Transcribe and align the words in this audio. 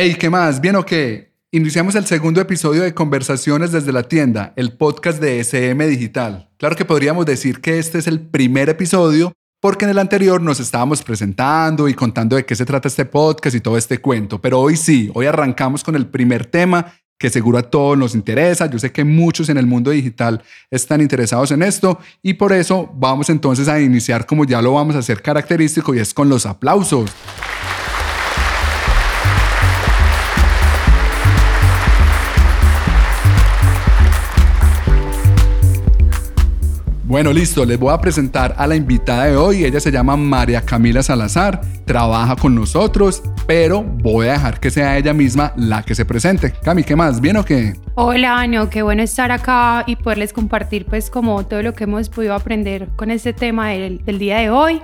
Hey, 0.00 0.14
¿qué 0.16 0.30
más? 0.30 0.60
¿Bien 0.60 0.76
o 0.76 0.86
qué? 0.86 1.32
Iniciamos 1.50 1.96
el 1.96 2.06
segundo 2.06 2.40
episodio 2.40 2.82
de 2.82 2.94
Conversaciones 2.94 3.72
desde 3.72 3.90
la 3.90 4.04
tienda, 4.04 4.52
el 4.54 4.74
podcast 4.74 5.20
de 5.20 5.40
SM 5.40 5.84
Digital. 5.88 6.48
Claro 6.56 6.76
que 6.76 6.84
podríamos 6.84 7.26
decir 7.26 7.60
que 7.60 7.80
este 7.80 7.98
es 7.98 8.06
el 8.06 8.20
primer 8.20 8.68
episodio 8.68 9.32
porque 9.60 9.86
en 9.86 9.90
el 9.90 9.98
anterior 9.98 10.40
nos 10.40 10.60
estábamos 10.60 11.02
presentando 11.02 11.88
y 11.88 11.94
contando 11.94 12.36
de 12.36 12.46
qué 12.46 12.54
se 12.54 12.64
trata 12.64 12.86
este 12.86 13.06
podcast 13.06 13.56
y 13.56 13.60
todo 13.60 13.76
este 13.76 13.98
cuento, 13.98 14.40
pero 14.40 14.60
hoy 14.60 14.76
sí, 14.76 15.10
hoy 15.14 15.26
arrancamos 15.26 15.82
con 15.82 15.96
el 15.96 16.06
primer 16.06 16.46
tema 16.46 16.94
que 17.18 17.28
seguro 17.28 17.58
a 17.58 17.62
todos 17.62 17.98
nos 17.98 18.14
interesa. 18.14 18.70
Yo 18.70 18.78
sé 18.78 18.92
que 18.92 19.02
muchos 19.02 19.48
en 19.48 19.58
el 19.58 19.66
mundo 19.66 19.90
digital 19.90 20.44
están 20.70 21.00
interesados 21.00 21.50
en 21.50 21.64
esto 21.64 21.98
y 22.22 22.34
por 22.34 22.52
eso 22.52 22.88
vamos 22.94 23.30
entonces 23.30 23.66
a 23.66 23.80
iniciar 23.80 24.26
como 24.26 24.44
ya 24.44 24.62
lo 24.62 24.74
vamos 24.74 24.94
a 24.94 25.00
hacer 25.00 25.20
característico 25.22 25.92
y 25.92 25.98
es 25.98 26.14
con 26.14 26.28
los 26.28 26.46
aplausos. 26.46 27.10
Bueno, 37.08 37.32
listo, 37.32 37.64
les 37.64 37.78
voy 37.78 37.90
a 37.90 37.98
presentar 38.02 38.54
a 38.58 38.66
la 38.66 38.76
invitada 38.76 39.24
de 39.24 39.34
hoy. 39.34 39.64
Ella 39.64 39.80
se 39.80 39.90
llama 39.90 40.14
María 40.14 40.60
Camila 40.60 41.02
Salazar, 41.02 41.62
trabaja 41.86 42.36
con 42.36 42.54
nosotros, 42.54 43.22
pero 43.46 43.82
voy 43.82 44.26
a 44.26 44.32
dejar 44.32 44.60
que 44.60 44.70
sea 44.70 44.98
ella 44.98 45.14
misma 45.14 45.54
la 45.56 45.82
que 45.82 45.94
se 45.94 46.04
presente. 46.04 46.52
Cami, 46.62 46.84
¿qué 46.84 46.94
más? 46.96 47.22
¿Bien 47.22 47.38
o 47.38 47.46
qué? 47.46 47.72
Hola, 47.94 48.38
Año, 48.38 48.68
qué 48.68 48.82
bueno 48.82 49.02
estar 49.02 49.32
acá 49.32 49.84
y 49.86 49.96
poderles 49.96 50.34
compartir 50.34 50.84
pues 50.84 51.08
como 51.08 51.46
todo 51.46 51.62
lo 51.62 51.72
que 51.72 51.84
hemos 51.84 52.10
podido 52.10 52.34
aprender 52.34 52.88
con 52.94 53.10
este 53.10 53.32
tema 53.32 53.70
del, 53.70 54.04
del 54.04 54.18
día 54.18 54.36
de 54.40 54.50
hoy. 54.50 54.82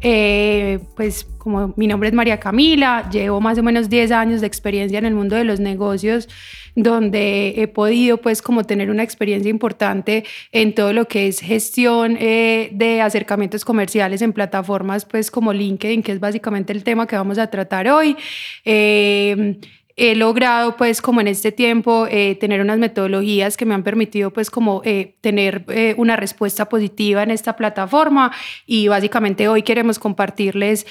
Eh, 0.00 0.78
pues 0.94 1.26
como 1.44 1.74
mi 1.76 1.86
nombre 1.86 2.08
es 2.08 2.14
María 2.14 2.40
Camila, 2.40 3.06
llevo 3.10 3.38
más 3.38 3.58
o 3.58 3.62
menos 3.62 3.90
10 3.90 4.12
años 4.12 4.40
de 4.40 4.46
experiencia 4.46 4.98
en 4.98 5.04
el 5.04 5.14
mundo 5.14 5.36
de 5.36 5.44
los 5.44 5.60
negocios, 5.60 6.26
donde 6.74 7.54
he 7.58 7.68
podido 7.68 8.16
pues 8.16 8.40
como 8.40 8.64
tener 8.64 8.90
una 8.90 9.02
experiencia 9.02 9.50
importante 9.50 10.24
en 10.52 10.74
todo 10.74 10.94
lo 10.94 11.06
que 11.06 11.28
es 11.28 11.40
gestión 11.40 12.16
eh, 12.18 12.70
de 12.72 13.02
acercamientos 13.02 13.62
comerciales 13.66 14.22
en 14.22 14.32
plataformas 14.32 15.04
pues 15.04 15.30
como 15.30 15.52
LinkedIn, 15.52 16.02
que 16.02 16.12
es 16.12 16.18
básicamente 16.18 16.72
el 16.72 16.82
tema 16.82 17.06
que 17.06 17.14
vamos 17.14 17.36
a 17.36 17.48
tratar 17.48 17.88
hoy. 17.88 18.16
Eh, 18.64 19.60
he 19.96 20.16
logrado 20.16 20.76
pues 20.76 21.00
como 21.00 21.20
en 21.20 21.28
este 21.28 21.52
tiempo 21.52 22.06
eh, 22.10 22.36
tener 22.40 22.60
unas 22.60 22.78
metodologías 22.78 23.56
que 23.56 23.64
me 23.64 23.74
han 23.74 23.84
permitido 23.84 24.32
pues 24.32 24.50
como 24.50 24.82
eh, 24.84 25.14
tener 25.20 25.64
eh, 25.68 25.94
una 25.96 26.16
respuesta 26.16 26.68
positiva 26.68 27.22
en 27.22 27.30
esta 27.30 27.54
plataforma 27.54 28.32
y 28.66 28.88
básicamente 28.88 29.46
hoy 29.46 29.62
queremos 29.62 29.98
compartirles 29.98 30.86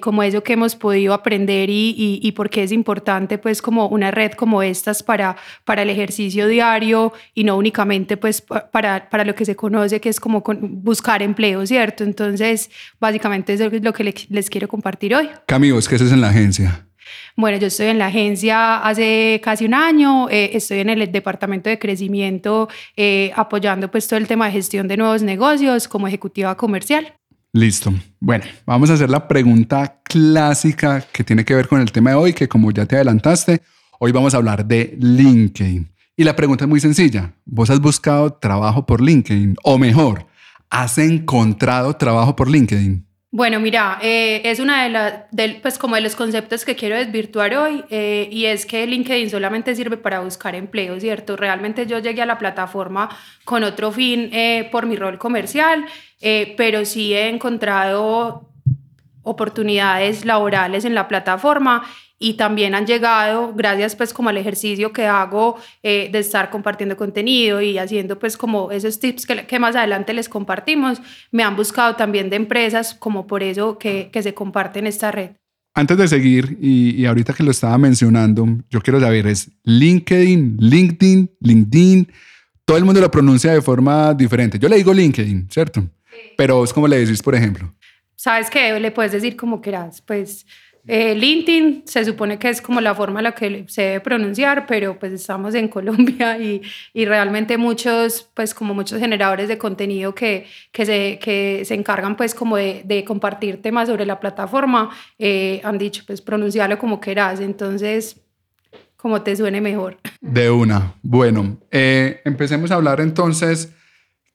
como 0.00 0.22
eso 0.22 0.42
que 0.42 0.54
hemos 0.54 0.74
podido 0.74 1.14
aprender 1.14 1.70
y, 1.70 1.94
y, 1.96 2.20
y 2.22 2.32
por 2.32 2.50
qué 2.50 2.64
es 2.64 2.72
importante 2.72 3.38
pues 3.38 3.62
como 3.62 3.86
una 3.88 4.10
red 4.10 4.32
como 4.32 4.62
estas 4.62 5.02
para, 5.02 5.36
para 5.64 5.82
el 5.82 5.90
ejercicio 5.90 6.48
diario 6.48 7.12
y 7.34 7.44
no 7.44 7.56
únicamente 7.56 8.16
pues 8.16 8.40
para, 8.40 9.08
para 9.08 9.24
lo 9.24 9.34
que 9.34 9.44
se 9.44 9.54
conoce 9.54 10.00
que 10.00 10.08
es 10.08 10.18
como 10.18 10.42
buscar 10.42 11.22
empleo, 11.22 11.64
¿cierto? 11.66 12.02
Entonces 12.02 12.70
básicamente 12.98 13.52
eso 13.52 13.66
es 13.66 13.82
lo 13.82 13.92
que 13.92 14.04
les, 14.04 14.30
les 14.30 14.50
quiero 14.50 14.68
compartir 14.68 15.14
hoy. 15.14 15.28
Camigos, 15.46 15.88
¿qué 15.88 15.94
haces 15.94 16.12
en 16.12 16.20
la 16.20 16.30
agencia? 16.30 16.87
Bueno, 17.36 17.58
yo 17.58 17.66
estoy 17.68 17.86
en 17.86 17.98
la 17.98 18.06
agencia 18.06 18.78
hace 18.78 19.40
casi 19.42 19.64
un 19.64 19.74
año, 19.74 20.28
eh, 20.30 20.50
estoy 20.54 20.80
en 20.80 20.90
el 20.90 21.10
departamento 21.10 21.70
de 21.70 21.78
crecimiento 21.78 22.68
eh, 22.96 23.32
apoyando 23.36 23.90
pues 23.90 24.08
todo 24.08 24.18
el 24.18 24.26
tema 24.26 24.46
de 24.46 24.52
gestión 24.52 24.88
de 24.88 24.96
nuevos 24.96 25.22
negocios 25.22 25.88
como 25.88 26.08
ejecutiva 26.08 26.56
comercial. 26.56 27.14
Listo. 27.52 27.92
Bueno, 28.20 28.44
vamos 28.66 28.90
a 28.90 28.94
hacer 28.94 29.08
la 29.08 29.26
pregunta 29.26 30.00
clásica 30.04 31.04
que 31.12 31.24
tiene 31.24 31.44
que 31.44 31.54
ver 31.54 31.66
con 31.66 31.80
el 31.80 31.90
tema 31.90 32.10
de 32.10 32.16
hoy, 32.16 32.32
que 32.34 32.46
como 32.46 32.70
ya 32.70 32.84
te 32.86 32.96
adelantaste, 32.96 33.62
hoy 33.98 34.12
vamos 34.12 34.34
a 34.34 34.36
hablar 34.36 34.66
de 34.66 34.96
LinkedIn. 35.00 35.90
Y 36.16 36.24
la 36.24 36.36
pregunta 36.36 36.64
es 36.64 36.68
muy 36.68 36.80
sencilla. 36.80 37.32
¿Vos 37.44 37.70
has 37.70 37.80
buscado 37.80 38.32
trabajo 38.32 38.84
por 38.84 39.00
LinkedIn? 39.00 39.56
O 39.62 39.78
mejor, 39.78 40.26
¿has 40.68 40.98
encontrado 40.98 41.94
trabajo 41.94 42.36
por 42.36 42.50
LinkedIn? 42.50 43.07
Bueno, 43.30 43.60
mira, 43.60 43.98
eh, 44.00 44.40
es 44.44 44.58
una 44.58 44.84
de 44.84 44.88
las, 44.88 45.12
pues 45.60 45.78
de 45.78 46.00
los 46.00 46.16
conceptos 46.16 46.64
que 46.64 46.76
quiero 46.76 46.96
desvirtuar 46.96 47.54
hoy 47.56 47.84
eh, 47.90 48.26
y 48.32 48.46
es 48.46 48.64
que 48.64 48.86
LinkedIn 48.86 49.28
solamente 49.28 49.74
sirve 49.74 49.98
para 49.98 50.20
buscar 50.20 50.54
empleo, 50.54 50.98
¿cierto? 50.98 51.36
Realmente 51.36 51.84
yo 51.86 51.98
llegué 51.98 52.22
a 52.22 52.26
la 52.26 52.38
plataforma 52.38 53.10
con 53.44 53.64
otro 53.64 53.92
fin 53.92 54.30
eh, 54.32 54.66
por 54.72 54.86
mi 54.86 54.96
rol 54.96 55.18
comercial, 55.18 55.84
pero 56.56 56.86
sí 56.86 57.12
he 57.12 57.28
encontrado 57.28 58.48
oportunidades 59.22 60.24
laborales 60.24 60.86
en 60.86 60.94
la 60.94 61.06
plataforma 61.06 61.84
y 62.18 62.34
también 62.34 62.74
han 62.74 62.86
llegado, 62.86 63.54
gracias 63.54 63.94
pues 63.94 64.12
como 64.12 64.28
al 64.28 64.36
ejercicio 64.36 64.92
que 64.92 65.06
hago 65.06 65.56
eh, 65.82 66.08
de 66.10 66.18
estar 66.18 66.50
compartiendo 66.50 66.96
contenido 66.96 67.60
y 67.60 67.78
haciendo 67.78 68.18
pues 68.18 68.36
como 68.36 68.72
esos 68.72 68.98
tips 68.98 69.26
que, 69.26 69.46
que, 69.46 69.58
más 69.58 69.76
adelante 69.76 70.12
les 70.12 70.28
compartimos, 70.28 71.00
me 71.30 71.44
han 71.44 71.54
buscado 71.54 71.94
también 71.94 72.28
de 72.28 72.36
empresas 72.36 72.94
como 72.94 73.26
por 73.26 73.42
eso 73.42 73.78
que, 73.78 74.10
que 74.12 74.22
se 74.22 74.34
comparte 74.34 74.80
en 74.80 74.88
esta 74.88 75.12
red. 75.12 75.30
Antes 75.74 75.96
de 75.96 76.08
seguir, 76.08 76.58
y, 76.60 77.00
y, 77.00 77.06
ahorita 77.06 77.32
que 77.32 77.44
lo 77.44 77.52
estaba 77.52 77.78
mencionando, 77.78 78.46
yo 78.68 78.80
quiero 78.80 78.98
saber, 78.98 79.28
¿es 79.28 79.52
LinkedIn, 79.62 80.56
LinkedIn, 80.58 81.30
LinkedIn? 81.40 82.12
Todo 82.64 82.78
el 82.78 82.84
mundo 82.84 83.00
lo 83.00 83.10
pronuncia 83.10 83.52
de 83.52 83.62
forma 83.62 84.12
diferente. 84.12 84.58
Yo 84.58 84.68
le 84.68 84.76
digo 84.76 84.92
LinkedIn, 84.92 85.48
¿cierto? 85.48 85.82
Sí. 85.82 86.32
Pero 86.36 86.64
es 86.64 86.72
como 86.72 86.88
le 86.88 86.98
decís, 86.98 87.22
por 87.22 87.36
ejemplo. 87.36 87.72
¿Sabes 88.16 88.50
qué? 88.50 88.80
Le 88.80 88.90
puedes 88.90 89.12
decir 89.12 89.36
como 89.36 89.60
quieras, 89.60 90.02
pues 90.02 90.44
eh, 90.88 91.14
LinkedIn 91.14 91.82
se 91.84 92.02
supone 92.04 92.38
que 92.38 92.48
es 92.48 92.62
como 92.62 92.80
la 92.80 92.94
forma 92.94 93.20
en 93.20 93.24
la 93.24 93.32
que 93.32 93.66
se 93.68 93.82
debe 93.82 94.00
pronunciar, 94.00 94.66
pero 94.66 94.98
pues 94.98 95.12
estamos 95.12 95.54
en 95.54 95.68
Colombia 95.78 96.38
y, 96.38 96.62
y 96.94 97.04
realmente 97.04 97.58
muchos, 97.58 98.30
pues 98.32 98.54
como 98.54 98.72
muchos 98.72 98.98
generadores 98.98 99.48
de 99.48 99.58
contenido 99.58 100.14
que, 100.14 100.46
que, 100.72 100.86
se, 100.86 101.18
que 101.20 101.62
se 101.66 101.74
encargan 101.74 102.16
pues 102.16 102.34
como 102.34 102.56
de, 102.56 102.82
de 102.86 103.04
compartir 103.04 103.60
temas 103.60 103.88
sobre 103.88 104.06
la 104.06 104.18
plataforma, 104.18 104.88
eh, 105.18 105.60
han 105.62 105.76
dicho 105.76 106.02
pues 106.06 106.22
pronunciarlo 106.22 106.78
como 106.78 107.00
quieras, 107.00 107.40
entonces 107.40 108.22
como 108.96 109.20
te 109.22 109.36
suene 109.36 109.60
mejor. 109.60 109.98
De 110.22 110.50
una. 110.50 110.94
Bueno, 111.02 111.58
eh, 111.70 112.20
empecemos 112.24 112.70
a 112.70 112.76
hablar 112.76 113.00
entonces, 113.00 113.74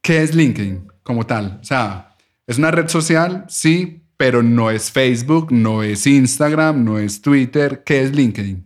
¿qué 0.01 0.21
es 0.21 0.35
LinkedIn 0.35 0.87
como 1.01 1.25
tal? 1.25 1.57
O 1.61 1.63
sea, 1.63 2.15
¿es 2.45 2.59
una 2.59 2.69
red 2.69 2.87
social? 2.87 3.45
Sí, 3.49 4.02
pero 4.17 4.43
no 4.43 4.71
es 4.71 4.91
Facebook, 4.91 5.51
no 5.51 5.83
es 5.83 6.07
Instagram, 6.07 6.83
no 6.83 6.99
es 6.99 7.21
Twitter. 7.21 7.83
¿Qué 7.85 8.01
es 8.01 8.15
LinkedIn? 8.15 8.65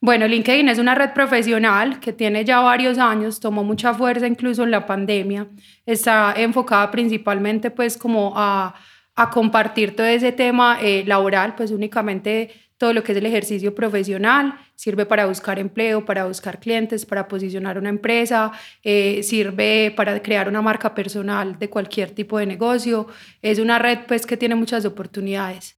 Bueno, 0.00 0.28
LinkedIn 0.28 0.68
es 0.68 0.78
una 0.78 0.94
red 0.94 1.12
profesional 1.14 1.98
que 1.98 2.12
tiene 2.12 2.44
ya 2.44 2.60
varios 2.60 2.98
años, 2.98 3.40
tomó 3.40 3.64
mucha 3.64 3.94
fuerza 3.94 4.26
incluso 4.26 4.62
en 4.62 4.70
la 4.70 4.84
pandemia. 4.84 5.46
Está 5.86 6.34
enfocada 6.36 6.90
principalmente 6.90 7.70
pues 7.70 7.96
como 7.96 8.34
a, 8.36 8.74
a 9.16 9.30
compartir 9.30 9.94
todo 9.94 10.06
ese 10.06 10.32
tema 10.32 10.78
eh, 10.80 11.04
laboral, 11.06 11.54
pues 11.54 11.70
únicamente 11.70 12.50
todo 12.76 12.92
lo 12.92 13.02
que 13.02 13.12
es 13.12 13.18
el 13.18 13.26
ejercicio 13.26 13.74
profesional, 13.74 14.58
sirve 14.74 15.06
para 15.06 15.26
buscar 15.26 15.58
empleo, 15.58 16.04
para 16.04 16.26
buscar 16.26 16.58
clientes, 16.58 17.06
para 17.06 17.28
posicionar 17.28 17.78
una 17.78 17.88
empresa, 17.88 18.52
eh, 18.82 19.22
sirve 19.22 19.92
para 19.96 20.20
crear 20.20 20.48
una 20.48 20.60
marca 20.60 20.94
personal 20.94 21.58
de 21.58 21.70
cualquier 21.70 22.10
tipo 22.10 22.38
de 22.38 22.46
negocio. 22.46 23.06
Es 23.40 23.58
una 23.58 23.78
red 23.78 24.00
pues 24.08 24.26
que 24.26 24.36
tiene 24.36 24.56
muchas 24.56 24.84
oportunidades. 24.84 25.76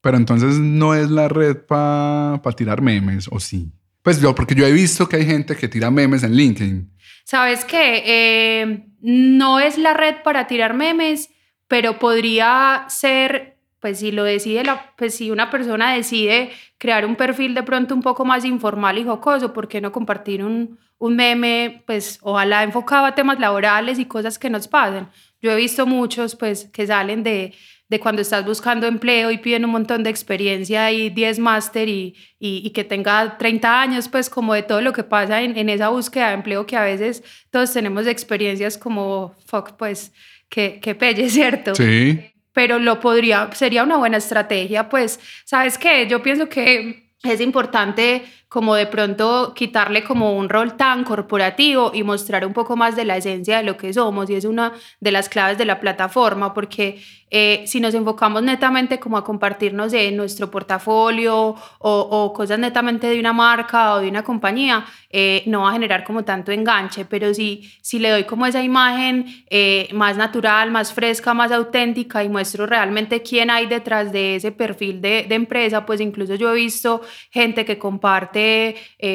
Pero 0.00 0.16
entonces 0.16 0.58
no 0.58 0.94
es 0.94 1.10
la 1.10 1.28
red 1.28 1.58
para 1.58 2.40
pa 2.42 2.52
tirar 2.52 2.80
memes, 2.80 3.28
¿o 3.30 3.38
sí? 3.38 3.70
Pues 4.02 4.20
yo, 4.20 4.34
porque 4.34 4.54
yo 4.54 4.66
he 4.66 4.72
visto 4.72 5.08
que 5.08 5.16
hay 5.16 5.26
gente 5.26 5.54
que 5.54 5.68
tira 5.68 5.90
memes 5.90 6.24
en 6.24 6.34
LinkedIn. 6.34 6.90
¿Sabes 7.24 7.64
qué? 7.64 8.02
Eh, 8.04 8.84
no 9.00 9.60
es 9.60 9.78
la 9.78 9.94
red 9.94 10.16
para 10.24 10.48
tirar 10.48 10.74
memes, 10.74 11.30
pero 11.72 11.98
podría 11.98 12.84
ser 12.88 13.56
pues 13.80 14.00
si 14.00 14.12
lo 14.12 14.24
decide, 14.24 14.62
la, 14.62 14.92
pues 14.98 15.14
si 15.14 15.30
una 15.30 15.48
persona 15.48 15.94
decide 15.94 16.50
crear 16.76 17.06
un 17.06 17.16
perfil 17.16 17.54
de 17.54 17.62
pronto 17.62 17.94
un 17.94 18.02
poco 18.02 18.26
más 18.26 18.44
informal 18.44 18.98
y 18.98 19.04
jocoso, 19.04 19.54
¿por 19.54 19.68
qué 19.68 19.80
no 19.80 19.90
compartir 19.90 20.44
un, 20.44 20.78
un 20.98 21.16
meme, 21.16 21.82
pues 21.86 22.18
ojalá 22.20 22.62
enfocado 22.62 23.06
a 23.06 23.14
temas 23.14 23.40
laborales 23.40 23.98
y 23.98 24.04
cosas 24.04 24.38
que 24.38 24.50
nos 24.50 24.68
pasen? 24.68 25.08
Yo 25.40 25.50
he 25.50 25.56
visto 25.56 25.86
muchos 25.86 26.36
pues 26.36 26.66
que 26.66 26.86
salen 26.86 27.22
de, 27.22 27.54
de 27.88 28.00
cuando 28.00 28.20
estás 28.20 28.44
buscando 28.44 28.86
empleo 28.86 29.30
y 29.30 29.38
piden 29.38 29.64
un 29.64 29.70
montón 29.70 30.02
de 30.02 30.10
experiencia 30.10 30.92
y 30.92 31.08
10 31.08 31.38
máster 31.38 31.88
y, 31.88 32.14
y, 32.38 32.60
y, 32.64 32.70
que 32.70 32.84
tenga 32.84 33.38
30 33.38 33.80
años, 33.80 34.08
pues 34.08 34.28
como 34.28 34.52
de 34.52 34.62
todo 34.62 34.82
lo 34.82 34.92
que 34.92 35.04
pasa 35.04 35.40
en, 35.40 35.56
en 35.56 35.70
esa 35.70 35.88
búsqueda 35.88 36.28
de 36.28 36.34
empleo 36.34 36.66
que 36.66 36.76
a 36.76 36.84
veces 36.84 37.24
todos 37.50 37.72
tenemos 37.72 38.06
experiencias 38.06 38.76
como, 38.76 39.34
fuck, 39.46 39.72
pues, 39.78 40.12
que, 40.52 40.94
pelle, 40.94 41.28
¿cierto? 41.30 41.74
Sí 41.74 42.28
pero 42.52 42.78
lo 42.78 43.00
podría, 43.00 43.50
sería 43.54 43.82
una 43.82 43.96
buena 43.96 44.18
estrategia, 44.18 44.88
pues, 44.88 45.18
¿sabes 45.44 45.78
qué? 45.78 46.06
Yo 46.06 46.22
pienso 46.22 46.48
que 46.48 47.14
es 47.22 47.40
importante 47.40 48.24
como 48.52 48.74
de 48.74 48.86
pronto 48.86 49.54
quitarle 49.54 50.04
como 50.04 50.36
un 50.36 50.50
rol 50.50 50.76
tan 50.76 51.04
corporativo 51.04 51.90
y 51.94 52.02
mostrar 52.02 52.44
un 52.44 52.52
poco 52.52 52.76
más 52.76 52.94
de 52.94 53.06
la 53.06 53.16
esencia 53.16 53.56
de 53.56 53.62
lo 53.62 53.78
que 53.78 53.94
somos 53.94 54.28
y 54.28 54.34
es 54.34 54.44
una 54.44 54.74
de 55.00 55.10
las 55.10 55.30
claves 55.30 55.56
de 55.56 55.64
la 55.64 55.80
plataforma 55.80 56.52
porque 56.52 57.00
eh, 57.34 57.64
si 57.66 57.80
nos 57.80 57.94
enfocamos 57.94 58.42
netamente 58.42 59.00
como 59.00 59.16
a 59.16 59.24
compartirnos 59.24 59.90
de 59.90 60.10
nuestro 60.12 60.50
portafolio 60.50 61.56
o, 61.78 62.32
cosas 62.34 62.58
netamente 62.58 63.06
de 63.06 63.18
una 63.18 63.32
marca 63.32 63.94
o 63.94 64.00
de 64.00 64.08
una 64.08 64.22
compañía, 64.22 64.84
eh, 65.08 65.42
no 65.46 65.62
va 65.62 65.70
a 65.70 65.72
generar 65.72 66.04
como 66.04 66.24
tanto 66.24 66.52
enganche, 66.52 67.06
pero 67.06 67.32
si, 67.32 67.72
si 67.80 67.98
le 67.98 68.10
doy 68.10 68.24
como 68.24 68.44
esa 68.44 68.62
imagen 68.62 69.24
eh, 69.48 69.88
más 69.94 70.18
natural, 70.18 70.70
más 70.70 70.92
fresca, 70.92 71.32
más 71.32 71.52
auténtica 71.52 72.22
y 72.22 72.28
muestro 72.28 72.66
realmente 72.66 73.22
quién 73.22 73.48
hay 73.48 73.64
detrás 73.64 74.12
de 74.12 74.36
ese 74.36 74.52
perfil 74.52 75.00
de, 75.00 75.24
de 75.26 75.34
empresa, 75.34 75.86
pues 75.86 76.02
incluso 76.02 76.34
yo 76.34 76.52
he 76.52 76.56
visto 76.56 77.00
gente 77.30 77.64
que 77.64 77.78
comparte 77.78 78.41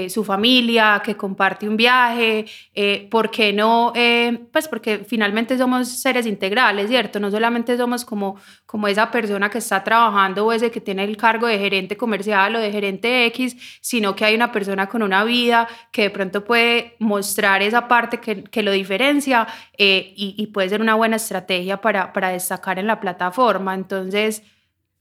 su 0.09 0.24
familia, 0.24 1.01
que 1.03 1.15
comparte 1.15 1.68
un 1.68 1.77
viaje, 1.77 2.45
¿por 3.09 3.29
qué 3.29 3.53
no? 3.53 3.94
pues 4.51 4.68
porque 4.68 5.00
finalmente 5.07 5.57
somos 5.57 5.88
seres 5.88 6.25
integrales, 6.25 6.88
¿cierto? 6.89 7.19
No 7.19 7.31
solamente 7.31 7.77
somos 7.77 8.06
como, 8.06 8.38
como 8.65 8.88
esa 8.88 9.12
persona 9.12 9.50
que 9.50 9.59
está 9.59 9.83
trabajando 9.83 10.45
o 10.45 10.51
ese 10.51 10.71
que 10.71 10.81
tiene 10.81 11.03
el 11.03 11.18
cargo 11.18 11.47
de 11.47 11.57
gerente 11.59 11.97
comercial 11.97 12.56
o 12.56 12.59
de 12.59 12.71
gerente 12.71 13.25
X, 13.27 13.79
sino 13.81 14.15
que 14.15 14.25
hay 14.25 14.35
una 14.35 14.51
persona 14.51 14.88
con 14.88 15.03
una 15.03 15.24
vida 15.24 15.68
que 15.91 16.03
de 16.03 16.09
pronto 16.09 16.44
puede 16.44 16.95
mostrar 17.00 17.62
esa 17.62 17.88
parte 17.88 18.19
que, 18.19 18.44
que 18.44 18.63
lo 18.63 18.71
diferencia 18.71 19.47
eh, 19.77 20.13
y, 20.15 20.35
y, 20.38 20.47
puede 20.47 20.69
ser 20.69 20.81
una 20.81 20.95
buena 20.95 21.18
estrategia 21.18 21.81
para, 21.81 22.13
para 22.13 22.30
destacar 22.30 22.80
en 22.80 22.88
la 22.88 23.00
plataforma. 23.00 23.73
Entonces, 23.73 24.44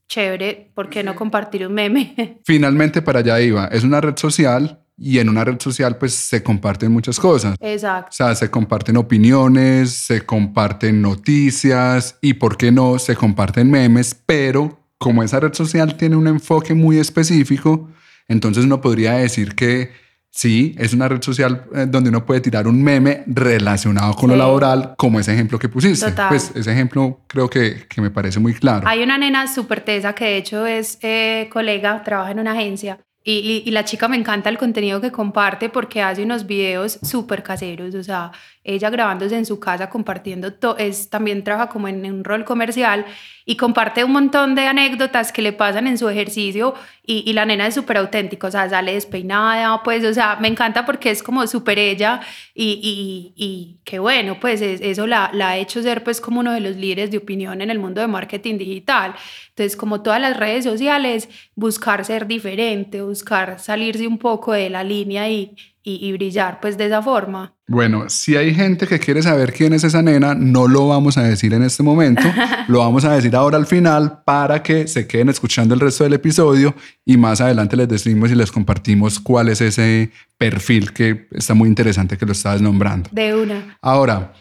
chévere, 0.07 0.71
¿por 0.73 0.89
qué 0.89 1.03
no 1.03 1.15
compartir 1.15 1.67
un 1.67 1.73
meme? 1.73 2.39
Finalmente 2.45 3.01
para 3.01 3.19
allá 3.19 3.39
iba, 3.41 3.67
es 3.67 3.83
una 3.83 4.01
red 4.01 4.17
social 4.17 4.81
y 4.97 5.19
en 5.19 5.29
una 5.29 5.43
red 5.43 5.59
social 5.59 5.97
pues 5.97 6.13
se 6.13 6.41
comparten 6.41 6.91
muchas 6.91 7.19
cosas. 7.19 7.55
Exacto. 7.59 8.09
O 8.09 8.13
sea, 8.13 8.35
se 8.35 8.49
comparten 8.49 8.97
opiniones, 8.97 9.91
se 9.91 10.25
comparten 10.25 11.01
noticias 11.01 12.17
y, 12.21 12.33
¿por 12.33 12.57
qué 12.57 12.71
no?, 12.71 12.97
se 12.97 13.15
comparten 13.15 13.69
memes, 13.69 14.15
pero 14.25 14.79
como 14.97 15.21
esa 15.21 15.39
red 15.39 15.53
social 15.53 15.95
tiene 15.97 16.15
un 16.15 16.27
enfoque 16.27 16.73
muy 16.73 16.97
específico, 16.97 17.89
entonces 18.27 18.65
uno 18.65 18.81
podría 18.81 19.13
decir 19.13 19.53
que 19.53 19.91
sí, 20.31 20.75
es 20.77 20.93
una 20.93 21.07
red 21.07 21.21
social 21.21 21.65
eh, 21.73 21.85
donde 21.87 22.09
uno 22.09 22.25
puede 22.25 22.41
tirar 22.41 22.67
un 22.67 22.81
meme 22.81 23.23
relacionado 23.27 24.13
con 24.13 24.29
lo 24.29 24.35
laboral, 24.35 24.95
como 24.97 25.19
ese 25.19 25.33
ejemplo 25.33 25.59
que 25.59 25.69
pusiste. 25.69 26.11
Pues 26.29 26.51
ese 26.55 26.71
ejemplo 26.71 27.21
creo 27.27 27.49
que, 27.49 27.87
que, 27.87 28.01
me 28.01 28.11
parece 28.11 28.39
muy 28.39 28.53
claro. 28.53 28.87
Hay 28.87 29.03
una 29.03 29.17
nena 29.17 29.47
súper 29.53 29.81
tesa 29.81 30.13
que 30.13 30.25
de 30.25 30.37
hecho 30.37 30.65
es 30.65 30.99
eh, 31.01 31.49
colega, 31.51 32.03
trabaja 32.03 32.31
en 32.31 32.39
una 32.39 32.51
agencia 32.53 32.99
y, 33.29 33.63
y, 33.65 33.71
la 33.71 33.83
chica 33.83 34.07
me 34.07 34.15
encanta 34.15 34.49
el 34.49 34.57
contenido 34.57 35.01
que 35.01 35.11
comparte 35.11 35.67
porque 35.67 36.01
hace 36.01 36.23
unos 36.23 36.47
videos 36.47 36.97
súper 37.01 37.43
caseros, 37.43 37.93
o 37.93 38.01
sea, 38.01 38.31
ella 38.67 38.89
grabándose 38.89 39.37
en 39.37 39.45
su 39.45 39.59
casa, 39.59 39.89
compartiendo, 39.89 40.53
es, 40.77 41.09
también 41.09 41.43
trabaja 41.43 41.69
como 41.69 41.87
en 41.87 42.05
un 42.05 42.23
rol 42.23 42.45
comercial 42.45 43.05
y 43.45 43.55
comparte 43.55 44.03
un 44.03 44.11
montón 44.11 44.55
de 44.55 44.67
anécdotas 44.67 45.31
que 45.31 45.41
le 45.41 45.53
pasan 45.53 45.87
en 45.87 45.97
su 45.97 46.09
ejercicio 46.09 46.73
y, 47.09 47.31
la 47.31 47.45
nena 47.45 47.67
es 47.67 47.75
súper 47.75 47.95
auténtica, 47.95 48.47
o 48.47 48.51
sea, 48.51 48.69
sale 48.69 48.93
despeinada, 48.93 49.81
pues, 49.83 50.03
o 50.03 50.13
sea, 50.13 50.35
me 50.41 50.49
encanta 50.49 50.85
porque 50.85 51.09
es 51.09 51.23
como 51.23 51.47
súper 51.47 51.79
ella 51.79 52.19
y, 52.53 52.81
y, 52.83 53.33
y 53.37 53.79
qué 53.85 53.99
bueno, 53.99 54.37
pues 54.41 54.61
eso 54.61 55.07
la, 55.07 55.29
la 55.33 55.51
ha 55.51 55.57
hecho 55.57 55.81
ser 55.81 56.03
pues 56.03 56.19
como 56.19 56.41
uno 56.41 56.51
de 56.51 56.59
los 56.59 56.75
líderes 56.75 57.09
de 57.09 57.19
opinión 57.19 57.61
en 57.61 57.71
el 57.71 57.79
mundo 57.79 58.01
de 58.01 58.07
marketing 58.07 58.57
digital. 58.57 59.15
Entonces, 59.49 59.77
como 59.77 60.01
todas 60.01 60.19
las 60.19 60.35
redes 60.35 60.65
sociales, 60.65 61.29
buscar 61.55 62.03
ser 62.03 62.27
diferente, 62.27 63.01
buscar 63.01 63.59
salirse 63.59 64.05
un 64.05 64.17
poco 64.17 64.51
de 64.51 64.69
la 64.69 64.83
línea 64.83 65.29
y, 65.29 65.55
y, 65.89 66.11
brillar 66.11 66.59
pues 66.59 66.77
de 66.77 66.87
esa 66.87 67.01
forma. 67.01 67.53
Bueno, 67.67 68.09
si 68.09 68.35
hay 68.35 68.53
gente 68.53 68.87
que 68.87 68.99
quiere 68.99 69.21
saber 69.21 69.53
quién 69.53 69.71
es 69.73 69.83
esa 69.85 70.01
nena, 70.01 70.35
no 70.35 70.67
lo 70.67 70.87
vamos 70.87 71.17
a 71.17 71.23
decir 71.23 71.53
en 71.53 71.63
este 71.63 71.81
momento, 71.81 72.23
lo 72.67 72.79
vamos 72.79 73.05
a 73.05 73.13
decir 73.13 73.35
ahora 73.35 73.57
al 73.57 73.65
final 73.65 74.21
para 74.25 74.61
que 74.61 74.87
se 74.87 75.07
queden 75.07 75.29
escuchando 75.29 75.73
el 75.73 75.79
resto 75.79 76.03
del 76.03 76.13
episodio 76.13 76.75
y 77.05 77.15
más 77.15 77.39
adelante 77.39 77.77
les 77.77 77.87
decimos 77.87 78.31
y 78.31 78.35
les 78.35 78.51
compartimos 78.51 79.19
cuál 79.19 79.47
es 79.47 79.61
ese 79.61 80.11
perfil 80.37 80.91
que 80.91 81.27
está 81.31 81.53
muy 81.53 81.69
interesante 81.69 82.17
que 82.17 82.25
lo 82.25 82.33
estabas 82.33 82.61
nombrando. 82.61 83.09
De 83.13 83.33
una. 83.33 83.77
Ahora, 83.81 84.33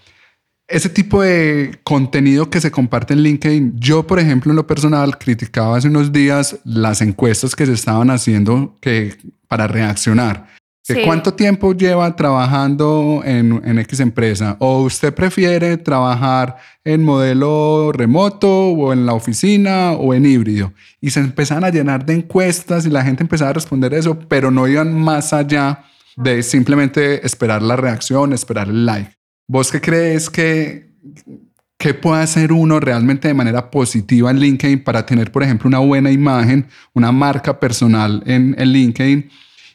ese 0.67 0.89
tipo 0.89 1.23
de 1.23 1.79
contenido 1.85 2.51
que 2.51 2.61
se 2.61 2.73
comparte 2.73 3.15
en 3.15 3.21
LinkedIn, 3.23 3.79
yo 3.79 4.05
por 4.05 4.19
ejemplo 4.19 4.51
en 4.51 4.57
lo 4.57 4.67
personal 4.67 5.17
criticaba 5.17 5.77
hace 5.77 5.87
unos 5.87 6.13
días 6.13 6.59
las 6.65 7.03
encuestas 7.03 7.55
que 7.55 7.67
se 7.67 7.73
estaban 7.73 8.11
haciendo 8.11 8.77
que, 8.81 9.17
para 9.47 9.69
reaccionar 9.69 10.57
¿Cuánto 11.05 11.35
tiempo 11.35 11.73
lleva 11.73 12.15
trabajando 12.15 13.23
en, 13.25 13.61
en, 13.65 13.79
X 13.81 13.99
empresa? 14.01 14.57
¿O 14.61 14.83
usted 14.83 15.13
prefiere 15.13 15.77
trabajar 15.79 16.59
en 16.85 17.03
modelo 17.03 17.91
remoto 17.93 18.69
o 18.69 18.93
en 18.93 19.05
la 19.05 19.15
oficina 19.15 19.93
o 19.93 20.15
en 20.15 20.27
híbrido? 20.27 20.73
Y 21.01 21.11
se 21.11 21.21
empezaron 21.21 21.65
a 21.65 21.71
llenar 21.71 22.07
de 22.07 22.15
encuestas 22.15 22.87
y 22.87 22.91
la 22.91 23.03
gente 23.03 23.25
empezaba 23.25 23.51
a 23.51 23.55
responder 23.55 23.95
eso, 23.95 24.19
pero 24.29 24.53
no 24.53 24.69
iban 24.69 24.95
más 24.95 25.33
allá 25.33 25.85
de 26.17 26.43
simplemente 26.45 27.27
esperar 27.27 27.63
la 27.63 27.75
reacción, 27.75 28.33
esperar 28.33 28.69
el 28.69 28.87
like. 28.87 29.11
¿Vos 29.49 29.73
qué 29.73 29.81
crees 29.81 30.31
que, 30.31 30.93
qué 31.79 31.95
puede 31.95 32.23
hacer 32.23 32.53
uno 32.53 32.79
realmente 32.79 33.27
de 33.27 33.35
manera 33.35 33.71
positiva 33.71 34.31
en 34.31 34.39
LinkedIn 34.39 34.85
para 34.85 35.05
tener, 35.05 35.33
por 35.33 35.43
ejemplo, 35.43 35.67
una 35.67 35.79
buena 35.79 36.13
imagen, 36.13 36.67
una 36.95 37.11
marca 37.11 37.59
personal 37.59 38.23
en, 38.25 38.55
en 38.57 38.69
LinkedIn? 38.69 39.31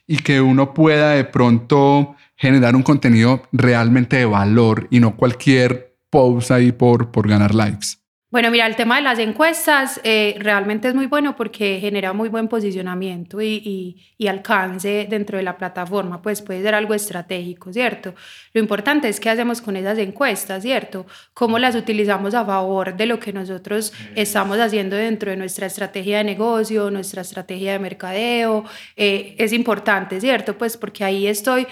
Y 0.08 0.18
que 0.18 0.42
uno 0.42 0.74
pueda 0.74 1.12
de 1.12 1.24
pronto 1.24 2.16
generar 2.36 2.76
un 2.76 2.84
contenido 2.84 3.44
realmente 3.52 4.18
de 4.18 4.26
valor 4.26 4.88
y 4.90 5.00
no 5.00 5.16
cualquier 5.16 5.96
post 6.10 6.52
ahí 6.52 6.72
por, 6.72 7.12
por 7.12 7.28
ganar 7.28 7.56
likes. 7.56 8.01
Bueno, 8.32 8.50
mira, 8.50 8.66
el 8.66 8.78
tema 8.78 8.96
de 8.96 9.02
las 9.02 9.20
encuestas 9.20 10.00
eh, 10.06 10.36
realmente 10.40 10.88
es 10.88 10.96
muy 10.96 11.08
bueno 11.08 11.36
porque 11.36 11.80
genera 11.82 12.14
muy 12.14 12.30
buen 12.30 12.48
posicionamiento 12.48 13.42
y, 13.42 13.98
y, 14.18 14.28
alcance 14.28 15.06
dentro 15.10 15.38
de 15.38 15.44
la 15.44 15.58
plataforma, 15.58 16.22
pues 16.22 16.42
puede 16.42 16.62
ser 16.62 16.74
algo 16.74 16.94
estratégico, 16.94 17.74
¿cierto? 17.74 18.16
Lo 18.54 18.62
importante 18.62 19.10
es 19.10 19.20
qué 19.20 19.30
hacemos 19.30 19.62
con 19.62 19.76
esas 19.76 19.98
encuestas, 19.98 20.64
¿cierto? 20.64 21.06
Cómo 21.34 21.60
las 21.60 21.76
utilizamos 21.76 22.34
a 22.34 22.46
favor 22.46 22.96
de 22.96 23.06
lo 23.06 23.20
que 23.20 23.34
nosotros 23.34 23.92
estamos 24.16 24.60
haciendo 24.60 24.96
dentro 24.96 25.30
de 25.32 25.36
nuestra 25.36 25.68
estrategia 25.68 26.20
de 26.20 26.24
negocio, 26.24 26.90
nuestra 26.90 27.24
estrategia 27.24 27.74
de 27.74 27.80
mercadeo. 27.80 28.64
Eh, 28.96 29.36
es 29.40 29.52
importante, 29.52 30.22
¿cierto? 30.22 30.58
Pues 30.58 30.78
porque 30.78 31.04
ahí 31.04 31.28
estoy 31.28 31.68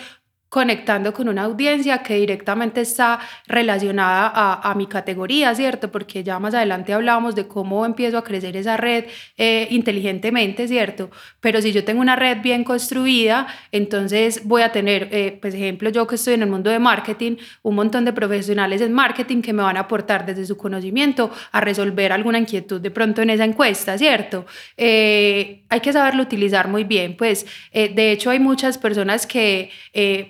conectando 0.50 1.14
con 1.14 1.30
una 1.30 1.44
audiencia 1.44 2.00
que 2.00 2.16
directamente 2.16 2.82
está 2.82 3.20
relacionada 3.48 4.32
a, 4.34 4.72
a, 4.72 4.76
mi 4.76 4.88
categoría, 4.88 5.54
¿cierto? 5.54 5.92
Porque 5.92 6.24
ya 6.24 6.40
más 6.40 6.56
adelante 6.56 6.92
hablábamos 6.92 7.36
de 7.36 7.48
cómo 7.48 7.86
empiezo 7.86 8.18
a 8.18 8.24
crecer 8.24 8.58
esa 8.58 8.76
red 8.76 9.06
eh, 9.38 9.68
inteligentemente, 9.70 10.68
¿cierto? 10.68 11.12
Pero 11.40 11.62
si 11.62 11.72
yo 11.72 11.84
tengo 11.84 12.02
una 12.02 12.16
red 12.16 12.42
bien 12.42 12.64
construida, 12.64 13.48
entonces 13.72 14.42
voy 14.46 14.64
a 14.64 14.72
tener, 14.72 15.10
eh, 15.12 15.38
pues 15.40 15.54
ejemplo, 15.54 15.92
yo 15.92 16.08
que 16.08 16.16
estoy 16.16 16.34
en 16.34 16.42
el 16.42 16.50
mundo 16.50 16.72
de 16.72 16.80
marketing, 16.80 17.38
un 17.62 17.76
montón 17.76 18.06
de 18.06 18.14
profesionales 18.14 18.82
en 18.82 18.92
marketing 18.92 19.42
que 19.44 19.54
me 19.54 19.62
van 19.62 19.78
a 19.78 19.82
aportar 19.82 20.26
desde 20.26 20.48
su 20.48 20.58
conocimiento 20.58 21.30
a 21.52 21.62
resolver 21.62 22.12
alguna 22.12 22.40
inquietud 22.40 22.82
de 22.82 22.90
pronto 22.90 23.22
en 23.22 23.30
esa 23.30 23.46
encuesta, 23.46 23.98
¿cierto? 24.00 24.48
Eh, 24.78 25.64
hay 25.70 25.80
que 25.80 25.94
saberlo 25.94 26.24
utilizar 26.24 26.68
muy 26.68 26.84
bien, 26.84 27.16
pues 27.16 27.46
de 27.72 28.12
hecho 28.12 28.32
hay 28.32 28.40
muchas 28.40 28.78
personas 28.78 29.28
que 29.28 29.70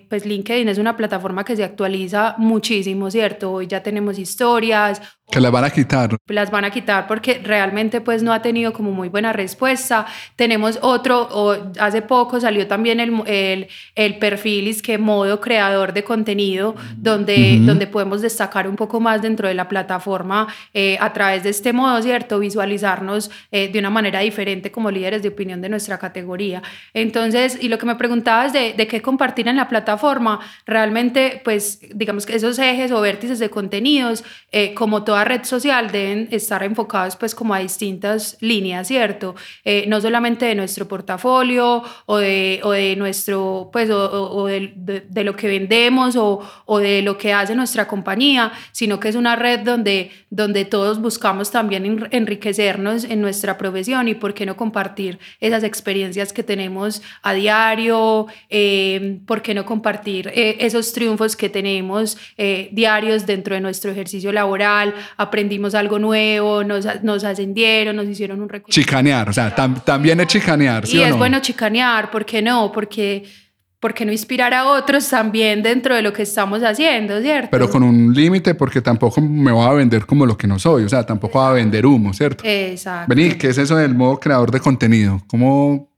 pues 0.10 0.25
LinkedIn 0.25 0.68
es 0.68 0.78
una 0.78 0.98
plataforma 0.98 1.46
que 1.46 1.56
se 1.56 1.63
actualiza 1.63 2.36
muchísimo, 2.38 3.10
¿cierto? 3.12 3.51
Hoy 3.51 3.68
ya 3.68 3.82
tenemos 3.84 4.18
historias, 4.20 5.01
que 5.30 5.39
las 5.39 5.51
van 5.51 5.63
a 5.63 5.70
quitar. 5.70 6.18
Las 6.28 6.50
van 6.50 6.66
a 6.66 6.72
quitar 6.72 7.06
porque 7.06 7.39
realmente 7.44 8.01
pues 8.01 8.24
no 8.24 8.34
ha 8.34 8.42
tenido 8.42 8.74
como 8.74 8.92
muy 8.92 9.10
buena 9.10 9.32
respuesta. 9.32 10.08
Tenemos 10.36 10.80
otro, 10.82 11.28
o 11.32 11.56
hace 11.80 12.01
poco 12.01 12.39
salió 12.39 12.66
también 12.68 13.00
el, 13.00 13.22
el, 13.28 13.68
el 13.94 14.18
perfil 14.18 14.68
es 14.68 14.82
que 14.82 14.98
modo 14.98 15.39
creador 15.39 15.94
de 15.94 16.04
contenido, 16.04 16.75
donde, 16.98 17.60
donde 17.62 17.86
podemos 17.86 18.22
destacar 18.22 18.68
un 18.68 18.75
poco 18.75 19.00
más 19.00 19.22
dentro 19.22 19.48
de 19.48 19.54
la 19.54 19.70
plataforma 19.70 20.48
eh, 20.74 20.98
a 21.00 21.13
través 21.13 21.44
de 21.44 21.51
este 21.51 21.74
modo, 21.74 22.01
¿cierto? 22.01 22.39
Visualizarnos 22.39 23.30
eh, 23.51 23.68
de 23.72 23.78
una 23.78 23.92
manera 23.92 24.22
diferente 24.22 24.72
como 24.72 24.89
líderes 24.89 25.22
de 25.22 25.30
opinión 25.30 25.62
de 25.62 25.70
nuestra 25.70 26.00
categoría. 26.00 26.63
Entonces, 26.96 27.60
y 27.62 27.68
lo 27.68 27.78
que 27.78 27.86
me 27.86 27.96
preguntabas 27.96 28.51
de, 28.51 28.74
de 28.74 28.88
qué 28.88 29.04
compartir 29.04 29.48
en 29.48 29.58
la 29.58 29.68
plataforma, 29.68 29.99
realmente 30.65 31.41
pues 31.44 31.79
digamos 31.94 32.25
que 32.25 32.36
esos 32.36 32.58
ejes 32.60 32.91
o 32.91 33.01
vértices 33.01 33.39
de 33.39 33.50
contenidos, 33.50 34.24
eh, 34.51 34.74
como 34.74 35.03
toda 35.03 35.24
red 35.24 35.44
social 35.44 35.91
deben 35.91 36.27
estar 36.32 36.63
enfocados 36.63 37.15
pues 37.15 37.36
como 37.36 37.53
a 37.53 37.60
distintas 37.60 38.38
líneas, 38.39 38.88
¿cierto? 38.88 39.36
Eh, 39.63 39.86
no 39.88 40.01
solamente 40.01 40.46
de 40.46 40.56
nuestro 40.56 40.88
portafolio 40.88 41.84
o 42.06 42.18
de, 42.18 42.62
o 42.63 42.72
de 42.72 42.96
nuestro, 42.96 43.70
pues, 43.72 43.89
o, 43.89 44.32
o 44.32 44.48
de, 44.48 44.74
de, 45.08 45.24
lo 45.24 45.36
que 45.36 45.48
vendemos 45.48 46.15
o, 46.15 46.39
o, 46.65 46.79
de 46.79 47.01
lo 47.01 47.18
que 47.18 47.34
hace 47.34 47.56
nuestra 47.56 47.88
compañía, 47.88 48.51
sino 48.72 49.00
que 49.00 49.10
es 49.10 49.15
una 49.15 49.36
red 49.36 49.60
donde, 49.60 50.12
donde 50.29 50.65
todos 50.65 51.01
buscamos 51.01 51.51
también 51.51 52.08
enriquecernos 52.12 53.03
en 53.03 53.22
nuestra 53.22 53.58
profesión 53.58 54.08
y 54.08 54.15
por 54.15 54.34
qué 54.34 54.46
no 54.46 54.56
compartir 54.56 55.20
esas 55.39 55.63
experiencias 55.63 56.34
que 56.34 56.44
tenemos 56.44 57.01
a 57.22 57.34
diario, 57.34 58.27
eh, 58.50 59.20
por 59.25 59.41
qué 59.41 59.53
no 59.53 59.65
compartir 59.65 59.88
compartir 59.89 60.31
eh, 60.34 60.58
esos 60.60 60.93
triunfos 60.93 61.36
que 61.36 61.50
tenemos 61.50 62.17
eh, 62.38 62.69
diarios 62.72 63.25
dentro 63.25 63.55
de 63.55 63.62
nuestro 63.62 63.91
ejercicio 63.91 64.31
laboral, 64.31 64.93
aprendimos 65.17 65.74
algo 65.74 65.98
nuevo, 65.98 66.63
nos, 66.63 66.86
nos 67.01 67.24
ascendieron, 67.24 67.96
nos 67.96 68.08
hicieron 68.08 68.41
un 68.41 68.50
reconocimiento. 68.50 68.89
Chicanear, 68.89 69.29
o 69.29 69.34
sea, 69.34 69.55
también 69.84 70.19
es 70.19 70.27
chicanear, 70.27 70.86
¿sí 70.86 70.98
Y 70.98 71.00
o 71.00 71.05
es 71.05 71.12
no? 71.12 71.17
bueno 71.17 71.39
chicanear, 71.39 72.12
¿por 72.12 72.25
qué 72.25 72.41
no? 72.41 72.72
Porque 72.72 73.24
¿por 73.79 73.93
qué 73.93 74.05
no 74.05 74.12
inspirar 74.12 74.53
a 74.53 74.65
otros 74.67 75.08
también 75.10 75.63
dentro 75.63 75.96
de 75.96 76.01
lo 76.01 76.12
que 76.13 76.24
estamos 76.24 76.62
haciendo, 76.62 77.22
cierto? 77.22 77.50
Pero 77.51 77.69
con 77.69 77.81
un 77.81 78.13
límite 78.13 78.53
porque 78.53 78.81
tampoco 78.81 79.22
me 79.22 79.51
voy 79.51 79.65
a 79.65 79.74
vender 79.74 80.05
como 80.05 80.25
lo 80.25 80.38
que 80.38 80.48
no 80.48 80.60
soy, 80.60 80.84
o 80.84 80.89
sea, 80.89 81.05
tampoco 81.05 81.39
voy 81.39 81.50
a 81.50 81.53
vender 81.53 81.86
humo, 81.86 82.13
¿cierto? 82.13 82.43
Exacto. 82.46 83.13
Vení, 83.15 83.31
¿qué 83.36 83.48
es 83.48 83.58
eso 83.58 83.75
del 83.75 83.96
modo 83.96 84.19
creador 84.19 84.51
de 84.51 84.60
contenido? 84.60 85.22
¿Cómo, 85.27 85.88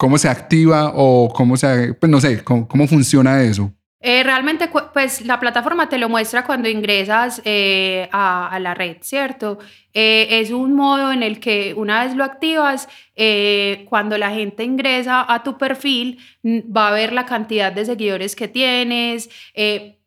cómo 0.00 0.16
se 0.16 0.30
activa 0.30 0.92
o 0.94 1.30
cómo 1.30 1.58
se, 1.58 1.92
pues 1.92 2.10
no 2.10 2.22
sé, 2.22 2.42
cómo, 2.42 2.66
cómo 2.66 2.88
funciona 2.88 3.42
eso? 3.42 3.70
Eh, 4.00 4.22
realmente, 4.22 4.70
pues 4.94 5.26
la 5.26 5.38
plataforma 5.38 5.90
te 5.90 5.98
lo 5.98 6.08
muestra 6.08 6.46
cuando 6.46 6.70
ingresas 6.70 7.42
eh, 7.44 8.08
a, 8.10 8.58
la 8.62 8.72
red, 8.72 8.96
¿cierto? 9.02 9.58
Eh, 9.92 10.40
es 10.40 10.52
un 10.52 10.74
modo 10.74 11.12
en 11.12 11.22
el 11.22 11.38
que 11.38 11.74
una 11.76 12.02
vez 12.02 12.16
lo 12.16 12.24
activas, 12.24 12.88
eh, 13.14 13.84
cuando 13.90 14.16
la 14.16 14.30
gente 14.30 14.64
ingresa 14.64 15.30
a 15.30 15.42
tu 15.42 15.58
perfil, 15.58 16.18
va 16.42 16.88
a 16.88 16.92
ver 16.92 17.12
la 17.12 17.26
cantidad 17.26 17.70
de 17.70 17.84
seguidores 17.84 18.34
que 18.34 18.48
tienes, 18.48 19.28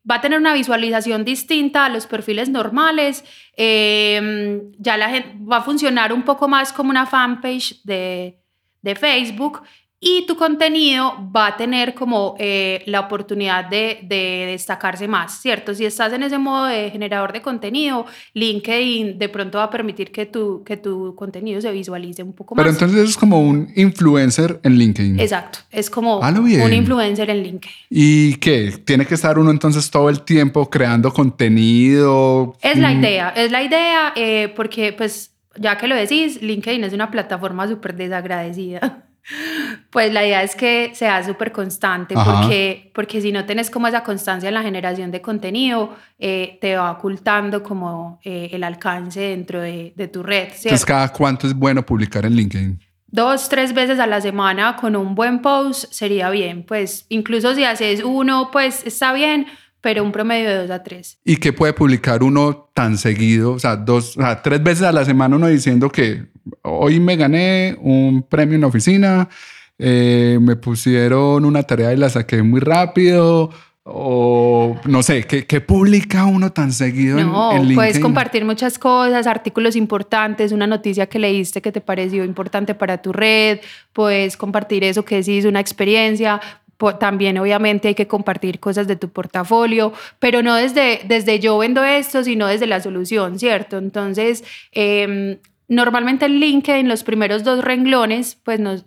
va 0.10 0.16
a 0.16 0.22
tener 0.22 0.40
una 0.40 0.56
visualización 0.56 1.24
distinta 1.24 1.86
a 1.86 1.90
los 1.90 2.08
perfiles 2.08 2.50
normales, 2.50 3.24
em, 3.56 4.72
ya 4.80 4.98
la 4.98 5.10
gente 5.10 5.38
va 5.48 5.58
a 5.58 5.62
funcionar 5.62 6.12
un 6.12 6.24
poco 6.24 6.48
más 6.48 6.74
como 6.74 6.90
una 6.90 7.06
fanpage 7.06 7.84
de, 7.84 8.40
de 8.82 8.96
Facebook 8.96 9.62
y 10.06 10.26
tu 10.26 10.36
contenido 10.36 11.14
va 11.34 11.48
a 11.48 11.58
tener 11.58 11.94
como 11.94 12.36
eh, 12.38 12.84
la 12.88 13.00
oportunidad 13.00 13.66
de, 13.70 14.00
de, 14.04 14.48
destacarse 14.52 15.08
más, 15.08 15.42
¿cierto? 15.42 15.74
Si 15.74 15.86
estás 15.86 16.12
en 16.12 16.24
ese 16.24 16.38
modo 16.38 16.66
de 16.66 16.90
generador 16.92 17.32
de 17.32 17.42
contenido, 17.42 18.06
LinkedIn 18.34 19.18
de 19.18 19.30
pronto 19.30 19.60
va 19.60 19.66
a 19.66 19.70
permitir 19.70 20.12
que 20.12 20.26
tu, 20.26 20.62
que 20.66 20.76
tu 20.76 21.16
contenido 21.16 21.62
se 21.62 21.72
visualice 21.72 22.22
un 22.22 22.34
poco 22.34 22.54
Pero 22.54 22.68
más. 22.70 22.76
Pero 22.78 22.88
entonces 22.88 23.12
es 23.12 23.18
como 23.18 23.40
un 23.42 23.72
influencer 23.76 24.60
en 24.64 24.78
LinkedIn. 24.78 25.20
Exacto, 25.22 25.60
es 25.72 25.90
como 25.90 26.20
Ah, 26.22 26.32
un 26.32 26.74
influencer 26.74 27.30
en 27.30 27.42
LinkedIn. 27.44 27.76
¿Y 27.90 28.36
qué? 28.36 28.74
¿Tiene 28.84 29.06
que 29.06 29.16
estar 29.16 29.40
uno 29.40 29.52
entonces 29.52 29.90
todo 29.90 30.10
el 30.10 30.22
tiempo 30.22 30.70
creando 30.70 31.14
contenido? 31.14 32.58
Es 32.62 32.78
la 32.78 32.90
Mm, 32.94 33.00
idea, 33.00 33.30
es 33.30 33.52
la 33.52 33.64
idea 33.64 34.12
eh, 34.16 34.52
porque 34.56 34.92
pues 34.92 35.32
ya 35.58 35.78
que 35.78 35.88
lo 35.88 35.96
decís, 35.96 36.42
LinkedIn 36.42 36.84
es 36.84 36.94
una 36.94 37.10
plataforma 37.10 37.68
súper 37.68 37.96
desagradecida. 37.96 39.06
Pues 39.90 40.12
la 40.12 40.26
idea 40.26 40.44
es 40.44 40.56
que 40.56 40.92
sea 40.94 41.24
súper 41.24 41.52
constante, 41.52 42.14
Ajá. 42.18 42.42
porque, 42.42 42.92
porque 42.94 43.22
si 43.22 43.32
no 43.32 43.46
tenés 43.46 43.70
como 43.70 43.88
esa 43.88 44.04
constancia 44.04 44.50
en 44.50 44.56
la 44.56 44.64
generación 44.64 45.12
de 45.12 45.22
contenido, 45.22 45.96
eh, 46.20 46.58
te 46.60 46.76
va 46.76 46.92
ocultando 46.92 47.64
como 47.64 48.20
eh, 48.24 48.50
el 48.52 48.64
alcance 48.64 49.22
dentro 49.22 49.62
de, 49.62 49.94
de 49.96 50.08
tu 50.08 50.24
red. 50.24 50.50
¿cierto? 50.50 50.70
Entonces, 50.70 50.86
¿cada 50.86 51.10
cuánto 51.10 51.48
es 51.48 51.54
bueno 51.54 51.86
publicar 51.86 52.26
en 52.26 52.36
LinkedIn? 52.36 52.80
Dos, 53.08 53.48
tres 53.48 53.76
veces 53.76 54.00
a 54.00 54.08
la 54.08 54.20
semana 54.22 54.76
con 54.76 54.96
un 54.96 55.14
buen 55.14 55.44
post 55.44 55.86
sería 55.94 56.32
bien. 56.32 56.64
Pues 56.64 57.06
incluso 57.10 57.54
si 57.54 57.64
haces 57.64 58.04
uno, 58.04 58.50
pues 58.52 58.86
está 58.88 59.14
bien, 59.14 59.46
pero 59.84 60.02
un 60.02 60.14
promedio 60.14 60.48
de 60.50 60.58
dos 60.60 60.72
a 60.72 60.82
tres. 60.82 61.20
¿Y 61.26 61.36
qué 61.36 61.52
puede 61.52 61.74
publicar 61.74 62.24
uno 62.24 62.70
tan 62.74 62.98
seguido? 62.98 63.52
O 63.52 63.60
sea, 63.60 63.76
dos, 63.76 64.16
o 64.18 64.22
sea, 64.22 64.42
tres 64.42 64.64
veces 64.64 64.84
a 64.84 64.94
la 64.94 65.04
semana 65.04 65.36
uno 65.36 65.48
diciendo 65.48 65.90
que 65.92 66.28
hoy 66.62 67.02
me 67.02 67.18
gané 67.18 67.76
un 67.82 68.24
premio 68.24 68.56
en 68.56 68.62
la 68.62 68.68
oficina, 68.68 69.28
eh, 69.78 70.40
me 70.42 70.56
pusieron 70.56 71.44
una 71.44 71.64
tarea 71.64 71.92
y 71.94 71.98
la 71.98 72.10
saqué 72.10 72.42
muy 72.44 72.62
rápido. 72.62 73.50
O 73.86 74.78
no 74.86 75.04
sé, 75.04 75.24
¿qué, 75.26 75.46
qué 75.46 75.60
publica 75.60 76.24
uno 76.24 76.54
tan 76.54 76.72
seguido 76.72 77.20
en- 77.20 77.28
No, 77.28 77.52
en, 77.52 77.58
LinkedIn? 77.58 77.76
puedes 77.76 78.00
compartir 78.00 78.46
muchas 78.46 78.80
cosas, 78.80 79.28
artículos 79.28 79.76
importantes, 79.76 80.54
una 80.54 80.66
noticia 80.68 81.08
que 81.08 81.20
leíste 81.20 81.62
que 81.62 81.74
te 81.74 81.82
pareció 81.82 82.24
importante 82.24 82.76
para 82.76 83.02
tu 83.02 83.12
red, 83.12 83.60
puedes 83.92 84.38
compartir 84.38 84.86
eso 84.86 85.04
que 85.04 85.18
decís, 85.18 85.44
una 85.44 85.60
experiencia. 85.60 86.40
También 87.00 87.38
obviamente 87.38 87.88
hay 87.90 87.96
que 87.96 88.08
compartir 88.08 88.60
cosas 88.60 88.88
de 88.88 88.96
tu 88.96 89.10
portafolio, 89.10 89.94
pero 90.20 90.42
no 90.42 90.56
desde, 90.56 91.02
desde 91.06 91.40
yo 91.40 91.58
vendo 91.58 91.84
esto, 91.84 92.24
sino 92.24 92.48
desde 92.48 92.68
la 92.68 92.82
solución, 92.82 93.40
¿cierto? 93.40 93.78
Entonces, 93.78 94.44
em, 94.72 95.38
Normalmente 95.70 96.26
en 96.26 96.40
LinkedIn 96.40 96.88
los 96.88 97.04
primeros 97.04 97.44
dos 97.44 97.64
renglones, 97.64 98.38
pues 98.44 98.60
nos, 98.60 98.86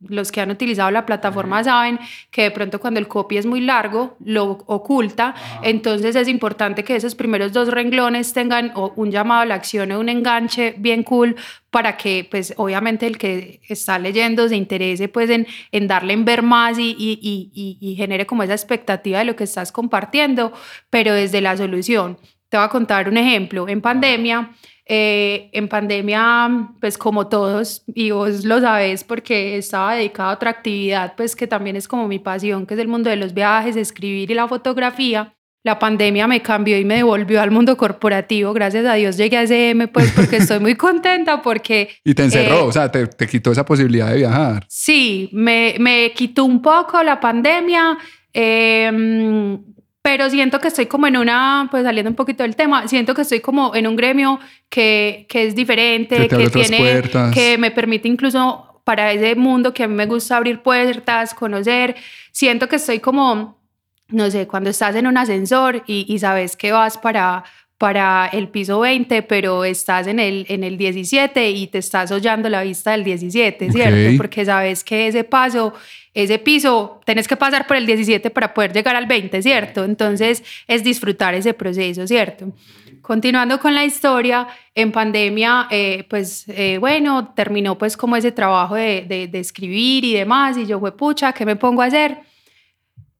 los 0.00 0.30
que 0.30 0.40
han 0.40 0.50
utilizado 0.50 0.90
la 0.90 1.04
plataforma 1.04 1.64
saben 1.64 1.98
que 2.30 2.42
de 2.42 2.50
pronto 2.52 2.80
cuando 2.80 3.00
el 3.00 3.08
copy 3.08 3.38
es 3.38 3.46
muy 3.46 3.60
largo 3.60 4.16
lo 4.24 4.58
oculta, 4.66 5.34
entonces 5.62 6.14
es 6.14 6.28
importante 6.28 6.84
que 6.84 6.94
esos 6.94 7.16
primeros 7.16 7.52
dos 7.52 7.68
renglones 7.68 8.32
tengan 8.32 8.70
o 8.76 8.92
un 8.94 9.10
llamado 9.10 9.42
a 9.42 9.46
la 9.46 9.56
acción 9.56 9.90
o 9.90 9.98
un 9.98 10.08
enganche 10.08 10.74
bien 10.78 11.02
cool 11.02 11.34
para 11.70 11.96
que 11.96 12.26
pues 12.30 12.54
obviamente 12.56 13.06
el 13.06 13.18
que 13.18 13.60
está 13.68 13.98
leyendo 13.98 14.48
se 14.48 14.56
interese 14.56 15.08
pues 15.08 15.28
en, 15.28 15.46
en 15.72 15.88
darle 15.88 16.12
en 16.12 16.24
ver 16.24 16.42
más 16.42 16.78
y, 16.78 16.94
y, 16.96 17.18
y, 17.20 17.78
y 17.80 17.96
genere 17.96 18.26
como 18.26 18.44
esa 18.44 18.54
expectativa 18.54 19.18
de 19.18 19.24
lo 19.24 19.34
que 19.34 19.44
estás 19.44 19.72
compartiendo, 19.72 20.52
pero 20.88 21.14
desde 21.14 21.40
la 21.40 21.56
solución. 21.56 22.18
Te 22.48 22.58
voy 22.58 22.66
a 22.66 22.68
contar 22.68 23.08
un 23.08 23.16
ejemplo. 23.16 23.66
En 23.66 23.80
pandemia, 23.80 24.50
eh, 24.94 25.48
en 25.54 25.68
pandemia, 25.68 26.68
pues 26.78 26.98
como 26.98 27.26
todos, 27.26 27.82
y 27.86 28.10
vos 28.10 28.44
lo 28.44 28.60
sabés 28.60 29.04
porque 29.04 29.56
estaba 29.56 29.94
dedicada 29.94 30.28
a 30.28 30.34
otra 30.34 30.50
actividad, 30.50 31.14
pues 31.16 31.34
que 31.34 31.46
también 31.46 31.76
es 31.76 31.88
como 31.88 32.08
mi 32.08 32.18
pasión, 32.18 32.66
que 32.66 32.74
es 32.74 32.80
el 32.80 32.88
mundo 32.88 33.08
de 33.08 33.16
los 33.16 33.32
viajes, 33.32 33.74
escribir 33.76 34.30
y 34.30 34.34
la 34.34 34.46
fotografía. 34.46 35.34
La 35.64 35.78
pandemia 35.78 36.26
me 36.26 36.42
cambió 36.42 36.76
y 36.78 36.84
me 36.84 36.96
devolvió 36.96 37.40
al 37.40 37.50
mundo 37.50 37.74
corporativo. 37.78 38.52
Gracias 38.52 38.84
a 38.84 38.92
Dios 38.92 39.16
llegué 39.16 39.38
a 39.38 39.44
SM, 39.44 39.88
pues 39.88 40.12
porque 40.12 40.36
estoy 40.36 40.58
muy 40.60 40.74
contenta 40.88 41.40
porque... 41.40 41.88
Y 42.04 42.12
te 42.12 42.24
encerró, 42.24 42.58
eh, 42.58 42.62
o 42.64 42.72
sea, 42.72 42.92
te, 42.92 43.06
te 43.06 43.26
quitó 43.26 43.50
esa 43.50 43.64
posibilidad 43.64 44.10
de 44.10 44.18
viajar. 44.18 44.66
Sí, 44.68 45.30
me, 45.32 45.76
me 45.78 46.12
quitó 46.14 46.44
un 46.44 46.60
poco 46.60 47.02
la 47.02 47.18
pandemia, 47.18 47.96
eh, 48.34 49.58
pero 50.02 50.28
siento 50.28 50.58
que 50.58 50.68
estoy 50.68 50.86
como 50.86 51.06
en 51.06 51.16
una, 51.16 51.68
pues 51.70 51.84
saliendo 51.84 52.10
un 52.10 52.16
poquito 52.16 52.42
del 52.42 52.56
tema, 52.56 52.88
siento 52.88 53.14
que 53.14 53.22
estoy 53.22 53.40
como 53.40 53.74
en 53.74 53.86
un 53.86 53.94
gremio 53.94 54.40
que, 54.68 55.26
que 55.28 55.46
es 55.46 55.54
diferente, 55.54 56.28
Que 56.28 56.36
que 56.36 56.50
tiene, 56.50 56.78
puertas. 56.78 57.32
que 57.32 57.56
me 57.56 57.70
permite 57.70 58.08
incluso 58.08 58.80
para 58.84 59.12
ese 59.12 59.36
mundo 59.36 59.72
que 59.72 59.84
a 59.84 59.88
mí 59.88 59.94
me 59.94 60.06
gusta 60.06 60.36
abrir 60.36 60.60
puertas, 60.60 61.34
conocer. 61.34 61.94
Siento 62.32 62.68
que 62.68 62.76
estoy 62.76 62.98
como, 62.98 63.60
no 64.08 64.28
sé, 64.28 64.48
cuando 64.48 64.70
estás 64.70 64.96
en 64.96 65.06
un 65.06 65.16
ascensor 65.16 65.84
y, 65.86 66.04
y 66.12 66.18
sabes 66.18 66.56
que 66.56 66.72
vas 66.72 66.98
para 66.98 67.44
para 67.82 68.28
el 68.32 68.46
piso 68.46 68.78
20, 68.78 69.22
pero 69.22 69.64
estás 69.64 70.06
en 70.06 70.20
el, 70.20 70.46
en 70.48 70.62
el 70.62 70.78
17 70.78 71.50
y 71.50 71.66
te 71.66 71.78
estás 71.78 72.12
hollando 72.12 72.48
la 72.48 72.62
vista 72.62 72.92
del 72.92 73.02
17, 73.02 73.72
¿cierto? 73.72 74.10
Ok. 74.12 74.16
Porque 74.18 74.44
sabes 74.44 74.84
que 74.84 75.08
ese 75.08 75.24
paso, 75.24 75.74
ese 76.14 76.38
piso, 76.38 77.00
tenés 77.04 77.26
que 77.26 77.36
pasar 77.36 77.66
por 77.66 77.76
el 77.76 77.86
17 77.86 78.30
para 78.30 78.52
poder 78.52 78.72
llegar 78.72 78.96
al 78.96 79.06
20, 79.06 79.40
¿cierto? 79.42 79.84
Entonces 79.84 80.44
es 80.66 80.84
disfrutar 80.84 81.34
ese 81.34 81.54
proceso, 81.54 82.06
¿cierto? 82.06 82.52
Continuando 83.00 83.58
con 83.58 83.74
la 83.74 83.84
historia, 83.84 84.46
en 84.74 84.92
pandemia, 84.92 85.68
eh, 85.70 86.06
pues 86.08 86.44
eh, 86.48 86.78
bueno, 86.78 87.32
terminó 87.34 87.76
pues 87.76 87.96
como 87.96 88.16
ese 88.16 88.30
trabajo 88.30 88.74
de, 88.74 89.04
de, 89.08 89.26
de 89.26 89.40
escribir 89.40 90.04
y 90.04 90.14
demás, 90.14 90.56
y 90.56 90.66
yo 90.66 90.78
fue, 90.78 90.96
pucha, 90.96 91.32
¿qué 91.32 91.44
me 91.46 91.56
pongo 91.56 91.82
a 91.82 91.86
hacer? 91.86 92.20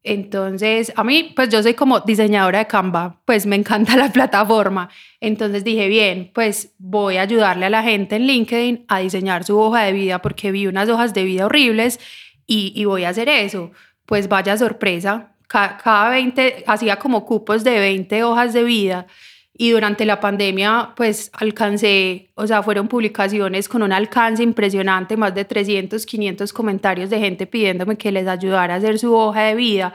Entonces, 0.03 0.91
a 0.97 1.03
mí, 1.05 1.31
pues 1.33 1.47
yo 1.47 1.63
soy 1.63 1.75
como 1.75 2.01
diseñadora 2.01 2.59
de 2.59 2.67
Canva, 2.67 3.21
pues 3.25 3.45
me 3.45 3.55
encanta 3.55 3.95
la 3.97 4.11
plataforma. 4.11 4.89
Entonces 5.21 5.63
dije, 5.63 5.87
bien, 5.87 6.31
pues 6.33 6.73
voy 6.77 7.17
a 7.17 7.21
ayudarle 7.21 7.67
a 7.67 7.69
la 7.69 7.83
gente 7.83 8.17
en 8.17 8.27
LinkedIn 8.27 8.85
a 8.89 8.99
diseñar 8.99 9.45
su 9.45 9.57
hoja 9.57 9.83
de 9.83 9.93
vida 9.93 10.21
porque 10.21 10.51
vi 10.51 10.67
unas 10.67 10.89
hojas 10.89 11.13
de 11.13 11.23
vida 11.23 11.45
horribles 11.45 11.99
y, 12.47 12.71
y 12.75 12.85
voy 12.85 13.03
a 13.03 13.09
hacer 13.09 13.29
eso. 13.29 13.71
Pues 14.05 14.27
vaya 14.27 14.57
sorpresa, 14.57 15.29
Ca- 15.47 15.77
cada 15.83 16.09
20, 16.09 16.63
hacía 16.67 16.97
como 16.97 17.25
cupos 17.25 17.63
de 17.63 17.79
20 17.79 18.23
hojas 18.23 18.53
de 18.53 18.63
vida 18.63 19.05
y 19.55 19.69
durante 19.69 20.03
la 20.05 20.19
pandemia 20.19 20.93
pues 20.95 21.29
alcancé, 21.33 22.31
o 22.33 22.47
sea, 22.47 22.63
fueron 22.63 22.87
publicaciones 22.87 23.69
con 23.69 23.83
un 23.83 23.93
alcance 23.93 24.41
impresionante, 24.41 25.15
más 25.15 25.35
de 25.35 25.45
300, 25.45 26.05
500 26.07 26.51
comentarios 26.53 27.09
de 27.11 27.19
gente 27.19 27.45
pidiéndome 27.45 27.95
que 27.97 28.11
les 28.11 28.27
ayudara 28.27 28.73
a 28.73 28.77
hacer 28.77 28.97
su 28.97 29.13
hoja 29.13 29.43
de 29.43 29.55
vida. 29.55 29.93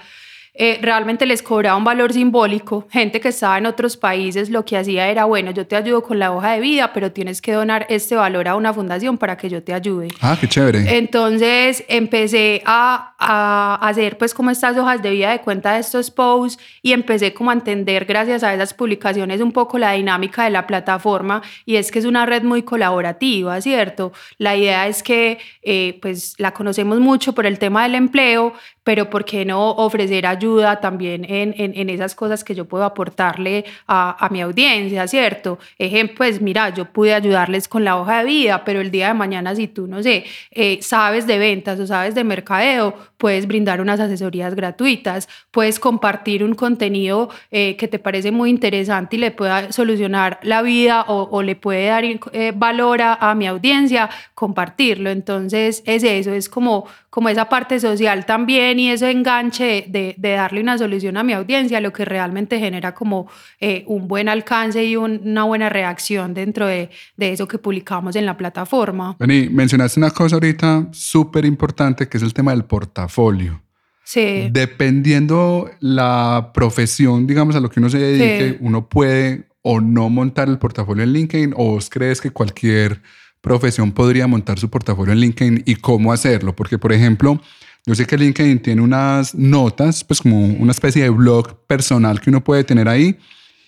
Eh, 0.61 0.81
realmente 0.83 1.25
les 1.25 1.41
cobraba 1.41 1.77
un 1.77 1.85
valor 1.85 2.13
simbólico. 2.13 2.89
Gente 2.91 3.21
que 3.21 3.29
estaba 3.29 3.59
en 3.59 3.67
otros 3.67 3.97
países 3.97 4.51
lo 4.51 4.65
que 4.65 4.77
hacía 4.77 5.09
era, 5.09 5.25
bueno, 5.25 5.53
yo 5.53 5.69
te 5.69 5.77
ayudo 5.77 6.03
con 6.03 6.19
la 6.19 6.33
hoja 6.33 6.55
de 6.55 6.61
vida, 6.61 6.93
pero 6.93 7.13
tienes 7.13 7.41
que 7.41 7.53
donar 7.53 7.87
este 7.89 8.17
valor 8.17 8.49
a 8.49 8.57
una 8.57 8.75
fundación 8.75 9.19
para 9.19 9.37
que 9.37 9.49
yo 9.49 9.63
te 9.63 9.73
ayude. 9.73 10.09
Ah, 10.21 10.37
qué 10.39 10.49
chévere. 10.49 10.99
Entonces 10.99 11.85
empecé 11.87 12.63
a, 12.67 13.15
a 13.21 13.89
hacer 13.89 14.19
pues 14.19 14.35
como 14.35 14.51
estas 14.51 14.77
hojas 14.77 15.01
de 15.01 15.11
vida 15.11 15.31
de 15.31 15.43
cuenta 15.43 15.75
de 15.75 15.79
estos 15.79 16.11
posts 16.11 16.61
y 16.83 16.93
empecé 16.93 17.33
como 17.33 17.51
a 17.51 17.55
entender 17.55 18.05
gracias 18.05 18.43
a 18.43 18.53
esas 18.53 18.75
publicaciones 18.75 19.41
un 19.41 19.53
poco 19.53 19.79
la 19.79 19.93
dinámica 19.93 20.43
de 20.43 20.51
la 20.51 20.67
plataforma 20.67 21.41
y 21.67 21.77
es 21.77 21.93
que 21.93 22.01
es 22.01 22.05
una 22.05 22.27
red 22.27 22.43
muy 22.43 22.65
colaborativa, 22.65 23.61
¿cierto? 23.61 24.13
La 24.39 24.57
idea 24.57 24.89
es 24.89 25.05
que 25.05 25.39
eh, 25.63 26.01
pues 26.03 26.35
la 26.39 26.51
conocemos 26.51 26.99
mucho 26.99 27.33
por 27.33 27.47
el 27.47 27.61
tema 27.61 27.85
del 27.85 27.95
empleo, 27.95 28.55
pero 28.83 29.09
¿por 29.09 29.25
qué 29.25 29.45
no 29.45 29.71
ofrecer 29.71 30.27
ayuda 30.27 30.48
ayuda 30.49 30.81
también 30.81 31.25
en, 31.29 31.55
en, 31.57 31.91
esas 31.91 32.15
cosas 32.15 32.45
que 32.45 32.55
yo 32.55 32.65
puedo 32.65 32.85
aportarle 32.85 33.65
a, 33.87 34.25
a 34.25 34.29
mi 34.31 34.41
audiencia, 34.41 35.07
¿cierto? 35.07 35.59
Ejemplo, 35.79 36.17
pues 36.19 36.41
mira, 36.41 36.71
yo 36.71 36.87
pude 36.87 37.15
ayudarles 37.15 37.69
con 37.69 37.85
la 37.85 37.97
hoja 37.97 38.21
de 38.21 38.25
vida, 38.25 38.65
pero 38.65 38.81
el 38.81 38.91
día 38.91 39.09
de 39.09 39.15
mañana 39.15 39.55
si 39.55 39.69
tú, 39.69 39.87
no 39.87 40.03
sé, 40.03 40.25
eh, 40.51 40.79
sabes 40.83 41.27
de 41.27 41.39
ventas 41.39 41.79
o 41.79 41.87
sabes 41.87 42.15
de 42.15 42.25
mercadeo, 42.25 42.95
puedes 43.19 43.47
brindar 43.47 43.81
unas 43.81 44.01
asesorías 44.01 44.55
gratuitas, 44.55 45.29
puedes 45.51 45.79
compartir 45.79 46.43
un 46.45 46.55
contenido 46.55 47.29
eh, 47.51 47.77
que 47.77 47.89
te 47.89 47.99
parece 47.99 48.31
muy 48.31 48.49
interesante 48.49 49.17
y 49.17 49.19
le 49.19 49.31
pueda 49.33 49.73
solucionar 49.73 50.39
la 50.43 50.63
vida 50.63 51.05
o, 51.09 51.43
le 51.43 51.57
puede 51.57 51.87
dar 51.87 52.05
eh, 52.05 52.53
valor 52.55 53.01
a, 53.03 53.35
mi 53.35 53.47
audiencia, 53.47 54.09
compartirlo. 54.35 55.11
Entonces 55.11 55.83
es 55.85 56.03
eso, 56.05 56.33
es 56.33 56.49
como, 56.49 56.87
como 57.11 57.29
esa 57.29 57.49
parte 57.49 57.81
social 57.81 58.25
también 58.25 58.79
y 58.79 58.91
ese 58.91 59.11
enganche 59.11 59.85
de, 59.89 60.38
darle 60.39 60.61
una 60.61 60.79
solución 60.79 61.17
a 61.17 61.25
mi 61.25 61.33
audiencia, 61.33 61.81
lo 61.81 61.93
que 61.93 62.05
realmente 62.05 62.59
genera 62.59 62.95
como 62.95 63.29
eh, 63.61 63.85
un 63.87 64.09
buen 64.09 64.29
alcance 64.29 64.85
y 64.85 64.97
una 64.97 65.45
buena 65.45 65.69
reacción 65.69 66.35
dentro 66.35 66.67
de, 66.67 66.91
de, 67.17 67.33
eso 67.33 67.49
que 67.49 67.59
publicamos 67.59 68.17
en 68.17 68.25
la 68.25 68.37
plataforma. 68.37 69.17
Vení, 69.19 69.49
mencionaste 69.49 70.01
una 70.01 70.11
cosa 70.11 70.37
ahorita 70.37 70.89
súper 70.93 71.45
importante 71.45 72.09
que 72.09 72.17
es 72.17 72.23
el 72.23 72.33
tema 72.33 72.53
del 72.53 72.65
portafolio. 72.65 73.61
Sí. 74.05 74.49
Dependiendo 74.51 75.71
la 75.81 76.53
profesión, 76.55 77.27
digamos, 77.27 77.57
a 77.57 77.61
lo 77.61 77.69
que 77.69 77.81
uno 77.81 77.91
se 77.91 77.99
dedique, 77.99 78.57
uno 78.61 78.89
puede 78.89 79.49
o 79.63 79.81
no 79.81 80.09
montar 80.09 80.49
el 80.49 80.59
portafolio 80.59 81.03
en 81.03 81.13
LinkedIn 81.13 81.53
o 81.57 81.73
vos 81.73 81.91
crees 81.91 82.21
que 82.21 82.31
cualquier 82.31 83.03
profesión 83.41 83.93
podría 83.93 84.27
montar 84.27 84.59
su 84.59 84.71
portafolio 84.71 85.13
en 85.13 85.21
LinkedIn 85.21 85.63
y 85.67 85.77
cómo 85.77 86.13
hacerlo? 86.13 86.55
Porque, 86.55 86.79
por 86.79 86.93
ejemplo, 86.93 87.41
yo 87.89 87.95
sé 87.95 88.07
que 88.07 88.19
LinkedIn 88.19 88.59
tiene 88.59 88.83
unas 88.83 89.35
notas, 89.35 90.05
pues 90.05 90.21
como 90.21 90.45
una 90.45 90.73
especie 90.73 91.05
de 91.05 91.09
blog 91.09 91.65
personal 91.67 92.21
que 92.21 92.29
uno 92.29 92.45
puede 92.45 92.63
tener 92.63 92.87
ahí 92.87 93.17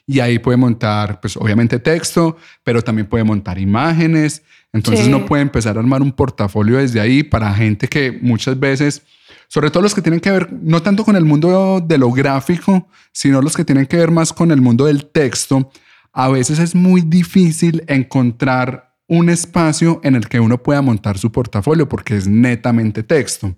y 0.06 0.20
ahí 0.20 0.38
puede 0.38 0.58
montar, 0.58 1.22
pues 1.22 1.38
obviamente 1.38 1.78
texto, 1.78 2.36
pero 2.62 2.82
también 2.82 3.06
puede 3.06 3.24
montar 3.24 3.58
imágenes. 3.58 4.42
Entonces 4.74 5.06
uno 5.06 5.24
puede 5.24 5.40
empezar 5.40 5.78
a 5.78 5.80
armar 5.80 6.02
un 6.02 6.12
portafolio 6.12 6.76
desde 6.76 7.00
ahí 7.00 7.22
para 7.22 7.54
gente 7.54 7.88
que 7.88 8.12
muchas 8.20 8.60
veces 8.60 9.02
sobre 9.48 9.70
todo 9.70 9.82
los 9.82 9.94
que 9.94 10.02
tienen 10.02 10.20
que 10.20 10.30
ver 10.30 10.52
no 10.52 10.82
tanto 10.82 11.02
con 11.02 11.16
el 11.16 11.24
mundo 11.24 11.82
de 11.82 11.96
lo 11.96 12.12
gráfico, 12.12 12.88
sino 13.12 13.40
los 13.40 13.56
que 13.56 13.64
tienen 13.64 13.86
que 13.86 13.96
ver 13.96 14.10
más 14.10 14.34
con 14.34 14.50
el 14.50 14.60
mundo 14.60 14.84
del 14.84 15.06
texto, 15.06 15.72
a 16.12 16.28
veces 16.28 16.58
es 16.58 16.74
muy 16.74 17.00
difícil 17.00 17.84
encontrar 17.86 18.92
un 19.08 19.30
espacio 19.30 19.98
en 20.04 20.14
el 20.14 20.28
que 20.28 20.40
uno 20.40 20.62
pueda 20.62 20.82
montar 20.82 21.16
su 21.16 21.32
portafolio 21.32 21.88
porque 21.88 22.18
es 22.18 22.28
netamente 22.28 23.02
texto. 23.02 23.56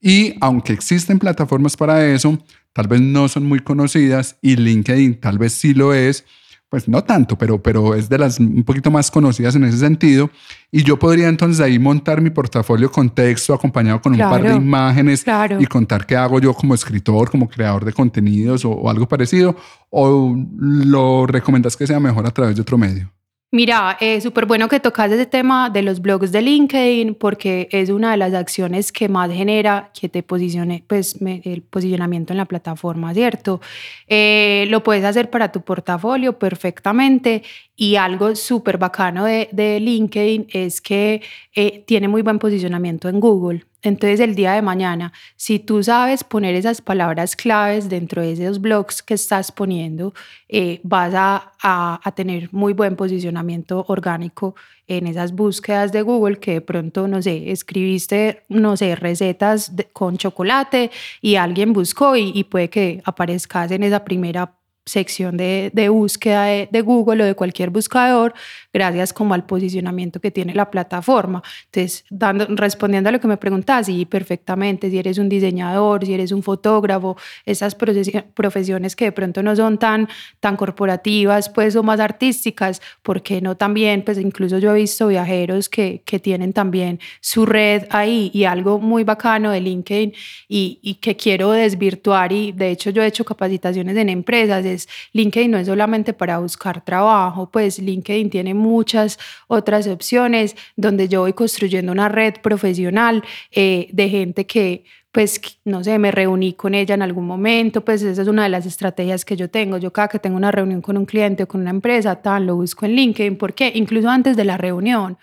Y 0.00 0.34
aunque 0.40 0.72
existen 0.72 1.18
plataformas 1.18 1.76
para 1.76 2.06
eso, 2.06 2.38
tal 2.72 2.88
vez 2.88 3.00
no 3.00 3.28
son 3.28 3.44
muy 3.46 3.60
conocidas 3.60 4.36
y 4.42 4.56
LinkedIn 4.56 5.20
tal 5.20 5.38
vez 5.38 5.52
sí 5.52 5.74
lo 5.74 5.94
es, 5.94 6.24
pues 6.68 6.88
no 6.88 7.02
tanto, 7.04 7.38
pero, 7.38 7.62
pero 7.62 7.94
es 7.94 8.08
de 8.08 8.18
las 8.18 8.40
un 8.40 8.64
poquito 8.64 8.90
más 8.90 9.10
conocidas 9.10 9.54
en 9.54 9.64
ese 9.64 9.78
sentido. 9.78 10.30
Y 10.70 10.82
yo 10.82 10.98
podría 10.98 11.28
entonces 11.28 11.60
ahí 11.60 11.78
montar 11.78 12.20
mi 12.20 12.30
portafolio 12.30 12.90
con 12.90 13.08
texto 13.10 13.54
acompañado 13.54 14.02
con 14.02 14.12
un 14.12 14.18
par 14.18 14.42
de 14.42 14.54
imágenes 14.54 15.24
y 15.58 15.66
contar 15.66 16.06
qué 16.06 16.16
hago 16.16 16.40
yo 16.40 16.52
como 16.54 16.74
escritor, 16.74 17.30
como 17.30 17.48
creador 17.48 17.84
de 17.84 17.92
contenidos 17.92 18.64
o 18.64 18.90
algo 18.90 19.08
parecido. 19.08 19.56
¿O 19.90 20.36
lo 20.58 21.26
recomiendas 21.26 21.76
que 21.76 21.86
sea 21.86 22.00
mejor 22.00 22.26
a 22.26 22.30
través 22.30 22.56
de 22.56 22.62
otro 22.62 22.76
medio? 22.76 23.15
Mira, 23.52 23.96
es 24.00 24.24
súper 24.24 24.44
bueno 24.44 24.68
que 24.68 24.80
tocas 24.80 25.10
ese 25.12 25.24
tema 25.24 25.70
de 25.70 25.80
los 25.80 26.00
blogs 26.00 26.32
de 26.32 26.42
LinkedIn 26.42 27.14
porque 27.14 27.68
es 27.70 27.90
una 27.90 28.10
de 28.10 28.16
las 28.16 28.34
acciones 28.34 28.90
que 28.90 29.08
más 29.08 29.30
genera 29.30 29.92
que 29.98 30.08
te 30.08 30.24
posicione, 30.24 30.82
pues 30.86 31.16
el 31.22 31.62
posicionamiento 31.62 32.32
en 32.32 32.38
la 32.38 32.46
plataforma, 32.46 33.14
¿cierto? 33.14 33.60
Eh, 34.08 34.66
lo 34.68 34.82
puedes 34.82 35.04
hacer 35.04 35.30
para 35.30 35.52
tu 35.52 35.62
portafolio 35.62 36.38
perfectamente 36.38 37.44
y 37.76 37.94
algo 37.94 38.34
súper 38.34 38.78
bacano 38.78 39.24
de, 39.24 39.48
de, 39.52 39.78
LinkedIn 39.78 40.48
es 40.50 40.80
que 40.80 41.22
eh, 41.54 41.84
tiene 41.86 42.08
muy 42.08 42.22
buen 42.22 42.40
posicionamiento 42.40 43.08
en 43.08 43.20
Google. 43.20 43.64
Entonces 43.86 44.18
el 44.18 44.34
día 44.34 44.52
de 44.54 44.62
mañana, 44.62 45.12
si 45.36 45.60
tú 45.60 45.80
sabes 45.80 46.24
poner 46.24 46.56
esas 46.56 46.80
palabras 46.80 47.36
claves 47.36 47.88
dentro 47.88 48.20
de 48.20 48.32
esos 48.32 48.60
blogs 48.60 49.00
que 49.00 49.14
estás 49.14 49.52
poniendo, 49.52 50.12
eh, 50.48 50.80
vas 50.82 51.14
a, 51.14 52.00
tener 52.16 52.48
muy 52.52 52.72
buen 52.72 52.96
posicionamiento 52.96 53.84
orgánico 53.86 54.56
en 54.88 55.06
esas 55.06 55.32
búsquedas 55.32 55.92
de 55.92 56.02
Google 56.02 56.40
que 56.40 56.54
de 56.54 56.60
pronto, 56.62 57.06
no 57.06 57.22
sé, 57.22 57.52
escribiste, 57.52 58.42
no 58.48 58.76
sé, 58.76 58.96
recetas 58.96 59.70
con 59.92 60.16
chocolate 60.16 60.90
y 61.20 61.36
alguien 61.36 61.72
buscó 61.72 62.16
y, 62.16 62.32
y 62.34 62.42
puede 62.42 62.68
que 62.68 63.00
aparezcas 63.04 63.70
en 63.70 63.84
esa 63.84 64.04
primera 64.04 64.52
sección 64.86 65.36
de, 65.36 65.70
de 65.74 65.88
búsqueda 65.88 66.44
de, 66.44 66.68
de, 66.70 66.80
Google 66.80 67.24
o 67.24 67.26
de 67.26 67.34
cualquier 67.34 67.70
buscador, 67.70 68.34
gracias 68.72 69.12
como 69.12 69.34
al 69.34 69.44
posicionamiento 69.44 70.20
que 70.20 70.30
tiene 70.30 70.54
la 70.54 70.70
plataforma. 70.70 71.42
Entonces, 71.66 72.04
dando, 72.08 72.46
respondiendo 72.50 73.08
a 73.08 73.12
lo 73.12 73.20
que 73.20 73.26
me 73.26 73.36
preguntas, 73.36 73.86
sí, 73.86 74.04
perfectamente, 74.04 74.88
si 74.88 74.98
eres 74.98 75.18
un 75.18 75.28
diseñador, 75.28 76.06
si 76.06 76.14
eres 76.14 76.30
un 76.30 76.42
fotógrafo, 76.42 77.16
esas 77.44 77.74
profesiones 77.74 78.94
que 78.94 79.06
de 79.06 79.12
pronto 79.12 79.42
no 79.42 79.56
son 79.56 79.76
tan, 79.78 80.08
tan 80.38 80.56
corporativas, 80.56 81.48
pues, 81.48 81.74
o 81.74 81.82
más 81.82 81.98
artísticas, 81.98 82.80
¿por 83.02 83.22
qué 83.22 83.40
no 83.40 83.56
también? 83.56 84.02
Pues 84.04 84.18
incluso 84.18 84.58
yo 84.58 84.70
he 84.70 84.78
visto 84.78 85.08
viajeros 85.08 85.68
que, 85.68 86.02
que 86.04 86.20
tienen 86.20 86.52
también 86.52 87.00
su 87.20 87.44
red 87.44 87.86
ahí 87.90 88.30
y 88.32 88.44
algo 88.44 88.78
muy 88.78 89.02
bacano 89.02 89.50
de 89.50 89.60
LinkedIn 89.60 90.12
y, 90.48 90.78
y 90.80 90.94
que 90.94 91.16
quiero 91.16 91.50
desvirtuar 91.50 92.30
y 92.30 92.52
de 92.52 92.70
hecho 92.70 92.90
yo 92.90 93.02
he 93.02 93.06
hecho 93.06 93.24
capacitaciones 93.24 93.96
en 93.96 94.10
empresas, 94.10 94.64
LinkedIn 95.12 95.50
no 95.50 95.58
es 95.58 95.66
solamente 95.66 96.12
para 96.12 96.38
buscar 96.38 96.84
trabajo, 96.84 97.50
pues 97.50 97.78
LinkedIn 97.78 98.30
tiene 98.30 98.54
muchas 98.54 99.18
otras 99.48 99.86
opciones 99.86 100.56
donde 100.76 101.08
yo 101.08 101.20
voy 101.22 101.32
construyendo 101.32 101.92
una 101.92 102.08
red 102.08 102.34
profesional 102.42 103.22
eh, 103.52 103.88
de 103.92 104.08
gente 104.08 104.46
que 104.46 104.84
pues 105.16 105.40
no 105.64 105.82
sé, 105.82 105.98
me 105.98 106.10
reuní 106.10 106.52
con 106.52 106.74
ella 106.74 106.94
en 106.94 107.00
algún 107.00 107.26
momento, 107.26 107.82
pues 107.82 108.02
esa 108.02 108.20
es 108.20 108.28
una 108.28 108.42
de 108.42 108.50
las 108.50 108.66
estrategias 108.66 109.24
que 109.24 109.34
yo 109.34 109.48
tengo. 109.48 109.78
Yo 109.78 109.90
cada 109.90 110.08
que 110.08 110.18
tengo 110.18 110.36
una 110.36 110.50
reunión 110.50 110.82
con 110.82 110.98
un 110.98 111.06
cliente 111.06 111.44
o 111.44 111.48
con 111.48 111.62
una 111.62 111.70
empresa, 111.70 112.16
tal, 112.16 112.44
lo 112.44 112.56
busco 112.56 112.84
en 112.84 112.92
LinkedIn. 112.96 113.38
¿Por 113.38 113.54
qué? 113.54 113.72
Incluso 113.74 114.10
antes 114.10 114.36
de 114.36 114.44
la 114.44 114.58
reunión. 114.58 115.16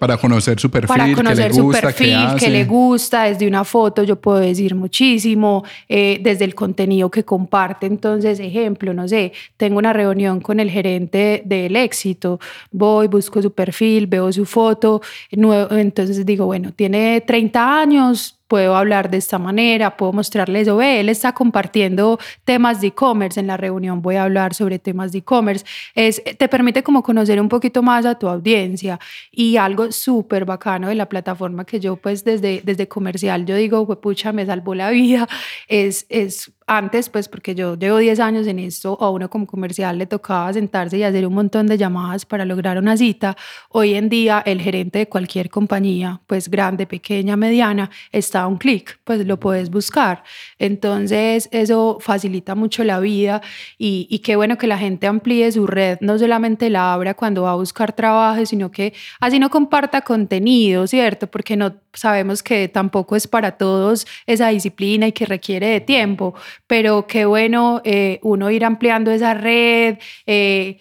Para 0.00 0.16
conocer 0.16 0.58
su 0.58 0.70
perfil, 0.70 0.88
para 0.88 1.12
conocer 1.12 1.50
que 1.50 1.56
le 1.56 1.60
gusta, 1.60 1.78
su 1.78 1.86
perfil, 1.86 2.26
que 2.38 2.48
le 2.48 2.64
gusta, 2.64 3.24
desde 3.24 3.46
una 3.46 3.64
foto 3.64 4.02
yo 4.02 4.16
puedo 4.16 4.38
decir 4.38 4.74
muchísimo, 4.74 5.62
eh, 5.90 6.18
desde 6.22 6.46
el 6.46 6.54
contenido 6.54 7.10
que 7.10 7.22
comparte. 7.22 7.84
Entonces, 7.84 8.40
ejemplo, 8.40 8.94
no 8.94 9.06
sé, 9.06 9.32
tengo 9.58 9.76
una 9.76 9.92
reunión 9.92 10.40
con 10.40 10.58
el 10.58 10.70
gerente 10.70 11.42
del 11.44 11.76
éxito, 11.76 12.40
voy, 12.72 13.08
busco 13.08 13.42
su 13.42 13.52
perfil, 13.52 14.06
veo 14.06 14.32
su 14.32 14.46
foto, 14.46 15.02
entonces 15.30 16.24
digo, 16.24 16.46
bueno, 16.46 16.72
tiene 16.72 17.20
30 17.20 17.80
años, 17.80 18.39
puedo 18.50 18.74
hablar 18.74 19.12
de 19.12 19.18
esta 19.18 19.38
manera, 19.38 19.96
puedo 19.96 20.12
mostrarles, 20.12 20.66
o 20.66 20.78
ve, 20.78 20.98
él 20.98 21.08
está 21.08 21.32
compartiendo 21.32 22.18
temas 22.42 22.80
de 22.80 22.88
e-commerce, 22.88 23.38
en 23.38 23.46
la 23.46 23.56
reunión 23.56 24.02
voy 24.02 24.16
a 24.16 24.24
hablar 24.24 24.54
sobre 24.54 24.80
temas 24.80 25.12
de 25.12 25.18
e-commerce, 25.18 25.64
es, 25.94 26.20
te 26.36 26.48
permite 26.48 26.82
como 26.82 27.04
conocer 27.04 27.40
un 27.40 27.48
poquito 27.48 27.80
más 27.80 28.04
a 28.06 28.18
tu 28.18 28.28
audiencia 28.28 28.98
y 29.30 29.56
algo 29.56 29.92
súper 29.92 30.44
bacano 30.44 30.88
de 30.88 30.96
la 30.96 31.08
plataforma 31.08 31.64
que 31.64 31.78
yo 31.78 31.94
pues 31.94 32.24
desde, 32.24 32.60
desde 32.64 32.88
comercial, 32.88 33.46
yo 33.46 33.54
digo, 33.54 33.86
pucha, 34.00 34.32
me 34.32 34.44
salvó 34.44 34.74
la 34.74 34.90
vida, 35.00 35.28
es, 35.68 36.06
es 36.08 36.50
antes, 36.70 37.08
pues 37.08 37.28
porque 37.28 37.56
yo 37.56 37.76
llevo 37.76 37.98
10 37.98 38.20
años 38.20 38.46
en 38.46 38.60
esto, 38.60 38.96
a 39.00 39.10
uno 39.10 39.28
como 39.28 39.44
comercial 39.44 39.98
le 39.98 40.06
tocaba 40.06 40.52
sentarse 40.52 40.98
y 40.98 41.02
hacer 41.02 41.26
un 41.26 41.34
montón 41.34 41.66
de 41.66 41.76
llamadas 41.76 42.24
para 42.24 42.44
lograr 42.44 42.78
una 42.78 42.96
cita. 42.96 43.36
Hoy 43.70 43.94
en 43.94 44.08
día 44.08 44.40
el 44.46 44.60
gerente 44.60 45.00
de 45.00 45.08
cualquier 45.08 45.50
compañía, 45.50 46.20
pues 46.28 46.48
grande, 46.48 46.86
pequeña, 46.86 47.36
mediana, 47.36 47.90
está 48.12 48.42
a 48.42 48.46
un 48.46 48.56
clic, 48.56 49.00
pues 49.02 49.26
lo 49.26 49.40
puedes 49.40 49.68
buscar. 49.68 50.22
Entonces 50.60 51.48
eso 51.50 51.98
facilita 52.00 52.54
mucho 52.54 52.84
la 52.84 53.00
vida 53.00 53.42
y, 53.76 54.06
y 54.08 54.20
qué 54.20 54.36
bueno 54.36 54.56
que 54.56 54.68
la 54.68 54.78
gente 54.78 55.08
amplíe 55.08 55.50
su 55.50 55.66
red, 55.66 55.98
no 56.00 56.20
solamente 56.20 56.70
la 56.70 56.92
abra 56.92 57.14
cuando 57.14 57.42
va 57.42 57.50
a 57.50 57.56
buscar 57.56 57.92
trabajo, 57.94 58.46
sino 58.46 58.70
que 58.70 58.94
así 59.18 59.40
no 59.40 59.50
comparta 59.50 60.02
contenido, 60.02 60.86
¿cierto? 60.86 61.26
Porque 61.26 61.56
no 61.56 61.74
sabemos 61.94 62.42
que 62.42 62.68
tampoco 62.68 63.16
es 63.16 63.26
para 63.26 63.52
todos 63.58 64.06
esa 64.26 64.48
disciplina 64.48 65.08
y 65.08 65.12
que 65.12 65.26
requiere 65.26 65.68
de 65.68 65.80
tiempo, 65.80 66.34
pero 66.66 67.06
qué 67.06 67.24
bueno 67.24 67.80
eh, 67.84 68.18
uno 68.22 68.50
ir 68.50 68.64
ampliando 68.64 69.10
esa 69.10 69.34
red, 69.34 69.98
eh, 70.26 70.78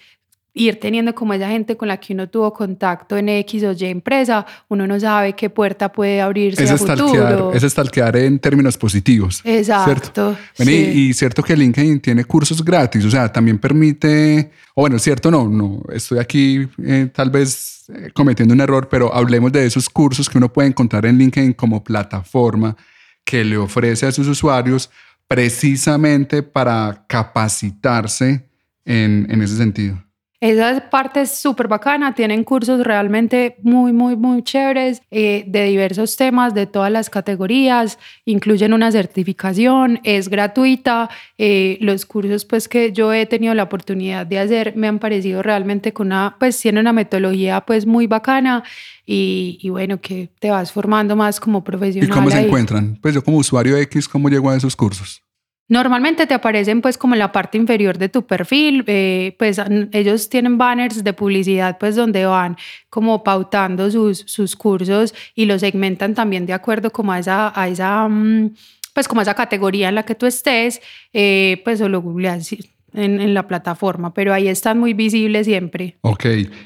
ir 0.53 0.79
teniendo 0.79 1.13
como 1.13 1.33
esa 1.33 1.49
gente 1.49 1.77
con 1.77 1.87
la 1.87 1.97
que 1.97 2.13
uno 2.13 2.27
tuvo 2.27 2.51
contacto 2.53 3.15
en 3.17 3.29
X 3.29 3.63
o 3.63 3.71
Y 3.71 3.85
empresa, 3.85 4.45
uno 4.67 4.87
no 4.87 4.99
sabe 4.99 5.33
qué 5.33 5.49
puerta 5.49 5.91
puede 5.91 6.21
abrirse 6.21 6.63
es 6.63 6.71
a 6.71 6.77
futuro. 6.77 7.53
Es 7.53 7.63
estalquear 7.63 8.15
en 8.17 8.39
términos 8.39 8.77
positivos. 8.77 9.41
Exacto. 9.43 10.37
Y 10.57 11.13
cierto 11.13 11.43
que 11.43 11.55
LinkedIn 11.55 11.99
tiene 11.99 12.25
cursos 12.25 12.63
gratis, 12.63 13.05
o 13.05 13.11
sea, 13.11 13.31
también 13.31 13.59
permite, 13.59 14.51
o 14.73 14.81
bueno, 14.81 14.97
cierto 14.99 15.29
no, 15.29 15.47
no, 15.47 15.81
estoy 15.91 16.19
aquí 16.19 16.67
eh, 16.83 17.09
tal 17.13 17.29
vez 17.29 17.85
eh, 17.89 18.09
cometiendo 18.13 18.53
un 18.53 18.61
error, 18.61 18.89
pero 18.89 19.13
hablemos 19.13 19.51
de 19.51 19.65
esos 19.65 19.89
cursos 19.89 20.29
que 20.29 20.37
uno 20.37 20.51
puede 20.51 20.69
encontrar 20.69 21.05
en 21.05 21.17
LinkedIn 21.17 21.53
como 21.53 21.83
plataforma 21.83 22.75
que 23.23 23.43
le 23.43 23.57
ofrece 23.57 24.07
a 24.07 24.11
sus 24.11 24.27
usuarios 24.27 24.89
precisamente 25.27 26.41
para 26.41 27.05
capacitarse 27.07 28.49
en, 28.83 29.27
en 29.29 29.41
ese 29.43 29.55
sentido. 29.55 30.03
Esa 30.41 30.89
parte 30.89 31.21
es 31.21 31.37
súper 31.37 31.67
bacana, 31.67 32.15
tienen 32.15 32.45
cursos 32.45 32.81
realmente 32.85 33.57
muy, 33.61 33.91
muy, 33.91 34.15
muy 34.15 34.41
chéveres 34.41 35.01
eh, 35.11 35.43
de 35.45 35.65
diversos 35.65 36.15
temas, 36.15 36.53
de 36.53 36.65
todas 36.65 36.89
las 36.89 37.09
categorías, 37.09 37.99
incluyen 38.23 38.71
una 38.71 38.89
certificación, 38.89 39.99
es 40.05 40.29
gratuita. 40.29 41.09
Eh, 41.37 41.77
los 41.81 42.05
cursos 42.05 42.45
pues 42.45 42.69
que 42.69 42.93
yo 42.93 43.11
he 43.11 43.25
tenido 43.25 43.53
la 43.53 43.63
oportunidad 43.63 44.25
de 44.25 44.39
hacer 44.39 44.77
me 44.77 44.87
han 44.87 44.99
parecido 44.99 45.43
realmente 45.43 45.91
con 45.91 46.07
una, 46.07 46.37
pues 46.39 46.57
tiene 46.57 46.79
una 46.79 46.93
metodología 46.93 47.59
pues 47.61 47.85
muy 47.85 48.07
bacana 48.07 48.63
y, 49.05 49.59
y 49.61 49.69
bueno, 49.69 49.99
que 49.99 50.29
te 50.39 50.51
vas 50.51 50.71
formando 50.71 51.17
más 51.17 51.41
como 51.41 51.65
profesional. 51.65 52.09
¿Y 52.09 52.13
cómo 52.13 52.31
se 52.31 52.37
ahí. 52.37 52.45
encuentran? 52.45 52.97
Pues 53.01 53.13
yo 53.13 53.21
como 53.23 53.37
usuario 53.37 53.75
X, 53.75 54.07
¿cómo 54.07 54.29
llego 54.29 54.49
a 54.49 54.55
esos 54.55 54.75
cursos? 54.77 55.21
Normalmente 55.69 56.25
te 56.25 56.33
aparecen 56.33 56.81
pues 56.81 56.97
como 56.97 57.13
en 57.13 57.19
la 57.19 57.31
parte 57.31 57.59
inferior 57.59 57.99
de 57.99 58.09
tu 58.09 58.25
perfil, 58.25 58.83
eh, 58.87 59.35
pues 59.37 59.61
ellos 59.91 60.27
tienen 60.27 60.57
banners 60.57 61.03
de 61.03 61.13
publicidad 61.13 61.77
pues 61.77 61.95
donde 61.95 62.25
van 62.25 62.57
como 62.89 63.23
pautando 63.23 63.91
sus, 63.91 64.23
sus 64.25 64.55
cursos 64.55 65.13
y 65.35 65.45
los 65.45 65.61
segmentan 65.61 66.15
también 66.15 66.47
de 66.47 66.53
acuerdo 66.53 66.89
como 66.89 67.11
a 67.11 67.19
esa, 67.19 67.53
a 67.55 67.67
esa 67.67 68.07
mm, 68.07 68.55
pues 68.95 69.07
como 69.07 69.21
a 69.21 69.23
esa 69.23 69.35
categoría 69.35 69.89
en 69.89 69.95
la 69.95 70.03
que 70.03 70.15
tú 70.15 70.25
estés, 70.25 70.81
eh, 71.13 71.61
pues 71.63 71.79
o 71.81 71.87
lo 71.87 72.01
googleas 72.01 72.51
en, 72.93 73.21
en, 73.21 73.35
la 73.35 73.47
plataforma, 73.47 74.11
pero 74.11 74.33
ahí 74.33 74.47
están 74.47 74.79
muy 74.79 74.93
visibles 74.93 75.45
siempre. 75.45 75.97
Ok, 76.01 76.25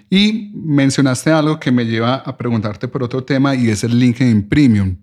y 0.09 0.51
mencionaste 0.55 1.29
algo 1.29 1.59
que 1.59 1.73
me 1.73 1.85
lleva 1.85 2.15
a 2.15 2.37
preguntarte 2.37 2.87
por 2.87 3.03
otro 3.03 3.25
tema 3.25 3.53
y 3.53 3.69
es 3.69 3.83
el 3.83 3.99
LinkedIn 3.99 4.47
Premium. 4.47 4.95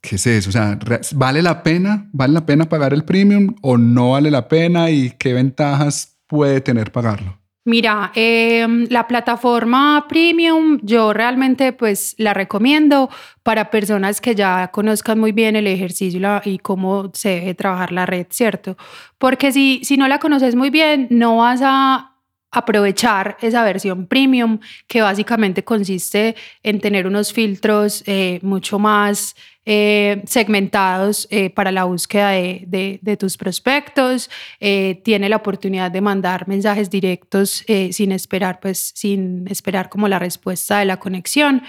¿Qué 0.00 0.16
es 0.16 0.26
eso? 0.26 0.50
O 0.50 0.52
sea, 0.52 0.78
¿vale 1.14 1.42
la 1.42 1.62
pena? 1.62 2.08
¿Vale 2.12 2.32
la 2.32 2.46
pena 2.46 2.68
pagar 2.68 2.92
el 2.92 3.04
premium 3.04 3.54
o 3.62 3.76
no 3.76 4.12
vale 4.12 4.30
la 4.30 4.48
pena? 4.48 4.90
¿Y 4.90 5.10
qué 5.18 5.32
ventajas 5.32 6.18
puede 6.26 6.60
tener 6.60 6.92
pagarlo? 6.92 7.38
Mira, 7.68 8.12
eh, 8.14 8.66
la 8.88 9.06
plataforma 9.06 10.06
premium 10.08 10.78
yo 10.82 11.12
realmente 11.12 11.74
pues 11.74 12.14
la 12.16 12.32
recomiendo 12.32 13.10
para 13.42 13.70
personas 13.70 14.22
que 14.22 14.34
ya 14.34 14.68
conozcan 14.68 15.18
muy 15.18 15.32
bien 15.32 15.54
el 15.54 15.66
ejercicio 15.66 16.18
y, 16.18 16.22
la, 16.22 16.40
y, 16.42 16.58
cómo 16.58 17.10
se 17.12 17.40
debe 17.40 17.54
trabajar 17.54 17.92
la 17.92 18.06
red, 18.06 18.26
¿cierto? 18.30 18.78
Porque 19.18 19.52
si, 19.52 19.80
si 19.84 19.98
no 19.98 20.08
la 20.08 20.18
conoces 20.18 20.54
muy 20.54 20.70
bien, 20.70 21.08
no 21.10 21.36
vas 21.36 21.60
a 21.62 22.14
aprovechar 22.50 23.36
esa 23.42 23.62
versión 23.64 24.06
premium 24.06 24.60
que 24.86 25.02
básicamente 25.02 25.62
consiste 25.62 26.36
en 26.62 26.80
tener 26.80 27.06
unos 27.06 27.32
filtros 27.32 28.02
eh, 28.06 28.38
mucho 28.42 28.78
más 28.78 29.36
eh, 29.70 30.22
segmentados 30.24 31.28
eh, 31.30 31.50
para 31.50 31.70
la 31.70 31.84
búsqueda 31.84 32.30
de, 32.30 33.16
tus 33.20 33.36
prospectos, 33.36 34.30
eh, 34.60 35.02
tiene 35.04 35.28
la 35.28 35.36
oportunidad 35.36 35.90
de 35.90 36.00
mandar 36.00 36.48
mensajes 36.48 36.88
directos 36.88 37.64
eh, 37.66 37.92
sin 37.92 38.12
esperar, 38.12 38.60
pues 38.60 38.92
sin 38.94 39.46
esperar 39.46 39.90
como 39.90 40.08
la 40.08 40.18
respuesta 40.18 40.78
de 40.78 40.86
la 40.86 40.98
conexión. 40.98 41.62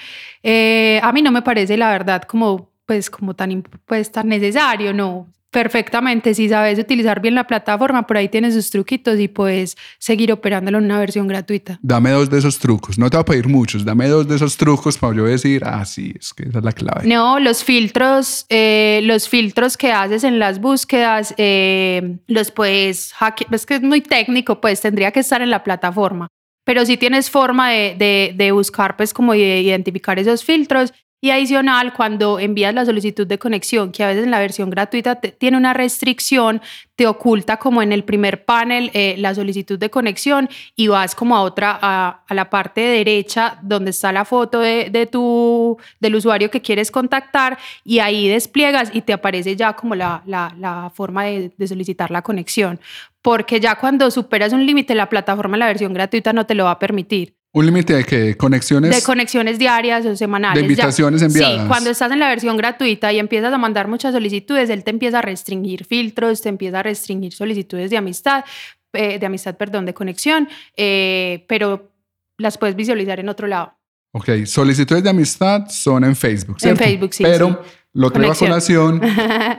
A 1.02 1.12
mí 1.12 1.22
no 1.22 1.32
me 1.32 1.42
parece 1.42 1.76
la 1.76 1.92
verdad 1.92 2.22
como 2.22 2.70
pues 2.86 3.10
como 3.10 3.36
tan, 3.36 3.64
pues, 3.86 4.12
tan 4.12 4.30
necesario, 4.30 4.94
no, 4.94 5.28
perfectamente. 5.52 6.34
Si 6.34 6.50
sabes 6.50 6.80
utilizar 6.80 7.22
bien 7.22 7.36
la 7.36 7.48
plataforma, 7.48 8.06
por 8.06 8.18
ahí 8.18 8.30
tienes 8.30 8.54
sus 8.54 8.70
truquitos 8.70 9.20
y 9.20 9.28
puedes 9.28 9.78
seguir 9.98 10.32
operándolo 10.32 10.78
en 10.78 10.86
una 10.86 11.00
versión 11.00 11.28
gratuita. 11.28 11.80
Dame 11.82 12.12
dos 12.12 12.30
de 12.30 12.40
esos 12.40 12.60
trucos. 12.60 12.98
No 12.98 13.10
te 13.10 13.18
voy 13.18 13.22
a 13.22 13.26
pedir 13.26 13.48
muchos. 13.48 13.86
Dame 13.86 14.08
dos 14.08 14.28
de 14.28 14.36
esos 14.36 14.58
trucos 14.58 14.98
para 14.98 15.16
yo 15.16 15.26
decir, 15.26 15.64
ah, 15.66 15.86
sí, 15.86 16.14
es 16.20 16.34
que 16.34 16.44
esa 16.44 16.60
es 16.60 16.64
la 16.64 16.72
clave. 16.72 17.08
No, 17.08 17.40
los 17.40 17.64
filtros, 17.64 18.46
eh, 18.50 19.02
los 19.04 19.28
filtros 19.30 19.78
que 19.78 19.92
haces 19.92 20.24
en 20.24 20.40
las 20.40 20.60
búsquedas, 20.60 21.34
eh, 21.38 22.18
los 22.28 22.52
puedes 22.52 23.14
hackear. 23.14 23.54
Es 23.54 23.66
que 23.66 23.76
es 23.76 23.82
muy 23.82 24.02
técnico, 24.02 24.62
pues 24.62 24.82
tendría 24.82 25.12
que 25.12 25.20
estar 25.20 25.42
en 25.42 25.50
la 25.50 25.64
plataforma. 25.64 26.28
Pero 26.66 26.86
si 26.86 26.98
tienes 26.98 27.32
forma 27.32 27.72
de, 27.72 27.96
de, 27.98 28.34
de 28.36 28.52
buscar, 28.52 28.96
pues 28.96 29.14
como 29.14 29.34
de 29.34 29.62
identificar 29.62 30.20
esos 30.20 30.44
filtros 30.44 30.94
y 31.22 31.32
adicional, 31.32 31.94
cuando 31.94 32.40
envías 32.40 32.74
la 32.74 32.86
solicitud 32.86 33.28
de 33.28 33.38
conexión, 33.38 33.92
que 33.92 34.04
a 34.04 34.08
veces 34.08 34.24
en 34.24 34.32
la 34.32 34.40
versión 34.40 34.70
gratuita 34.70 35.16
tiene 35.20 35.58
una 35.58 35.74
restricción, 35.74 36.62
te 36.96 37.08
oculta 37.08 37.58
como 37.58 37.82
en 37.82 37.92
el 37.92 38.06
primer 38.06 38.46
panel 38.46 38.90
eh, 38.94 39.16
la 39.18 39.36
solicitud 39.36 39.78
de 39.78 39.90
conexión 39.90 40.50
y 40.78 40.88
vas 40.88 41.16
como 41.16 41.36
a 41.36 41.42
otra, 41.42 41.78
a, 41.82 42.24
la 42.30 42.50
parte 42.50 42.82
derecha 42.82 43.60
donde 43.62 43.92
está 43.92 44.14
la 44.14 44.24
foto 44.24 44.60
de, 44.60 45.10
tu, 45.12 45.78
del 46.00 46.16
usuario 46.16 46.50
que 46.50 46.62
quieres 46.62 46.90
contactar 46.90 47.58
y 47.84 48.00
ahí 48.00 48.30
despliegas 48.30 48.90
y 48.94 49.02
te 49.02 49.12
aparece 49.12 49.56
ya 49.58 49.74
como 49.74 49.96
la, 49.96 50.24
la, 50.26 50.92
forma 50.96 51.26
de, 51.26 51.52
de 51.58 51.68
solicitar 51.68 52.12
la 52.12 52.22
conexión. 52.22 52.80
Porque 53.22 53.60
ya 53.60 53.76
cuando 53.76 54.10
superas 54.10 54.54
un 54.54 54.66
límite, 54.66 54.96
la 54.96 55.10
plataforma 55.10 55.58
la 55.58 55.68
versión 55.68 55.94
gratuita 55.94 56.32
no 56.32 56.46
te 56.46 56.56
lo 56.56 56.64
va 56.66 56.72
a 56.72 56.80
permitir. 56.80 57.39
¿Un 57.52 57.66
límite 57.66 57.96
de 57.96 58.04
qué? 58.04 58.38
¿Conexiones? 58.38 58.96
De 58.96 59.02
conexiones 59.02 59.58
diarias 59.58 60.06
o 60.06 60.16
semanales. 60.16 60.56
De 60.56 60.62
invitaciones 60.62 61.22
ya, 61.22 61.28
enviadas. 61.28 61.62
Sí, 61.62 61.68
cuando 61.68 61.90
estás 61.90 62.12
en 62.12 62.20
la 62.20 62.30
versión 62.30 62.58
gratuita 62.58 63.12
y 63.12 63.18
empiezas 63.18 63.52
a 63.52 63.58
mandar 63.58 63.88
muchas 63.88 64.14
solicitudes, 64.14 64.70
él 64.70 64.84
te 64.84 64.92
empieza 64.92 65.20
a 65.20 65.22
restringir 65.24 65.86
filtros, 65.86 66.42
te 66.42 66.50
empieza 66.50 66.80
a 66.80 66.84
restringir 66.84 67.34
solicitudes 67.34 67.90
de 67.90 67.98
amistad, 67.98 68.46
eh, 68.94 69.18
de 69.18 69.26
amistad, 69.26 69.58
perdón, 69.58 69.86
de 69.86 69.96
conexión, 69.96 70.48
eh, 70.78 71.46
pero 71.48 71.92
las 72.38 72.58
puedes 72.60 72.76
visualizar 72.76 73.20
en 73.20 73.30
otro 73.30 73.48
lado. 73.48 73.74
Ok, 74.12 74.46
solicitudes 74.46 75.04
de 75.04 75.10
amistad 75.10 75.68
son 75.70 76.04
en 76.04 76.16
Facebook, 76.16 76.60
¿cierto? 76.60 76.84
En 76.84 76.90
Facebook, 76.90 77.14
sí. 77.14 77.24
Pero 77.24 77.64
sí. 77.64 77.72
lo 77.94 78.12
traigo 78.12 78.32
a 78.32 78.36
colación 78.36 79.02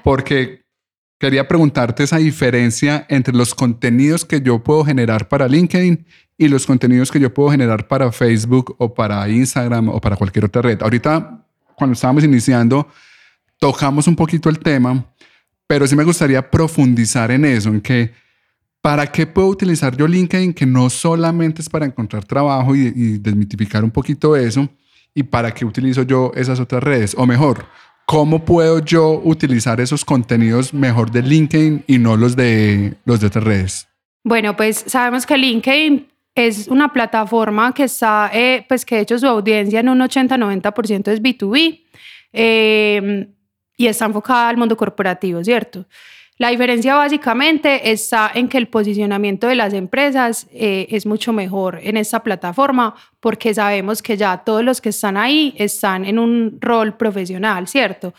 porque 0.04 0.62
quería 1.20 1.46
preguntarte 1.46 2.02
esa 2.02 2.16
diferencia 2.16 3.04
entre 3.10 3.34
los 3.34 3.54
contenidos 3.54 4.24
que 4.24 4.40
yo 4.40 4.64
puedo 4.64 4.84
generar 4.84 5.28
para 5.28 5.46
LinkedIn 5.46 6.06
y 6.38 6.48
los 6.48 6.66
contenidos 6.66 7.12
que 7.12 7.20
yo 7.20 7.32
puedo 7.32 7.50
generar 7.50 7.86
para 7.86 8.10
Facebook 8.10 8.74
o 8.78 8.94
para 8.94 9.28
Instagram 9.28 9.90
o 9.90 10.00
para 10.00 10.16
cualquier 10.16 10.46
otra 10.46 10.62
red. 10.62 10.80
Ahorita, 10.80 11.44
cuando 11.76 11.92
estábamos 11.92 12.24
iniciando, 12.24 12.88
tocamos 13.58 14.06
un 14.06 14.16
poquito 14.16 14.48
el 14.48 14.58
tema, 14.58 15.04
pero 15.66 15.86
sí 15.86 15.94
me 15.94 16.04
gustaría 16.04 16.50
profundizar 16.50 17.30
en 17.30 17.44
eso, 17.44 17.68
en 17.68 17.82
que 17.82 18.12
¿para 18.80 19.06
qué 19.12 19.26
puedo 19.26 19.48
utilizar 19.48 19.94
yo 19.94 20.08
LinkedIn 20.08 20.54
que 20.54 20.64
no 20.64 20.88
solamente 20.88 21.60
es 21.60 21.68
para 21.68 21.84
encontrar 21.84 22.24
trabajo 22.24 22.74
y, 22.74 22.94
y 22.96 23.18
desmitificar 23.18 23.84
un 23.84 23.90
poquito 23.90 24.34
eso? 24.36 24.66
¿Y 25.14 25.24
para 25.24 25.52
qué 25.52 25.66
utilizo 25.66 26.02
yo 26.02 26.32
esas 26.34 26.60
otras 26.60 26.82
redes? 26.82 27.14
O 27.18 27.26
mejor, 27.26 27.66
¿cómo 28.10 28.44
puedo 28.44 28.80
yo 28.84 29.20
utilizar 29.22 29.80
esos 29.80 30.04
contenidos 30.04 30.74
mejor 30.74 31.12
de 31.12 31.22
LinkedIn 31.22 31.84
y 31.86 31.98
no 31.98 32.16
los 32.16 32.34
de, 32.34 32.94
los 33.04 33.20
de 33.20 33.28
otras 33.28 33.44
redes? 33.44 33.88
Bueno, 34.24 34.56
pues 34.56 34.82
sabemos 34.88 35.24
que 35.24 35.38
LinkedIn 35.38 36.08
es 36.34 36.66
una 36.66 36.92
plataforma 36.92 37.72
que 37.72 37.84
está, 37.84 38.28
eh, 38.34 38.66
pues 38.68 38.84
que 38.84 38.96
de 38.96 39.02
hecho 39.02 39.16
su 39.16 39.28
audiencia 39.28 39.78
en 39.78 39.90
un 39.90 40.00
80-90% 40.00 41.06
es 41.06 41.22
B2B 41.22 41.82
eh, 42.32 43.28
y 43.76 43.86
está 43.86 44.06
enfocada 44.06 44.48
al 44.48 44.56
mundo 44.56 44.76
corporativo, 44.76 45.44
¿cierto? 45.44 45.86
La 46.40 46.48
diferencia 46.48 46.94
básicamente 46.94 47.92
está 47.92 48.30
en 48.32 48.48
que 48.48 48.56
el 48.56 48.66
posicionamiento 48.66 49.46
de 49.46 49.56
las 49.56 49.74
empresas 49.74 50.46
eh, 50.54 50.86
es 50.88 51.04
mucho 51.04 51.34
mejor 51.34 51.78
en 51.82 51.98
esta 51.98 52.22
plataforma 52.22 52.94
porque 53.20 53.52
sabemos 53.52 54.00
que 54.00 54.16
ya 54.16 54.38
todos 54.38 54.64
los 54.64 54.80
que 54.80 54.88
están 54.88 55.18
ahí 55.18 55.52
están 55.58 56.06
en 56.06 56.18
un 56.18 56.56
rol 56.58 56.96
profesional, 56.96 57.68
¿cierto? 57.68 58.14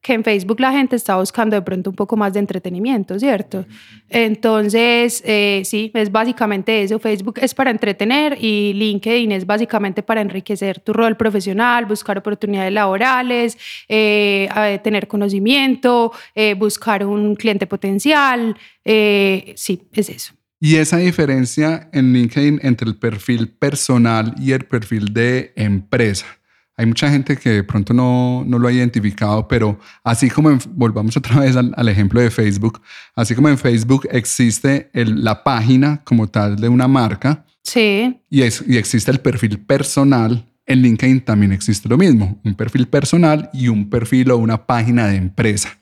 Que 0.00 0.12
en 0.14 0.22
Facebook 0.22 0.60
la 0.60 0.72
gente 0.72 0.96
está 0.96 1.16
buscando 1.16 1.56
de 1.56 1.62
pronto 1.62 1.90
un 1.90 1.96
poco 1.96 2.16
más 2.16 2.32
de 2.32 2.38
entretenimiento, 2.38 3.18
¿cierto? 3.18 3.66
Entonces, 4.08 5.22
eh, 5.26 5.62
sí, 5.64 5.90
es 5.92 6.12
básicamente 6.12 6.82
eso. 6.82 6.98
Facebook 6.98 7.38
es 7.42 7.52
para 7.52 7.70
entretener 7.70 8.38
y 8.40 8.72
LinkedIn 8.74 9.32
es 9.32 9.44
básicamente 9.44 10.02
para 10.02 10.20
enriquecer 10.20 10.80
tu 10.80 10.92
rol 10.92 11.16
profesional, 11.16 11.86
buscar 11.86 12.16
oportunidades 12.18 12.72
laborales, 12.72 13.58
eh, 13.88 14.48
tener 14.84 15.08
conocimiento, 15.08 16.12
eh, 16.34 16.54
buscar 16.54 17.04
un 17.04 17.34
cliente 17.34 17.66
potencial. 17.66 18.56
Sí, 18.84 19.82
es 19.92 20.08
eso. 20.08 20.32
Y 20.60 20.76
esa 20.76 20.96
diferencia 20.96 21.88
en 21.92 22.12
LinkedIn 22.12 22.60
entre 22.62 22.88
el 22.88 22.96
perfil 22.96 23.48
personal 23.48 24.34
y 24.38 24.52
el 24.52 24.64
perfil 24.64 25.12
de 25.12 25.52
empresa. 25.54 26.37
Hay 26.78 26.86
mucha 26.86 27.10
gente 27.10 27.36
que 27.36 27.50
de 27.50 27.64
pronto 27.64 27.92
no, 27.92 28.44
no 28.46 28.56
lo 28.56 28.68
ha 28.68 28.72
identificado, 28.72 29.48
pero 29.48 29.80
así 30.04 30.30
como 30.30 30.52
en, 30.52 30.60
volvamos 30.70 31.16
otra 31.16 31.40
vez 31.40 31.56
al, 31.56 31.74
al, 31.76 31.88
ejemplo 31.88 32.20
de 32.20 32.30
Facebook, 32.30 32.80
así 33.16 33.34
como 33.34 33.48
en 33.48 33.58
Facebook 33.58 34.06
existe 34.12 34.88
el, 34.92 35.24
la 35.24 35.42
página 35.42 36.02
como 36.04 36.28
tal 36.28 36.54
de 36.54 36.68
una 36.68 36.86
marca 36.86 37.44
sí. 37.64 38.20
y, 38.30 38.42
es, 38.42 38.62
y 38.64 38.76
existe 38.76 39.10
el 39.10 39.18
perfil 39.18 39.58
personal, 39.58 40.46
en 40.66 40.82
LinkedIn 40.82 41.22
también 41.22 41.50
existe 41.50 41.88
lo 41.88 41.98
mismo, 41.98 42.40
un 42.44 42.54
perfil 42.54 42.86
personal 42.86 43.50
y 43.52 43.66
un 43.66 43.90
perfil 43.90 44.30
o 44.30 44.36
una 44.36 44.64
página 44.64 45.08
de 45.08 45.16
empresa. 45.16 45.80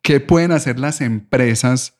¿Qué 0.00 0.18
pueden 0.18 0.52
hacer 0.52 0.78
las 0.78 1.02
empresas 1.02 1.98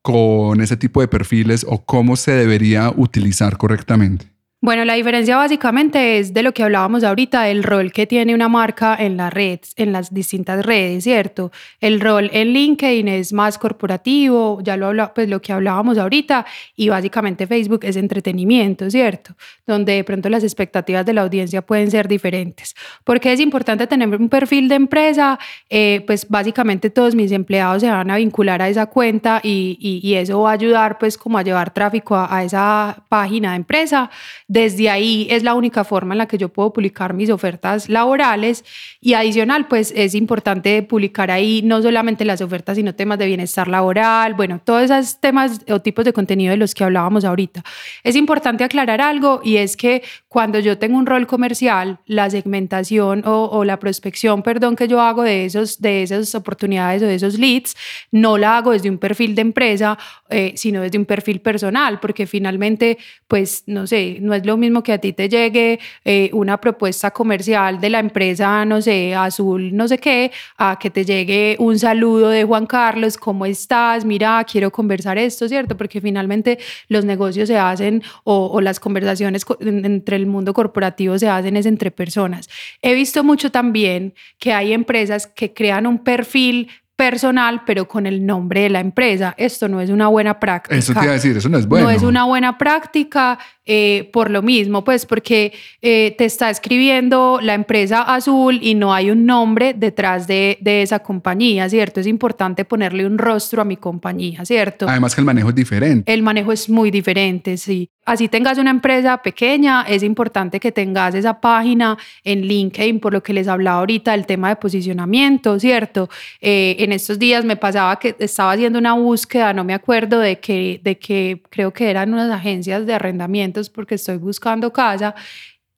con 0.00 0.62
ese 0.62 0.78
tipo 0.78 1.02
de 1.02 1.08
perfiles 1.08 1.66
o 1.68 1.84
cómo 1.84 2.16
se 2.16 2.32
debería 2.32 2.90
utilizar 2.96 3.58
correctamente? 3.58 4.30
Bueno, 4.62 4.84
la 4.84 4.92
diferencia 4.92 5.38
básicamente 5.38 6.18
es 6.18 6.34
de 6.34 6.42
lo 6.42 6.52
que 6.52 6.62
hablábamos 6.62 7.02
ahorita, 7.02 7.44
del 7.44 7.62
rol 7.62 7.92
que 7.92 8.06
tiene 8.06 8.34
una 8.34 8.50
marca 8.50 8.94
en 8.94 9.16
la 9.16 9.30
red, 9.30 9.60
en 9.76 9.90
las 9.90 10.12
distintas 10.12 10.66
redes, 10.66 11.04
¿cierto? 11.04 11.50
El 11.80 11.98
rol 11.98 12.28
en 12.34 12.48
LinkedIn 12.48 13.08
es 13.08 13.32
más 13.32 13.56
corporativo, 13.56 14.60
ya 14.62 14.76
lo 14.76 14.88
habla, 14.88 15.14
pues 15.14 15.30
lo 15.30 15.40
que 15.40 15.54
hablábamos 15.54 15.96
ahorita, 15.96 16.44
y 16.76 16.90
básicamente 16.90 17.46
Facebook 17.46 17.80
es 17.84 17.96
entretenimiento, 17.96 18.90
¿cierto? 18.90 19.34
Donde 19.66 19.94
de 19.94 20.04
pronto 20.04 20.28
las 20.28 20.44
expectativas 20.44 21.06
de 21.06 21.14
la 21.14 21.22
audiencia 21.22 21.62
pueden 21.62 21.90
ser 21.90 22.06
diferentes. 22.06 22.74
¿Por 23.02 23.18
qué 23.18 23.32
es 23.32 23.40
importante 23.40 23.86
tener 23.86 24.08
un 24.14 24.28
perfil 24.28 24.68
de 24.68 24.74
empresa? 24.74 25.38
Eh, 25.70 26.04
pues 26.06 26.28
básicamente 26.28 26.90
todos 26.90 27.14
mis 27.14 27.32
empleados 27.32 27.80
se 27.80 27.88
van 27.88 28.10
a 28.10 28.16
vincular 28.16 28.60
a 28.60 28.68
esa 28.68 28.84
cuenta 28.84 29.40
y, 29.42 29.78
y, 29.80 30.16
eso 30.16 30.42
va 30.42 30.50
a 30.50 30.52
ayudar 30.52 30.98
pues 30.98 31.16
como 31.16 31.38
a 31.38 31.42
llevar 31.42 31.72
tráfico 31.72 32.14
a, 32.14 32.36
a 32.36 32.44
esa 32.44 33.04
página 33.08 33.52
de 33.52 33.56
empresa 33.56 34.10
desde 34.50 34.90
ahí 34.90 35.28
es 35.30 35.44
la 35.44 35.54
única 35.54 35.84
forma 35.84 36.12
en 36.12 36.18
la 36.18 36.26
que 36.26 36.36
yo 36.36 36.48
puedo 36.48 36.72
publicar 36.72 37.14
mis 37.14 37.30
ofertas 37.30 37.88
laborales 37.88 38.64
y 39.00 39.14
adicional, 39.14 39.68
pues 39.68 39.92
es 39.94 40.16
importante 40.16 40.82
publicar 40.82 41.30
ahí 41.30 41.62
no 41.62 41.80
solamente 41.80 42.24
las 42.24 42.40
ofertas, 42.40 42.76
sino 42.76 42.92
temas 42.92 43.20
de 43.20 43.26
bienestar 43.26 43.68
laboral, 43.68 44.34
bueno, 44.34 44.60
todos 44.64 44.90
esos 44.90 45.20
temas 45.20 45.60
o 45.68 45.80
tipos 45.80 46.04
de 46.04 46.12
contenido 46.12 46.50
de 46.50 46.56
los 46.56 46.74
que 46.74 46.82
hablábamos 46.82 47.24
ahorita. 47.24 47.62
Es 48.02 48.16
importante 48.16 48.64
aclarar 48.64 49.00
algo 49.00 49.40
y 49.44 49.58
es 49.58 49.76
que 49.76 50.02
cuando 50.26 50.58
yo 50.58 50.78
tengo 50.78 50.98
un 50.98 51.06
rol 51.06 51.28
comercial, 51.28 52.00
la 52.06 52.28
segmentación 52.28 53.22
o, 53.26 53.64
la 53.64 53.78
prospección, 53.78 54.42
perdón, 54.42 54.74
que 54.74 54.88
yo 54.88 55.00
hago 55.00 55.22
de, 55.22 55.44
esos, 55.44 55.80
de 55.80 56.02
esas 56.02 56.34
oportunidades 56.34 57.02
o 57.04 57.06
de 57.06 57.14
esos 57.14 57.38
leads, 57.38 57.76
no 58.10 58.36
la 58.36 58.56
hago 58.56 58.72
desde 58.72 58.90
un 58.90 58.98
perfil 58.98 59.36
de 59.36 59.42
empresa, 59.42 59.96
eh, 60.28 60.54
sino 60.56 60.80
desde 60.80 60.98
un 60.98 61.04
perfil 61.04 61.40
personal, 61.40 62.00
porque 62.00 62.26
finalmente, 62.26 62.98
pues, 63.28 63.62
no 63.66 63.86
sé, 63.86 64.18
no 64.20 64.34
es 64.34 64.39
lo 64.46 64.56
mismo 64.56 64.82
que 64.82 64.92
a 64.92 64.98
ti 64.98 65.12
te 65.12 65.28
llegue 65.28 65.78
eh, 66.04 66.30
una 66.32 66.60
propuesta 66.60 67.10
comercial 67.10 67.80
de 67.80 67.90
la 67.90 67.98
empresa, 67.98 68.64
no 68.64 68.80
sé, 68.80 69.14
azul, 69.14 69.74
no 69.74 69.88
sé 69.88 69.98
qué, 69.98 70.32
a 70.56 70.78
que 70.78 70.90
te 70.90 71.04
llegue 71.04 71.56
un 71.58 71.78
saludo 71.78 72.28
de 72.28 72.44
Juan 72.44 72.66
Carlos, 72.66 73.16
¿cómo 73.16 73.46
estás? 73.46 74.04
Mira, 74.04 74.44
quiero 74.44 74.70
conversar 74.70 75.18
esto, 75.18 75.48
¿cierto? 75.48 75.76
Porque 75.76 76.00
finalmente 76.00 76.58
los 76.88 77.04
negocios 77.04 77.48
se 77.48 77.58
hacen 77.58 78.02
o, 78.24 78.60
las 78.60 78.80
conversaciones 78.80 79.44
entre 79.60 80.16
el 80.16 80.26
mundo 80.26 80.52
corporativo 80.52 81.18
se 81.18 81.28
hacen 81.28 81.56
es 81.56 81.66
entre 81.66 81.90
personas. 81.90 82.48
He 82.82 82.94
visto 82.94 83.24
mucho 83.24 83.50
también 83.50 84.14
que 84.38 84.52
hay 84.52 84.72
empresas 84.72 85.26
que 85.26 85.52
crean 85.52 85.86
un 85.86 85.98
perfil 85.98 86.68
personal, 87.00 87.62
pero 87.64 87.88
con 87.88 88.04
el 88.04 88.26
nombre 88.26 88.60
de 88.60 88.68
la 88.68 88.80
empresa. 88.80 89.34
Esto 89.38 89.68
no 89.68 89.80
es 89.80 89.88
una 89.88 90.08
buena 90.08 90.38
práctica. 90.38 90.76
Eso 90.76 90.92
te 90.92 91.00
iba 91.00 91.12
a 91.12 91.14
decir, 91.14 91.34
eso 91.34 91.48
no 91.48 91.56
es 91.56 91.66
bueno. 91.66 91.86
No 91.86 91.90
es 91.90 92.02
una 92.02 92.24
buena 92.24 92.58
práctica 92.58 93.38
eh, 93.64 94.10
por 94.12 94.30
lo 94.30 94.42
mismo, 94.42 94.84
pues 94.84 95.06
porque 95.06 95.52
eh, 95.80 96.14
te 96.18 96.24
está 96.24 96.50
escribiendo 96.50 97.38
la 97.40 97.54
empresa 97.54 98.02
azul 98.02 98.58
y 98.60 98.74
no 98.74 98.92
hay 98.92 99.10
un 99.10 99.24
nombre 99.24 99.74
detrás 99.74 100.26
de, 100.26 100.58
de, 100.60 100.82
esa 100.82 100.98
compañía, 100.98 101.68
¿cierto? 101.70 102.00
Es 102.00 102.06
importante 102.06 102.64
ponerle 102.64 103.06
un 103.06 103.16
rostro 103.16 103.62
a 103.62 103.64
mi 103.64 103.76
compañía, 103.76 104.44
¿cierto? 104.44 104.88
Además 104.88 105.14
que 105.14 105.20
el 105.20 105.24
manejo 105.24 105.50
es 105.50 105.54
diferente. 105.54 106.12
El 106.12 106.22
manejo 106.22 106.52
es 106.52 106.68
muy 106.68 106.90
diferente, 106.90 107.56
sí. 107.56 107.88
Así 108.06 108.28
tengas 108.28 108.58
una 108.58 108.70
empresa 108.70 109.18
pequeña, 109.18 109.82
es 109.82 110.02
importante 110.02 110.58
que 110.58 110.72
tengas 110.72 111.14
esa 111.14 111.40
página 111.40 111.96
en 112.24 112.40
LinkedIn, 112.40 112.98
por 112.98 113.12
lo 113.12 113.22
que 113.22 113.32
les 113.32 113.46
hablaba 113.46 113.78
ahorita, 113.78 114.14
el 114.14 114.26
tema 114.26 114.48
de 114.48 114.56
posicionamiento, 114.56 115.60
¿cierto? 115.60 116.08
Eh, 116.40 116.74
en 116.80 116.89
estos 116.92 117.18
días 117.18 117.44
me 117.44 117.56
pasaba 117.56 117.98
que 117.98 118.16
estaba 118.18 118.52
haciendo 118.52 118.78
una 118.78 118.94
búsqueda, 118.94 119.52
no 119.52 119.64
me 119.64 119.74
acuerdo 119.74 120.18
de 120.18 120.40
que, 120.40 120.80
de 120.82 120.98
que 120.98 121.42
creo 121.50 121.72
que 121.72 121.90
eran 121.90 122.12
unas 122.12 122.30
agencias 122.30 122.86
de 122.86 122.94
arrendamiento 122.94 123.60
porque 123.74 123.96
estoy 123.96 124.16
buscando 124.16 124.72
casa 124.72 125.14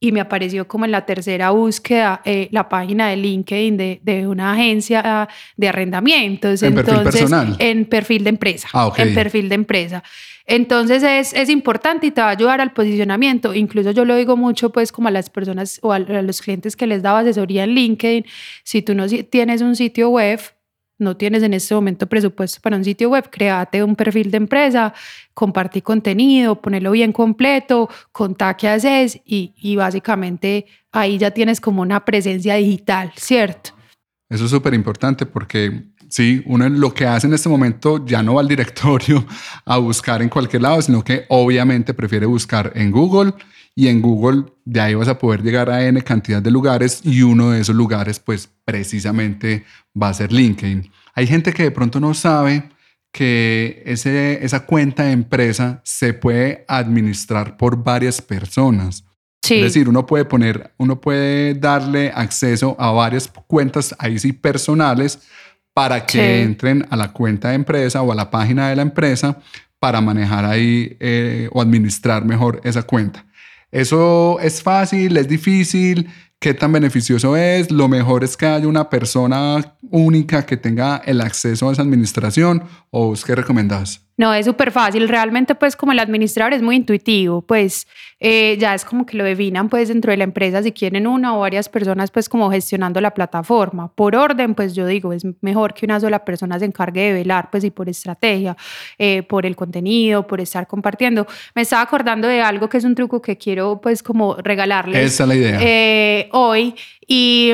y 0.03 0.11
me 0.11 0.21
apareció 0.21 0.67
como 0.67 0.85
en 0.85 0.91
la 0.91 1.07
tercera 1.07 1.51
búsqueda 1.51 2.23
eh, 2.25 2.49
la 2.51 2.69
página 2.69 3.09
de 3.09 3.17
LinkedIn 3.17 3.77
de, 3.77 4.01
de, 4.03 4.27
una 4.27 4.53
agencia 4.53 5.29
de 5.57 5.69
arrendamientos. 5.69 6.61
En 6.65 6.75
perfil 6.75 7.03
personal. 7.05 7.57
En 7.61 7.85
perfil 7.85 8.25
de 8.25 8.31
empresa. 8.31 8.69
Ah, 8.73 8.93
En 8.97 9.15
perfil 9.15 9.49
de 9.49 9.55
empresa. 9.55 10.03
Entonces 10.45 11.05
es, 11.05 11.33
es, 11.35 11.49
importante 11.49 12.09
y 12.09 12.11
te 12.11 12.21
va 12.21 12.29
a 12.29 12.31
ayudar 12.31 12.61
al 12.61 12.73
posicionamiento. 12.73 13.55
Incluso 13.55 13.93
yo 13.93 14.05
lo 14.05 14.17
digo 14.17 14.37
mucho 14.37 14.71
pues 14.71 14.91
como 14.91 15.07
a 15.07 15.13
las 15.13 15.31
personas 15.31 15.79
o 15.83 15.93
a, 15.93 15.97
a 15.97 16.23
los 16.23 16.43
clientes 16.43 16.75
que 16.75 16.89
les 16.89 17.01
daba 17.01 17.21
asesoría 17.21 17.63
en 17.63 17.71
LinkedIn. 17.71 18.25
Si 18.65 18.83
tú 18.83 18.97
no 18.97 19.07
tienes 19.07 19.63
un 19.63 19.77
sitio 19.77 20.09
web, 20.09 20.41
no 21.03 21.17
tienes 21.17 21.43
en 21.43 21.55
este 21.55 21.75
momento 21.75 22.07
presupuesto 22.07 22.61
para 22.63 22.77
un 22.77 22.85
sitio 22.85 23.11
web, 23.11 23.29
créate 23.31 23.83
un 23.83 23.97
perfil 23.97 24.31
de 24.31 24.39
empresa, 24.39 24.95
compartí 25.35 25.83
contenido, 25.83 26.61
ponelo 26.61 26.93
bien 26.93 27.13
completo, 27.13 27.89
contá 28.13 28.57
qué 28.57 28.69
haces 28.69 29.21
y, 29.25 29.53
y 29.57 29.77
básicamente 29.77 30.67
ahí 30.93 31.19
ya 31.19 31.31
tienes 31.33 31.61
como 31.61 31.83
una 31.83 32.05
presencia 32.05 32.55
digital, 32.55 33.13
¿cierto? 33.17 33.73
Eso 34.29 34.47
es 34.47 34.51
súper 34.51 34.73
importante 34.73 35.27
porque 35.27 35.83
sí, 36.09 36.43
uno 36.47 36.69
lo 36.69 36.95
que 36.95 37.07
hace 37.07 37.27
en 37.27 37.35
este 37.35 37.49
momento 37.49 38.05
ya 38.05 38.23
no 38.23 38.35
va 38.35 38.41
al 38.43 38.49
directorio 38.49 39.27
a 39.65 39.79
buscar 39.79 40.23
en 40.23 40.29
cualquier 40.29 40.63
lado, 40.63 40.81
sino 40.81 41.03
que 41.03 41.25
obviamente 41.29 41.95
prefiere 41.95 42.27
buscar 42.27 42.73
en 42.75 42.91
Google 42.91 43.35
y 43.75 43.89
en 43.89 44.03
Google 44.03 44.45
de 44.65 44.81
ahí 44.81 44.95
vas 44.95 45.09
a 45.09 45.19
poder 45.19 45.43
llegar 45.43 45.71
a 45.71 45.87
N 45.87 46.01
cantidad 46.03 46.43
de 46.43 46.51
lugares 46.51 47.01
y 47.05 47.23
uno 47.23 47.51
de 47.51 47.61
esos 47.61 47.75
lugares 47.75 48.19
pues 48.21 48.51
precisamente 48.65 49.65
va 50.01 50.09
a 50.09 50.15
ser 50.15 50.33
LinkedIn. 50.33 50.91
Hay 51.15 51.27
gente 51.27 51.53
que 51.53 51.65
de 51.65 51.71
pronto 51.71 52.01
no 52.01 52.15
sabe 52.15 52.69
que 53.13 53.83
ese, 53.85 54.45
esa 54.45 54.61
cuenta 54.65 55.05
de 55.05 55.13
empresa 55.13 55.81
se 55.85 56.15
puede 56.15 56.65
administrar 56.69 57.57
por 57.57 57.83
varias 57.83 58.23
personas. 58.23 59.05
Es 59.45 59.63
decir, 59.63 59.89
uno 59.89 60.07
puede 60.07 60.25
poner, 60.25 60.73
uno 60.79 61.01
puede 61.01 61.55
darle 61.55 62.13
acceso 62.15 62.77
a 62.79 62.91
varias 62.93 63.29
cuentas 63.29 63.95
ahí 63.99 64.19
sí 64.19 64.33
personales 64.33 65.19
para 65.75 66.07
que 66.07 66.43
entren 66.43 66.87
a 66.91 66.97
la 66.97 67.13
cuenta 67.13 67.49
de 67.49 67.57
empresa 67.57 68.03
o 68.03 68.13
a 68.13 68.15
la 68.15 68.31
página 68.31 68.69
de 68.69 68.77
la 68.77 68.83
empresa 68.83 69.37
para 69.79 70.01
manejar 70.01 70.45
ahí 70.45 70.97
eh, 71.01 71.49
o 71.53 71.61
administrar 71.61 72.25
mejor 72.25 72.61
esa 72.63 72.85
cuenta. 72.85 73.27
Eso 73.73 74.39
es 74.41 74.63
fácil, 74.63 75.17
es 75.17 75.27
difícil, 75.29 76.11
qué 76.39 76.53
tan 76.53 76.73
beneficioso 76.73 77.37
es. 77.37 77.71
Lo 77.71 77.89
mejor 77.89 78.23
es 78.23 78.37
que 78.37 78.47
haya 78.47 78.69
una 78.69 78.91
persona 78.91 79.77
única 79.91 80.45
que 80.45 80.59
tenga 80.59 80.99
el 81.07 81.23
acceso 81.23 81.69
a 81.69 81.73
esa 81.73 81.81
administración 81.83 82.65
o 82.91 83.15
qué 83.25 83.35
recomendás? 83.35 84.07
No, 84.23 84.33
es 84.33 84.47
súper 84.47 84.71
fácil. 84.71 85.09
Realmente, 85.09 85.57
pues, 85.57 85.75
como 85.75 85.91
el 85.91 85.99
administrador 85.99 86.53
es 86.53 86.63
muy 86.63 86.77
intuitivo, 86.77 87.43
pues 87.43 87.89
eh, 88.21 88.57
ya 88.57 88.73
es 88.73 88.85
como 88.85 89.05
que 89.05 89.17
lo 89.17 89.25
definan, 89.25 89.69
pues, 89.69 89.89
dentro 89.89 90.13
de 90.13 90.17
la 90.17 90.23
empresa 90.23 90.63
si 90.63 90.71
quieren 90.71 91.09
una 91.09 91.37
o 91.37 91.41
varias 91.41 91.69
personas, 91.69 92.13
pues, 92.13 92.29
como 92.29 92.49
gestionando 92.49 93.01
la 93.01 93.13
plataforma. 93.15 93.93
Por 93.93 94.15
orden, 94.15 94.55
pues, 94.55 94.77
yo 94.77 94.87
digo, 94.87 95.13
es 95.13 95.27
mejor 95.41 95.75
que 95.75 95.87
una 95.87 95.99
sola 95.99 96.25
persona 96.25 96.57
se 96.61 96.67
encargue 96.67 97.01
de 97.01 97.13
velar, 97.15 97.51
pues, 97.51 97.65
y 97.65 97.73
por 97.73 97.89
estrategia, 97.89 98.57
eh, 98.97 99.25
por 99.25 99.45
el 99.45 99.57
contenido, 99.57 100.25
por 100.25 100.41
estar 100.41 100.69
compartiendo. 100.69 101.27
Me 101.57 101.63
estaba 101.63 101.83
acordando 101.83 102.29
de 102.29 102.43
algo 102.43 102.69
que 102.69 102.79
es 102.79 102.85
un 102.85 102.95
truco 102.95 103.21
que 103.21 103.37
quiero, 103.37 103.81
pues, 103.81 104.05
como 104.05 104.37
regalarles. 104.37 105.05
Esa 105.05 105.25
es 105.25 105.29
la 105.29 105.35
idea. 105.35 105.59
Eh, 105.61 106.29
hoy. 106.31 106.77
Y. 107.09 107.53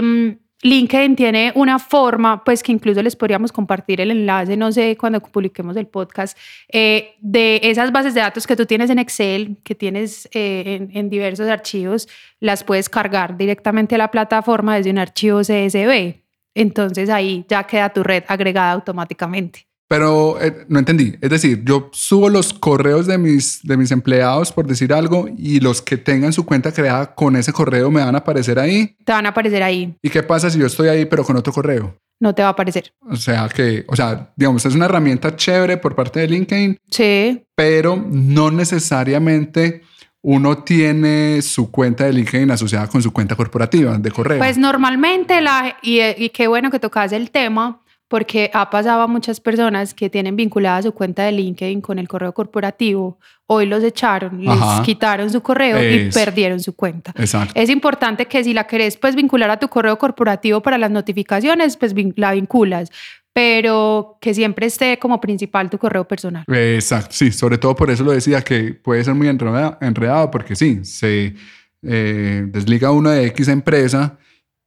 LinkedIn 0.63 1.15
tiene 1.15 1.53
una 1.55 1.79
forma, 1.79 2.43
pues 2.43 2.63
que 2.63 2.73
incluso 2.73 3.01
les 3.01 3.15
podríamos 3.15 3.53
compartir 3.53 4.01
el 4.01 4.11
enlace, 4.11 4.57
no 4.57 4.73
sé, 4.73 4.97
cuando 4.97 5.21
publiquemos 5.21 5.77
el 5.77 5.87
podcast, 5.87 6.37
eh, 6.69 7.15
de 7.21 7.61
esas 7.63 7.93
bases 7.93 8.15
de 8.15 8.21
datos 8.21 8.47
que 8.47 8.57
tú 8.57 8.67
tienes 8.67 8.91
en 8.91 8.99
Excel, 8.99 9.59
que 9.63 9.77
tienes 9.77 10.29
eh, 10.33 10.89
en, 10.93 11.11
diversos 11.11 11.49
archivos, 11.49 12.09
las 12.41 12.65
puedes 12.65 12.89
cargar 12.89 13.37
directamente 13.37 13.95
a 13.95 13.99
la 13.99 14.11
plataforma 14.11 14.77
desde 14.77 14.91
un 14.91 14.99
archivo 14.99 15.41
CSV. 15.41 16.23
Entonces 16.55 17.09
ahí 17.09 17.45
ya 17.49 17.63
queda 17.65 17.91
tu 17.91 18.03
red 18.03 18.25
agregada 18.27 18.73
automáticamente. 18.73 19.68
Pero 19.89 20.39
eh, 20.41 20.67
no 20.69 20.79
entendí. 20.79 21.17
Es 21.23 21.31
decir, 21.31 21.63
yo 21.65 21.89
subo 21.93 22.29
los 22.29 22.53
correos 22.53 23.07
de 23.07 23.17
mis, 23.17 23.61
de 23.63 23.77
mis 23.79 23.91
empleados, 23.91 24.53
por 24.53 24.67
decir 24.67 24.93
algo, 24.93 25.29
y 25.37 25.61
los 25.61 25.81
que 25.81 25.97
tengan 25.97 26.33
su 26.35 26.45
cuenta 26.45 26.73
creada 26.73 27.15
con 27.15 27.37
ese 27.37 27.53
correo 27.55 27.91
me 27.91 28.05
van 28.05 28.15
a 28.15 28.19
aparecer 28.19 28.59
ahí. 28.59 28.95
Te 29.05 29.13
van 29.13 29.25
a 29.25 29.31
aparecer 29.31 29.63
ahí. 29.63 29.95
¿Y 30.03 30.11
qué 30.11 30.23
pasa 30.23 30.51
si 30.51 30.59
yo 30.59 30.67
estoy 30.67 30.89
ahí 30.89 31.07
pero 31.07 31.25
con 31.25 31.37
otro 31.37 31.53
correo? 31.53 31.97
No 32.21 32.35
te 32.35 32.43
va 32.43 32.49
a 32.49 32.53
aparecer. 32.53 32.93
O 33.09 33.17
sea 33.17 33.49
que, 33.49 33.85
o 33.89 33.97
sea, 33.97 34.33
digamos, 34.37 34.67
es 34.67 34.75
una 34.75 34.87
herramienta 34.87 35.35
chévere 35.35 35.77
por 35.79 35.95
parte 35.95 36.21
de 36.21 36.29
LinkedIn. 36.29 36.77
Sí. 36.91 37.45
Pero 37.55 37.97
no 37.97 38.51
necesariamente 38.51 39.83
uno 40.21 40.59
tiene 40.65 41.41
su 41.43 41.71
cuenta 41.71 42.05
de 42.05 42.13
LinkedIn 42.13 42.51
asociada 42.51 42.89
con 42.89 43.03
su 43.03 43.13
cuenta 43.13 43.37
corporativa 43.37 43.97
de 43.97 44.11
correo. 44.11 44.39
Pues 44.39 44.59
normalmente, 44.59 45.41
la, 45.41 45.77
y, 45.81 46.01
y 46.03 46.31
qué 46.31 46.49
bueno 46.49 46.71
que 46.71 46.81
tocas 46.81 47.13
el 47.13 47.31
tema, 47.31 47.81
porque 48.09 48.51
ha 48.55 48.71
pasado 48.71 49.03
a 49.03 49.07
muchas 49.07 49.39
personas 49.39 49.93
que 49.93 50.09
tienen 50.09 50.35
vinculada 50.35 50.83
su 50.83 50.93
cuenta 50.93 51.25
de 51.25 51.33
LinkedIn 51.33 51.83
con 51.83 51.99
el 51.99 52.09
correo 52.09 52.33
corporativo, 52.33 53.19
hoy 53.47 53.67
los 53.67 53.85
echaron, 53.85 54.43
les 54.43 54.81
quitaron 54.83 55.31
su 55.31 55.43
correo 55.43 55.79
y 55.79 56.11
perdieron 56.11 56.59
su 56.61 56.75
cuenta. 56.75 57.13
Exacto. 57.17 57.53
Es 57.55 57.69
importante 57.69 58.27
que 58.27 58.43
si 58.43 58.55
la 58.55 58.67
querés 58.67 58.97
pues 58.97 59.15
vincular 59.15 59.51
a 59.51 59.59
tu 59.59 59.69
correo 59.69 59.99
corporativo 59.99 60.63
para 60.63 60.79
las 60.79 60.91
notificaciones, 60.91 61.77
pues 61.77 61.95
la 62.17 62.33
vinculas, 62.33 62.91
pero 63.35 64.17
que 64.21 64.33
siempre 64.33 64.67
esté 64.67 64.99
como 64.99 65.21
principal 65.21 65.69
tu 65.69 65.79
correo 65.79 66.09
personal. 66.09 66.45
Exacto, 66.49 67.11
sí, 67.13 67.31
sobre 67.31 67.59
todo 67.59 67.77
por 67.77 67.91
eso 67.91 68.05
lo 68.05 68.13
decía, 68.13 68.43
que 68.43 68.73
puede 68.73 69.05
ser 69.05 69.15
muy 69.15 69.29
enredado, 69.29 70.31
porque 70.31 70.57
sí, 70.57 70.85
se 70.85 71.35
eh, 71.83 72.45
desliga 72.47 72.91
uno 72.91 73.11
de 73.11 73.27
X 73.27 73.49
empresa 73.49 74.19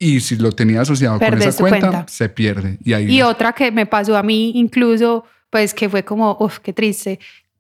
y 0.02 0.20
si 0.20 0.36
lo 0.36 0.52
tenía 0.52 0.82
asociado 0.82 1.20
con 1.20 1.42
esa 1.42 1.56
cuenta, 1.62 2.06
se 2.08 2.28
pierde. 2.28 2.80
Y, 2.84 2.94
ahí 2.94 3.06
y 3.06 3.22
otra 3.22 3.54
que 3.54 3.72
me 3.72 3.86
pasó 3.86 4.18
a 4.18 4.24
mí 4.24 4.52
incluso, 4.56 5.26
pues 5.52 5.76
que 5.76 5.90
fue 5.90 6.04
como, 6.04 6.38
uff, 6.40 6.58
qué 6.58 6.74
triste. 6.74 7.20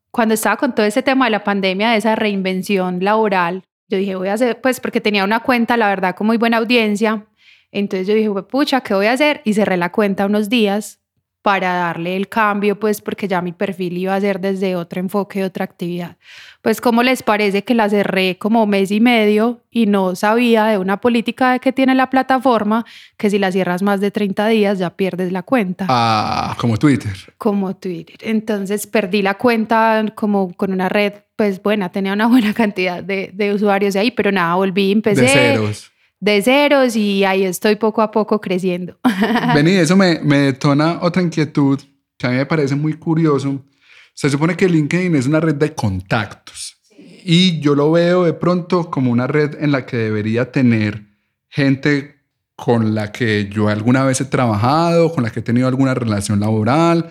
Cuando 0.09 0.33
estaba 0.33 0.57
con 0.57 0.73
todo 0.73 0.83
ese 0.87 1.03
tema 1.03 1.25
de 1.25 1.31
la 1.31 1.43
pandemia, 1.43 1.91
de 1.91 1.97
esa 1.97 2.15
reinvención 2.15 3.03
laboral, 3.03 3.61
yo 3.89 3.99
dije, 3.99 4.15
voy 4.15 4.29
a 4.29 4.33
hacer, 4.33 4.59
pues 4.59 4.79
porque 4.79 4.99
tenía 4.99 5.23
una 5.23 5.41
cuenta, 5.41 5.77
la 5.77 5.87
verdad, 5.87 6.15
con 6.15 6.25
muy 6.25 6.37
buena 6.37 6.57
audiencia. 6.57 7.27
Entonces 7.71 8.07
yo 8.07 8.15
dije, 8.15 8.29
pucha, 8.49 8.81
¿qué 8.81 8.95
voy 8.95 9.05
a 9.05 9.13
hacer? 9.13 9.41
Y 9.43 9.53
cerré 9.53 9.77
la 9.77 9.91
cuenta 9.91 10.25
unos 10.25 10.49
días 10.49 10.99
para 11.41 11.73
darle 11.73 12.15
el 12.15 12.27
cambio, 12.27 12.79
pues 12.79 13.01
porque 13.01 13.27
ya 13.27 13.41
mi 13.41 13.51
perfil 13.51 13.97
iba 13.97 14.15
a 14.15 14.21
ser 14.21 14.39
desde 14.39 14.75
otro 14.75 14.99
enfoque, 14.99 15.43
otra 15.43 15.65
actividad. 15.65 16.17
Pues 16.61 16.79
¿cómo 16.81 17.01
les 17.01 17.23
parece 17.23 17.63
que 17.63 17.73
la 17.73 17.89
cerré 17.89 18.37
como 18.37 18.67
mes 18.67 18.91
y 18.91 18.99
medio 18.99 19.61
y 19.71 19.87
no 19.87 20.15
sabía 20.15 20.65
de 20.65 20.77
una 20.77 21.01
política 21.01 21.57
que 21.57 21.71
tiene 21.71 21.95
la 21.95 22.11
plataforma 22.11 22.85
que 23.17 23.31
si 23.31 23.39
la 23.39 23.51
cierras 23.51 23.81
más 23.81 23.99
de 24.01 24.11
30 24.11 24.47
días 24.47 24.77
ya 24.77 24.91
pierdes 24.91 25.31
la 25.31 25.41
cuenta? 25.41 25.87
Ah, 25.89 26.55
como 26.59 26.77
Twitter. 26.77 27.15
Como 27.39 27.75
Twitter. 27.75 28.17
Entonces 28.21 28.85
perdí 28.85 29.23
la 29.23 29.33
cuenta 29.33 30.05
como 30.13 30.53
con 30.53 30.71
una 30.71 30.89
red, 30.89 31.13
pues 31.35 31.61
buena, 31.63 31.89
tenía 31.89 32.13
una 32.13 32.27
buena 32.27 32.53
cantidad 32.53 33.03
de, 33.03 33.31
de 33.33 33.53
usuarios 33.53 33.95
ahí, 33.95 34.11
pero 34.11 34.31
nada, 34.31 34.53
volví, 34.53 34.91
empecé. 34.91 35.21
De 35.21 35.27
ceros 35.27 35.90
de 36.21 36.41
ceros 36.41 36.95
y 36.95 37.25
ahí 37.25 37.43
estoy 37.43 37.75
poco 37.75 38.01
a 38.01 38.11
poco 38.11 38.39
creciendo. 38.39 38.97
Vení, 39.55 39.71
eso 39.71 39.97
me, 39.97 40.19
me 40.23 40.37
detona 40.37 40.99
otra 41.01 41.21
inquietud 41.21 41.81
que 42.17 42.27
a 42.27 42.29
mí 42.29 42.37
me 42.37 42.45
parece 42.45 42.75
muy 42.75 42.93
curioso. 42.93 43.65
Se 44.13 44.29
supone 44.29 44.55
que 44.55 44.69
LinkedIn 44.69 45.15
es 45.15 45.25
una 45.25 45.39
red 45.39 45.55
de 45.55 45.73
contactos 45.73 46.77
y 47.23 47.59
yo 47.59 47.75
lo 47.75 47.91
veo 47.91 48.23
de 48.23 48.33
pronto 48.33 48.89
como 48.89 49.11
una 49.11 49.27
red 49.27 49.61
en 49.61 49.71
la 49.71 49.85
que 49.85 49.97
debería 49.97 50.51
tener 50.51 51.07
gente 51.49 52.21
con 52.55 52.93
la 52.93 53.11
que 53.11 53.49
yo 53.49 53.69
alguna 53.69 54.03
vez 54.03 54.21
he 54.21 54.25
trabajado, 54.25 55.11
con 55.11 55.23
la 55.23 55.31
que 55.31 55.39
he 55.39 55.43
tenido 55.43 55.67
alguna 55.67 55.95
relación 55.95 56.39
laboral, 56.39 57.09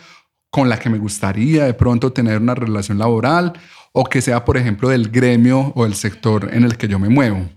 con 0.50 0.68
la 0.68 0.78
que 0.78 0.88
me 0.88 0.98
gustaría 0.98 1.64
de 1.64 1.74
pronto 1.74 2.12
tener 2.12 2.40
una 2.40 2.54
relación 2.54 2.98
laboral 2.98 3.54
o 3.92 4.04
que 4.04 4.22
sea, 4.22 4.44
por 4.44 4.56
ejemplo, 4.56 4.88
del 4.88 5.10
gremio 5.10 5.72
o 5.74 5.82
del 5.84 5.94
sector 5.94 6.50
en 6.52 6.62
el 6.62 6.76
que 6.76 6.86
yo 6.86 7.00
me 7.00 7.08
muevo. 7.08 7.48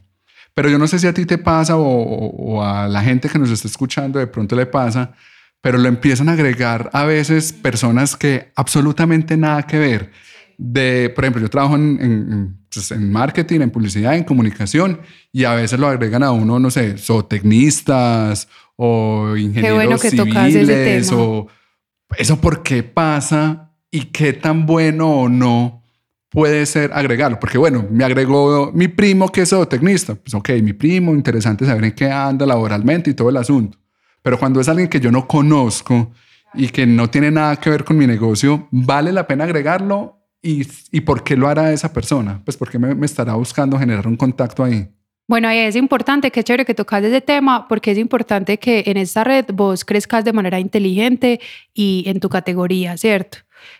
Pero 0.54 0.70
yo 0.70 0.78
no 0.78 0.88
sé 0.88 1.00
si 1.00 1.08
a 1.08 1.14
ti 1.14 1.26
te 1.26 1.38
pasa 1.38 1.76
o, 1.78 2.64
a 2.64 2.88
la 2.88 3.02
gente 3.02 3.30
que 3.30 3.40
nos 3.40 3.50
está 3.50 3.68
escuchando 3.68 4.20
de 4.20 4.28
pronto 4.28 4.56
le 4.56 4.66
pasa, 4.66 5.14
pero 5.62 5.78
lo 5.78 5.88
empiezan 5.88 6.30
a 6.30 6.34
agregar 6.34 6.90
a 6.94 7.06
veces 7.06 7.54
personas 7.54 8.16
que 8.16 8.52
absolutamente 8.56 9.36
nada 9.38 9.64
que 9.64 9.80
ver. 9.80 10.12
De, 10.58 11.12
por 11.16 11.24
ejemplo, 11.24 11.42
yo 11.42 11.50
trabajo 11.50 11.76
en, 11.76 12.00
en, 12.00 12.58
pues, 12.72 12.92
en, 12.92 13.12
marketing, 13.12 13.62
en 13.62 13.72
publicidad, 13.72 14.16
en 14.16 14.24
comunicación, 14.24 15.02
y 15.32 15.46
a 15.46 15.56
veces 15.56 15.80
lo 15.80 15.88
agregan 15.88 16.22
a 16.22 16.32
uno, 16.32 16.60
no 16.60 16.70
sé, 16.70 16.98
zootecnistas 16.98 18.48
o 18.76 19.36
ingenieros 19.36 19.78
bueno 19.78 20.00
que 20.00 20.12
civiles, 20.12 21.12
o 21.12 21.48
eso 22.18 22.40
por 22.40 22.62
qué 22.62 22.84
pasa 22.84 23.72
y 23.90 24.06
qué 24.06 24.34
tan 24.34 24.68
bueno 24.68 25.10
o 25.10 25.30
no 25.30 25.83
puede 26.34 26.66
ser 26.66 26.92
agregarlo, 26.94 27.40
porque 27.40 27.60
bueno, 27.60 27.86
me 27.92 28.04
agregó 28.04 28.72
mi 28.74 28.88
primo 28.88 29.30
que 29.30 29.42
es 29.42 29.52
zootecnista, 29.52 30.16
pues 30.16 30.34
ok, 30.34 30.50
mi 30.64 30.74
primo, 30.74 31.14
interesante 31.14 31.66
saber 31.66 31.86
en 31.86 31.92
qué 31.92 32.10
anda 32.12 32.46
laboralmente 32.46 33.12
y 33.12 33.14
todo 33.14 33.30
el 33.30 33.38
asunto, 33.38 33.78
pero 34.24 34.40
cuando 34.40 34.60
es 34.60 34.68
alguien 34.68 34.90
que 34.90 35.00
yo 35.00 35.12
no 35.12 35.28
conozco 35.28 36.12
y 36.56 36.68
que 36.70 36.88
no 36.88 37.10
tiene 37.10 37.30
nada 37.30 37.56
que 37.58 37.70
ver 37.70 37.84
con 37.84 37.98
mi 37.98 38.08
negocio, 38.08 38.68
¿vale 38.72 39.12
la 39.12 39.28
pena 39.28 39.44
agregarlo? 39.44 40.20
¿Y, 40.42 40.68
y 40.92 41.02
por 41.02 41.24
qué 41.24 41.38
lo 41.38 41.48
hará 41.48 41.72
esa 41.72 41.94
persona? 41.94 42.42
Pues 42.44 42.58
porque 42.58 42.80
me, 42.80 42.96
me 42.96 43.06
estará 43.06 43.36
buscando 43.36 43.78
generar 43.78 44.08
un 44.08 44.18
contacto 44.18 44.64
ahí. 44.64 44.90
Bueno, 45.28 45.50
es 45.50 45.76
importante, 45.78 46.32
qué 46.32 46.44
chévere 46.44 46.66
que 46.66 46.74
tocas 46.74 47.04
ese 47.04 47.22
tema, 47.22 47.68
porque 47.68 47.92
es 47.92 47.98
importante 47.98 48.58
que 48.58 48.84
en 48.88 48.98
esta 48.98 49.24
red 49.24 49.46
vos 49.54 49.86
crezcas 49.86 50.26
de 50.26 50.34
manera 50.34 50.60
inteligente 50.60 51.40
y 51.74 52.04
en 52.08 52.20
tu 52.20 52.28
categoría, 52.28 52.98
¿cierto? 52.98 53.38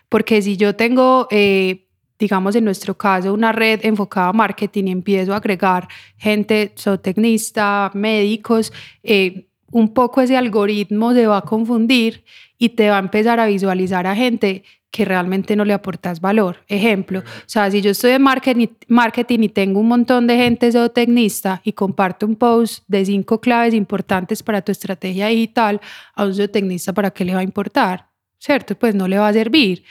Porque 0.08 0.40
si 0.40 0.56
yo 0.56 0.74
tengo 0.74 1.28
eh, 1.30 1.83
digamos 2.24 2.56
en 2.56 2.64
nuestro 2.64 2.96
caso, 2.96 3.34
una 3.34 3.52
red 3.52 3.80
enfocada 3.82 4.28
a 4.28 4.32
marketing 4.32 4.84
y 4.86 4.92
empiezo 4.92 5.34
a 5.34 5.36
agregar 5.36 5.86
gente 6.16 6.72
zootecnista, 6.74 7.90
médicos, 7.92 8.72
eh, 9.02 9.46
un 9.70 9.92
poco 9.92 10.22
ese 10.22 10.36
algoritmo 10.36 11.12
se 11.12 11.26
va 11.26 11.38
a 11.38 11.42
confundir 11.42 12.24
y 12.56 12.70
te 12.70 12.88
va 12.88 12.96
a 12.96 13.00
empezar 13.00 13.40
a 13.40 13.46
visualizar 13.46 14.06
a 14.06 14.16
gente 14.16 14.62
que 14.90 15.04
realmente 15.04 15.54
no 15.54 15.66
le 15.66 15.74
aportas 15.74 16.20
valor. 16.20 16.64
Ejemplo, 16.66 17.18
o 17.18 17.22
sea, 17.46 17.70
si 17.70 17.82
yo 17.82 17.90
estoy 17.90 18.12
en 18.12 18.22
marketing, 18.22 18.68
marketing 18.88 19.40
y 19.40 19.48
tengo 19.50 19.80
un 19.80 19.88
montón 19.88 20.26
de 20.26 20.36
gente 20.36 20.72
zootecnista 20.72 21.60
y 21.62 21.72
comparto 21.72 22.24
un 22.24 22.36
post 22.36 22.84
de 22.86 23.04
cinco 23.04 23.38
claves 23.38 23.74
importantes 23.74 24.42
para 24.42 24.62
tu 24.62 24.72
estrategia 24.72 25.26
digital, 25.26 25.78
a 26.14 26.24
un 26.24 26.34
zootecnista, 26.34 26.94
¿para 26.94 27.10
qué 27.10 27.24
le 27.24 27.34
va 27.34 27.40
a 27.40 27.42
importar? 27.42 28.06
¿Cierto? 28.38 28.76
Pues 28.76 28.94
no 28.94 29.08
le 29.08 29.18
va 29.18 29.28
a 29.28 29.32
servir. 29.32 29.84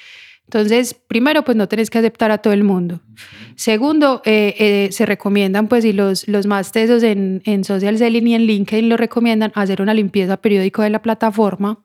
Entonces, 0.45 0.93
primero, 0.93 1.43
pues 1.43 1.57
no 1.57 1.67
tenés 1.67 1.89
que 1.89 1.97
aceptar 1.97 2.31
a 2.31 2.37
todo 2.37 2.53
el 2.53 2.63
mundo. 2.63 2.99
Segundo, 3.55 4.21
eh, 4.25 4.55
eh, 4.59 4.89
se 4.91 5.05
recomiendan, 5.05 5.67
pues, 5.67 5.85
y 5.85 5.93
los, 5.93 6.27
los 6.27 6.45
más 6.45 6.71
tesos 6.71 7.01
en, 7.03 7.41
en 7.45 7.63
Social 7.63 7.97
Selling 7.97 8.27
y 8.27 8.35
en 8.35 8.41
LinkedIn 8.43 8.89
lo 8.89 8.97
recomiendan, 8.97 9.51
hacer 9.55 9.81
una 9.81 9.93
limpieza 9.93 10.37
periódica 10.37 10.83
de 10.83 10.89
la 10.89 11.01
plataforma. 11.01 11.79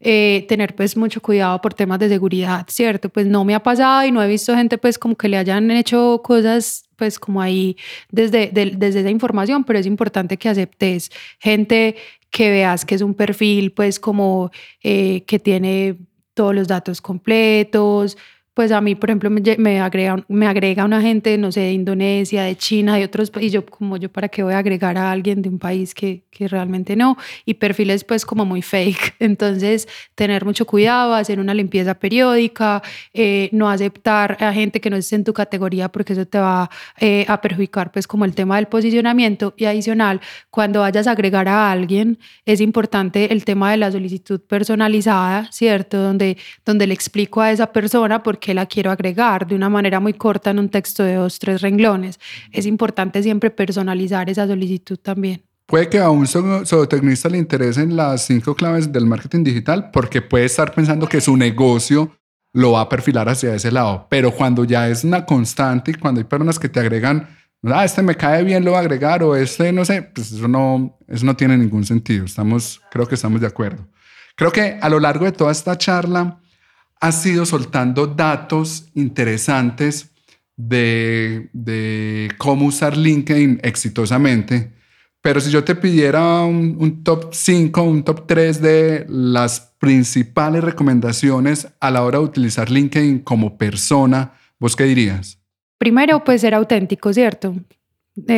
Eh, 0.00 0.46
tener 0.48 0.76
pues 0.76 0.96
mucho 0.96 1.20
cuidado 1.20 1.60
por 1.60 1.74
temas 1.74 1.98
de 1.98 2.08
seguridad, 2.08 2.64
¿cierto? 2.68 3.08
Pues 3.08 3.26
no 3.26 3.44
me 3.44 3.56
ha 3.56 3.62
pasado 3.64 4.06
y 4.06 4.12
no 4.12 4.22
he 4.22 4.28
visto 4.28 4.54
gente 4.54 4.78
pues 4.78 4.96
como 4.96 5.16
que 5.16 5.28
le 5.28 5.36
hayan 5.36 5.72
hecho 5.72 6.20
cosas 6.22 6.84
pues 6.94 7.18
como 7.18 7.42
ahí 7.42 7.76
desde, 8.08 8.48
desde 8.52 9.00
esa 9.00 9.10
información, 9.10 9.64
pero 9.64 9.76
es 9.76 9.86
importante 9.86 10.36
que 10.36 10.48
aceptes 10.48 11.10
gente 11.40 11.96
que 12.30 12.48
veas 12.48 12.84
que 12.84 12.94
es 12.94 13.02
un 13.02 13.12
perfil 13.12 13.72
pues 13.72 13.98
como 13.98 14.52
que 14.80 15.40
tiene 15.42 15.96
todos 16.38 16.54
los 16.54 16.68
datos 16.68 17.00
completos, 17.00 18.16
pues 18.58 18.72
a 18.72 18.80
mí, 18.80 18.96
por 18.96 19.08
ejemplo, 19.08 19.30
me, 19.30 19.80
agrega, 19.80 20.16
me 20.26 20.48
agrega 20.48 20.84
una 20.84 21.00
gente, 21.00 21.38
no 21.38 21.52
sé, 21.52 21.60
de 21.60 21.72
Indonesia, 21.74 22.42
de 22.42 22.56
China, 22.56 22.96
de 22.96 23.04
otros 23.04 23.30
países, 23.30 23.52
yo 23.52 23.64
como 23.64 23.96
yo 23.98 24.08
para 24.08 24.28
qué 24.28 24.42
voy 24.42 24.52
a 24.52 24.58
agregar 24.58 24.98
a 24.98 25.12
alguien 25.12 25.42
de 25.42 25.48
un 25.48 25.60
país 25.60 25.94
que, 25.94 26.24
que 26.28 26.48
realmente 26.48 26.96
no, 26.96 27.16
y 27.44 27.54
perfiles 27.54 28.02
pues 28.02 28.26
como 28.26 28.44
muy 28.44 28.60
fake, 28.60 29.14
entonces 29.20 29.86
tener 30.16 30.44
mucho 30.44 30.66
cuidado, 30.66 31.14
hacer 31.14 31.38
una 31.38 31.54
limpieza 31.54 31.94
periódica, 31.94 32.82
eh, 33.14 33.48
no 33.52 33.70
aceptar 33.70 34.36
a 34.40 34.52
gente 34.52 34.80
que 34.80 34.90
no 34.90 34.96
esté 34.96 35.14
en 35.14 35.22
tu 35.22 35.32
categoría 35.32 35.88
porque 35.88 36.14
eso 36.14 36.26
te 36.26 36.40
va 36.40 36.68
eh, 36.98 37.26
a 37.28 37.40
perjudicar 37.40 37.92
pues 37.92 38.08
como 38.08 38.24
el 38.24 38.34
tema 38.34 38.56
del 38.56 38.66
posicionamiento. 38.66 39.54
Y 39.56 39.66
adicional, 39.66 40.20
cuando 40.50 40.80
vayas 40.80 41.06
a 41.06 41.12
agregar 41.12 41.46
a 41.46 41.70
alguien, 41.70 42.18
es 42.44 42.60
importante 42.60 43.32
el 43.32 43.44
tema 43.44 43.70
de 43.70 43.76
la 43.76 43.92
solicitud 43.92 44.40
personalizada, 44.40 45.48
¿cierto? 45.52 45.98
Donde, 45.98 46.36
donde 46.66 46.88
le 46.88 46.94
explico 46.94 47.40
a 47.40 47.52
esa 47.52 47.72
persona 47.72 48.24
porque 48.24 48.47
la 48.54 48.66
quiero 48.66 48.90
agregar 48.90 49.46
de 49.46 49.54
una 49.54 49.68
manera 49.68 50.00
muy 50.00 50.14
corta 50.14 50.50
en 50.50 50.58
un 50.58 50.68
texto 50.68 51.02
de 51.02 51.14
dos, 51.14 51.38
tres 51.38 51.60
renglones. 51.62 52.18
Es 52.52 52.66
importante 52.66 53.22
siempre 53.22 53.50
personalizar 53.50 54.28
esa 54.30 54.46
solicitud 54.46 54.98
también. 54.98 55.42
Puede 55.66 55.90
que 55.90 55.98
a 55.98 56.08
un 56.08 56.26
zootecnista 56.26 57.28
le 57.28 57.36
interesen 57.36 57.94
las 57.94 58.24
cinco 58.24 58.54
claves 58.54 58.90
del 58.90 59.04
marketing 59.04 59.44
digital 59.44 59.90
porque 59.90 60.22
puede 60.22 60.46
estar 60.46 60.72
pensando 60.72 61.06
que 61.06 61.20
su 61.20 61.36
negocio 61.36 62.10
lo 62.54 62.72
va 62.72 62.80
a 62.80 62.88
perfilar 62.88 63.28
hacia 63.28 63.54
ese 63.54 63.70
lado. 63.70 64.06
Pero 64.08 64.32
cuando 64.32 64.64
ya 64.64 64.88
es 64.88 65.04
una 65.04 65.26
constante 65.26 65.90
y 65.90 65.94
cuando 65.94 66.20
hay 66.20 66.24
personas 66.24 66.58
que 66.58 66.70
te 66.70 66.80
agregan, 66.80 67.28
ah, 67.64 67.84
este 67.84 68.02
me 68.02 68.14
cae 68.14 68.44
bien, 68.44 68.64
lo 68.64 68.70
voy 68.70 68.78
a 68.78 68.80
agregar 68.80 69.22
o 69.22 69.36
este 69.36 69.70
no 69.72 69.84
sé, 69.84 70.02
pues 70.02 70.32
eso 70.32 70.48
no, 70.48 70.98
eso 71.06 71.26
no 71.26 71.36
tiene 71.36 71.58
ningún 71.58 71.84
sentido. 71.84 72.24
Estamos, 72.24 72.80
creo 72.90 73.06
que 73.06 73.16
estamos 73.16 73.40
de 73.40 73.46
acuerdo. 73.46 73.86
Creo 74.36 74.50
que 74.50 74.78
a 74.80 74.88
lo 74.88 75.00
largo 75.00 75.24
de 75.24 75.32
toda 75.32 75.52
esta 75.52 75.76
charla 75.76 76.40
has 77.00 77.24
ido 77.26 77.46
soltando 77.46 78.06
datos 78.06 78.88
interesantes 78.94 80.10
de, 80.56 82.30
cómo 82.38 82.66
usar 82.66 82.96
LinkedIn 82.96 83.60
exitosamente. 83.62 84.72
Pero 85.20 85.40
si 85.40 85.50
yo 85.50 85.64
te 85.64 85.74
pidiera 85.74 86.42
un, 86.44 87.02
top 87.02 87.32
5, 87.32 87.82
un 87.82 88.02
top 88.02 88.26
3 88.26 88.62
de 88.62 89.06
las 89.08 89.60
principales 89.78 90.62
recomendaciones 90.62 91.68
a 91.80 91.90
la 91.90 92.02
hora 92.02 92.18
de 92.18 92.24
utilizar 92.24 92.70
LinkedIn 92.70 93.20
como 93.20 93.58
persona, 93.58 94.32
¿vos 94.58 94.76
qué 94.76 94.84
dirías? 94.84 95.38
Primero, 95.78 96.24
pues 96.24 96.40
ser 96.40 96.54
auténtico, 96.54 97.12
¿cierto? 97.12 97.54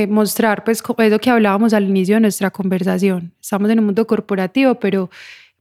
mostrar, 0.09 0.63
pues, 0.65 0.83
es 0.99 1.11
lo 1.11 1.19
que 1.19 1.31
hablábamos 1.31 1.73
al 1.73 1.89
inicio 1.89 2.17
de 2.17 2.21
nuestra 2.21 2.51
conversación. 2.51 3.33
Estamos 3.41 3.71
en 3.71 3.79
un 3.79 3.87
mundo 3.87 4.07
corporativo, 4.07 4.75
pero 4.75 5.11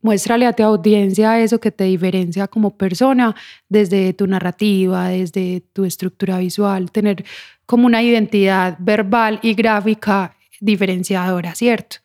Muéstrale 0.01 0.45
a 0.45 0.53
tu 0.53 0.63
audiencia 0.63 1.39
eso 1.39 1.59
que 1.59 1.71
te 1.71 1.83
diferencia 1.83 2.47
como 2.47 2.77
persona 2.77 3.35
desde 3.67 4.13
tu 4.13 4.27
narrativa, 4.27 5.09
desde 5.09 5.61
tu 5.73 5.83
estructura 5.85 6.37
visual, 6.37 6.91
tener 6.91 7.25
como 7.65 7.85
una 7.85 8.01
identidad 8.01 8.77
verbal 8.79 9.39
y 9.41 9.53
gráfica 9.53 10.35
diferenciadora, 10.61 11.53
¿cierto? 11.55 11.97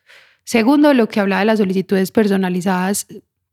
Segundo, 0.44 0.92
lo 0.92 1.08
que 1.08 1.20
habla 1.20 1.38
de 1.38 1.46
las 1.46 1.58
solicitudes 1.58 2.10
personalizadas, 2.10 3.06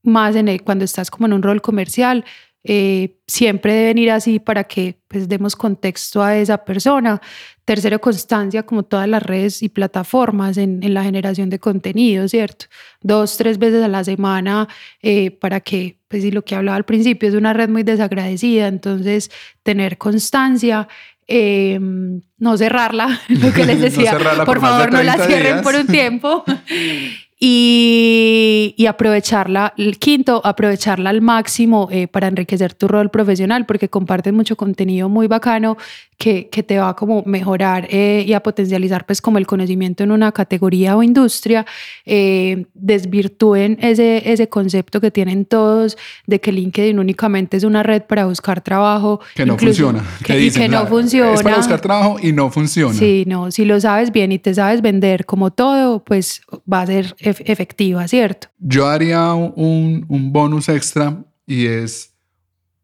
más 0.04 0.36
en 0.36 0.58
cuando 0.60 0.86
estás 0.86 1.10
como 1.10 1.28
en 1.28 1.34
un 1.34 1.44
rol 1.44 1.62
comercial, 1.62 2.26
eh, 2.64 3.18
siempre 3.26 3.74
deben 3.74 3.98
ir 3.98 4.12
así 4.12 4.40
para 4.40 4.66
que 4.66 5.00
pues 5.08 5.28
demos 5.28 5.56
contexto 5.56 6.22
a 6.22 6.38
esa 6.38 6.60
persona. 6.64 7.22
Tercero, 7.66 8.02
constancia 8.02 8.64
como 8.64 8.84
todas 8.84 9.08
las 9.08 9.22
redes 9.22 9.62
y 9.62 9.70
plataformas 9.70 10.58
en, 10.58 10.82
en 10.84 10.94
la 10.94 11.04
generación 11.04 11.50
de 11.50 11.60
contenido, 11.60 12.28
¿cierto? 12.28 12.66
Dos, 13.02 13.38
tres 13.38 13.60
veces 13.60 13.84
a 13.84 13.88
la 13.88 14.04
semana 14.04 14.68
eh, 15.02 15.32
para 15.32 15.60
que, 15.60 15.98
pues 16.08 16.24
y 16.24 16.32
lo 16.32 16.44
que 16.44 16.56
hablaba 16.56 16.76
al 16.76 16.86
principio, 16.86 17.30
es 17.30 17.36
una 17.36 17.54
red 17.54 17.70
muy 17.70 17.84
desagradecida, 17.84 18.68
entonces 18.68 19.32
tener 19.64 19.98
constancia. 19.98 20.88
Eh, 21.34 21.80
no 21.80 22.58
cerrarla, 22.58 23.22
lo 23.30 23.54
que 23.54 23.64
les 23.64 23.80
decía, 23.82 24.18
por, 24.18 24.46
por 24.46 24.60
favor 24.60 24.92
no 24.92 25.02
la 25.02 25.18
cierren 25.26 25.62
por 25.62 25.76
un 25.76 25.88
tiempo 25.88 26.44
y, 27.44 28.76
y, 28.78 28.86
aprovecharla, 28.86 29.74
el 29.76 29.98
quinto, 29.98 30.42
aprovecharla 30.46 31.10
al 31.10 31.22
máximo 31.22 31.88
eh, 31.92 32.08
para 32.08 32.28
enriquecer 32.28 32.76
tu 32.76 32.88
rol 32.88 33.10
profesional, 33.10 33.66
porque 33.66 33.90
compartes 33.90 34.32
mucho 34.32 34.56
contenido 34.56 35.10
muy 35.10 35.26
bacano 35.26 35.76
que, 36.20 36.50
que 36.50 36.62
te 36.62 36.78
va 36.78 36.90
a 36.90 36.96
como 36.96 37.24
mejorar 37.26 37.88
eh, 37.90 38.24
y 38.28 38.34
a 38.34 38.44
potencializar 38.44 39.08
pues 39.08 39.24
como 39.24 39.40
el 39.40 39.48
conocimiento 39.48 40.04
en 40.04 40.12
una 40.12 40.32
categoría 40.32 40.96
o 40.96 41.02
industria, 41.02 41.66
eh, 42.06 42.68
desvirtúen 42.76 43.80
ese, 43.82 44.32
ese 44.32 44.48
concepto 44.48 45.02
que 45.02 45.10
tienen 45.10 45.46
todos 45.46 45.98
de 46.28 46.40
que 46.40 46.52
LinkedIn 46.52 47.00
únicamente 47.00 47.58
es 47.58 47.64
una 47.64 47.82
red 47.82 48.04
para 48.04 48.28
buscar 48.28 48.62
trabajo. 48.62 49.20
Que 49.34 49.48
no 49.48 49.58
funciona. 49.58 50.04
Que, 50.24 50.36
dicen, 50.36 50.62
y 50.62 50.66
que 50.66 50.72
no 50.72 50.86
funciona. 50.86 51.34
Es 51.34 51.42
para 51.42 51.58
buscar 51.58 51.82
trabajo 51.82 52.18
y 52.22 52.34
no 52.34 52.52
funciona. 52.52 52.94
Sí, 52.94 53.24
no, 53.26 53.50
si 53.50 53.66
lo 53.66 53.82
sabes 53.82 54.12
bien 54.12 54.32
y 54.32 54.38
te 54.38 54.54
sabes 54.54 54.84
vender 54.84 55.26
como 55.26 55.50
todo, 55.50 56.04
pues 56.04 56.44
va 56.72 56.82
a 56.82 56.86
ser 56.86 57.16
efectiva, 57.40 58.08
¿cierto? 58.08 58.48
Yo 58.58 58.88
haría 58.88 59.34
un, 59.34 60.06
un 60.08 60.34
bonus 60.34 60.70
extra 60.70 61.24
y 61.46 61.66
es 61.66 62.12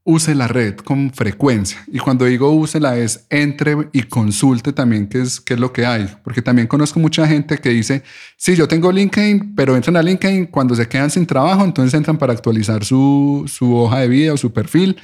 use 0.08 0.34
la 0.34 0.48
red 0.48 0.76
con 0.78 1.12
frecuencia. 1.12 1.84
Y 1.88 2.00
cuando 2.00 2.24
digo 2.24 2.50
úsela 2.52 2.98
es 2.98 3.28
entre 3.30 3.90
y 3.92 4.04
consulte 4.04 4.72
también 4.72 5.08
qué 5.08 5.22
es, 5.22 5.42
qué 5.42 5.56
es 5.56 5.60
lo 5.60 5.74
que 5.74 5.86
hay. 5.86 6.08
Porque 6.24 6.42
también 6.42 6.66
conozco 6.66 6.98
mucha 7.02 7.28
gente 7.28 7.58
que 7.58 7.70
dice, 7.70 8.04
sí, 8.38 8.56
yo 8.56 8.70
tengo 8.70 8.90
LinkedIn, 8.90 9.54
pero 9.54 9.76
entran 9.76 9.98
a 9.98 10.02
LinkedIn 10.02 10.46
cuando 10.46 10.76
se 10.76 10.88
quedan 10.88 11.12
sin 11.12 11.26
trabajo, 11.26 11.66
entonces 11.66 11.94
entran 11.94 12.18
para 12.18 12.32
actualizar 12.32 12.86
su, 12.86 13.44
su 13.54 13.76
hoja 13.76 14.00
de 14.00 14.08
vida 14.08 14.34
o 14.34 14.38
su 14.38 14.54
perfil 14.54 14.96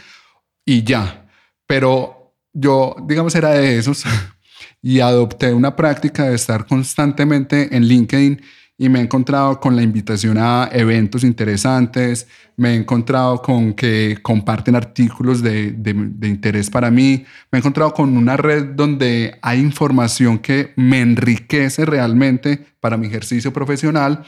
y 0.65 0.83
ya. 0.83 1.27
Pero 1.67 2.33
yo, 2.53 2.95
digamos, 3.05 3.35
era 3.35 3.49
de 3.49 3.77
esos 3.77 4.05
y 4.81 5.01
adopté 5.01 5.53
una 5.53 5.75
práctica 5.75 6.29
de 6.29 6.35
estar 6.35 6.65
constantemente 6.65 7.75
en 7.75 7.83
LinkedIn 7.83 8.41
y 8.83 8.89
me 8.89 8.99
he 8.99 9.03
encontrado 9.03 9.61
con 9.61 9.77
la 9.77 9.81
invitación 9.81 10.37
a 10.37 10.67
eventos 10.73 11.23
interesantes, 11.23 12.27
me 12.57 12.71
he 12.71 12.75
encontrado 12.75 13.41
con 13.41 13.73
que 13.73 14.17
comparten 14.21 14.75
artículos 14.75 15.41
de, 15.41 15.71
de, 15.71 16.27
interés 16.27 16.69
para 16.69 16.91
mí, 16.91 17.23
me 17.49 17.57
he 17.57 17.59
encontrado 17.59 17.93
con 17.93 18.17
una 18.17 18.35
red 18.35 18.75
donde 18.75 19.39
hay 19.41 19.61
información 19.61 20.37
que 20.37 20.73
me 20.75 20.99
enriquece 20.99 21.85
realmente 21.85 22.59
para 22.81 22.97
mi 22.97 23.07
ejercicio 23.07 23.53
profesional 23.53 24.25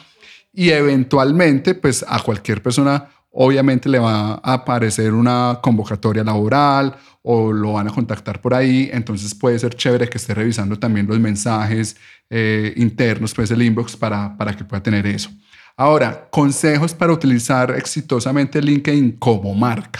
y 0.53 0.69
eventualmente 0.69 1.75
pues 1.75 2.05
a 2.07 2.21
cualquier 2.21 2.63
persona 2.63 3.09
obviamente 3.37 3.89
le 3.89 3.99
va 3.99 4.39
a 4.41 4.53
aparecer 4.53 5.13
una 5.13 5.59
convocatoria 5.61 6.23
laboral 6.23 6.95
o 7.21 7.51
lo 7.51 7.73
van 7.73 7.87
a 7.87 7.91
contactar 7.91 8.39
por 8.39 8.53
ahí, 8.53 8.89
entonces 8.93 9.35
puede 9.35 9.59
ser 9.59 9.75
chévere 9.75 10.07
que 10.07 10.17
esté 10.17 10.33
revisando 10.33 10.77
también 10.79 11.05
los 11.07 11.19
mensajes 11.19 11.97
eh, 12.29 12.73
internos, 12.77 13.33
pues 13.33 13.51
el 13.51 13.61
inbox 13.61 13.97
para, 13.97 14.37
para 14.37 14.55
que 14.55 14.63
pueda 14.63 14.81
tener 14.81 15.05
eso. 15.07 15.29
Ahora, 15.75 16.29
consejos 16.31 16.93
para 16.93 17.11
utilizar 17.11 17.71
exitosamente 17.71 18.61
LinkedIn 18.61 19.13
como 19.13 19.53
marca, 19.53 19.99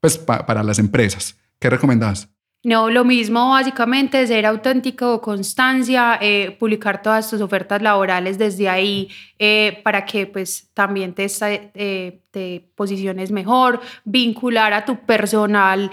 pues 0.00 0.18
para 0.18 0.62
las 0.62 0.78
empresas. 0.78 1.36
¿Qué 1.58 1.70
recomendás? 1.70 2.28
No, 2.64 2.88
lo 2.88 3.04
mismo 3.04 3.50
básicamente, 3.50 4.26
ser 4.26 4.46
auténtico, 4.46 5.20
constancia, 5.20 6.18
eh, 6.22 6.56
publicar 6.58 7.02
todas 7.02 7.28
tus 7.28 7.42
ofertas 7.42 7.82
laborales 7.82 8.38
desde 8.38 8.70
ahí 8.70 9.10
eh, 9.38 9.82
para 9.84 10.06
que 10.06 10.26
pues 10.26 10.70
también 10.72 11.12
te, 11.12 11.26
eh, 11.74 12.22
te 12.30 12.66
posiciones 12.74 13.30
mejor, 13.30 13.82
vincular 14.06 14.72
a 14.72 14.86
tu 14.86 14.96
personal 15.04 15.90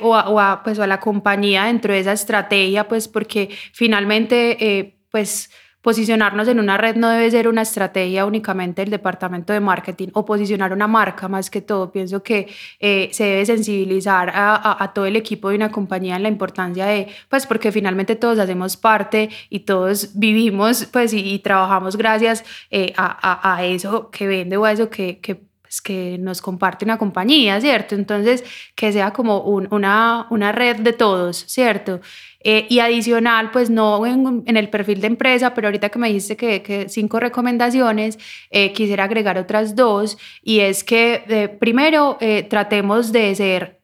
o, 0.00 0.14
a, 0.14 0.28
o, 0.28 0.62
pues, 0.62 0.78
a 0.78 0.86
la 0.86 1.00
compañía 1.00 1.64
dentro 1.64 1.92
de 1.92 1.98
esa 1.98 2.12
estrategia, 2.12 2.86
pues 2.86 3.08
porque 3.08 3.48
finalmente 3.72 4.96
pues 5.10 5.50
Posicionarnos 5.82 6.46
en 6.48 6.60
una 6.60 6.78
red 6.78 6.94
no 6.94 7.08
debe 7.08 7.30
ser 7.30 7.48
una 7.48 7.62
estrategia 7.62 8.24
únicamente 8.24 8.82
del 8.82 8.90
departamento 8.90 9.52
de 9.52 9.60
marketing 9.60 10.08
o 10.12 10.24
posicionar 10.24 10.72
una 10.72 10.86
marca 10.86 11.28
más 11.28 11.50
que 11.50 11.60
todo. 11.60 11.90
Pienso 11.90 12.22
que 12.22 12.48
eh, 12.78 13.08
se 13.12 13.24
debe 13.24 13.46
sensibilizar 13.46 14.30
a, 14.32 14.92
todo 14.94 15.06
el 15.06 15.16
equipo 15.16 15.50
de 15.50 15.56
una 15.56 15.72
compañía 15.72 16.16
en 16.16 16.22
la 16.22 16.28
importancia 16.28 16.86
de, 16.86 17.08
pues 17.28 17.46
porque 17.46 17.72
finalmente 17.72 18.14
todos 18.14 18.38
hacemos 18.38 18.76
parte 18.76 19.28
y 19.50 19.60
todos 19.60 20.10
vivimos 20.14 20.86
pues 20.86 21.12
y, 21.12 21.38
trabajamos 21.40 21.96
gracias 21.96 22.44
eh, 22.70 22.92
a, 22.96 23.56
a, 23.56 23.64
eso 23.64 24.10
que 24.10 24.26
vende 24.28 24.56
o 24.56 24.64
a 24.64 24.72
eso 24.72 24.88
que, 24.88 25.18
que 25.18 25.51
que 25.80 26.18
nos 26.18 26.42
comparte 26.42 26.84
una 26.84 26.98
compañía, 26.98 27.60
¿cierto? 27.60 27.94
Entonces, 27.94 28.44
que 28.74 28.92
sea 28.92 29.12
como 29.12 29.40
una, 29.40 30.26
una 30.30 30.52
red 30.52 30.76
de 30.76 30.92
todos, 30.92 31.44
¿cierto? 31.48 32.00
Eh, 32.40 32.66
y 32.68 32.80
adicional, 32.80 33.50
pues 33.52 33.70
no 33.70 34.04
en, 34.04 34.42
el 34.56 34.68
perfil 34.68 35.00
de 35.00 35.06
empresa, 35.06 35.54
pero 35.54 35.68
ahorita 35.68 35.88
que 35.88 35.98
me 35.98 36.08
dijiste 36.08 36.36
que, 36.36 36.62
que 36.62 36.88
cinco 36.88 37.20
recomendaciones, 37.20 38.18
eh, 38.50 38.72
quisiera 38.72 39.04
agregar 39.04 39.38
otras 39.38 39.76
dos, 39.76 40.18
y 40.42 40.60
es 40.60 40.84
que 40.84 41.24
eh, 41.28 41.48
primero 41.48 42.18
tratemos 42.48 43.12
de 43.12 43.34
ser 43.34 43.81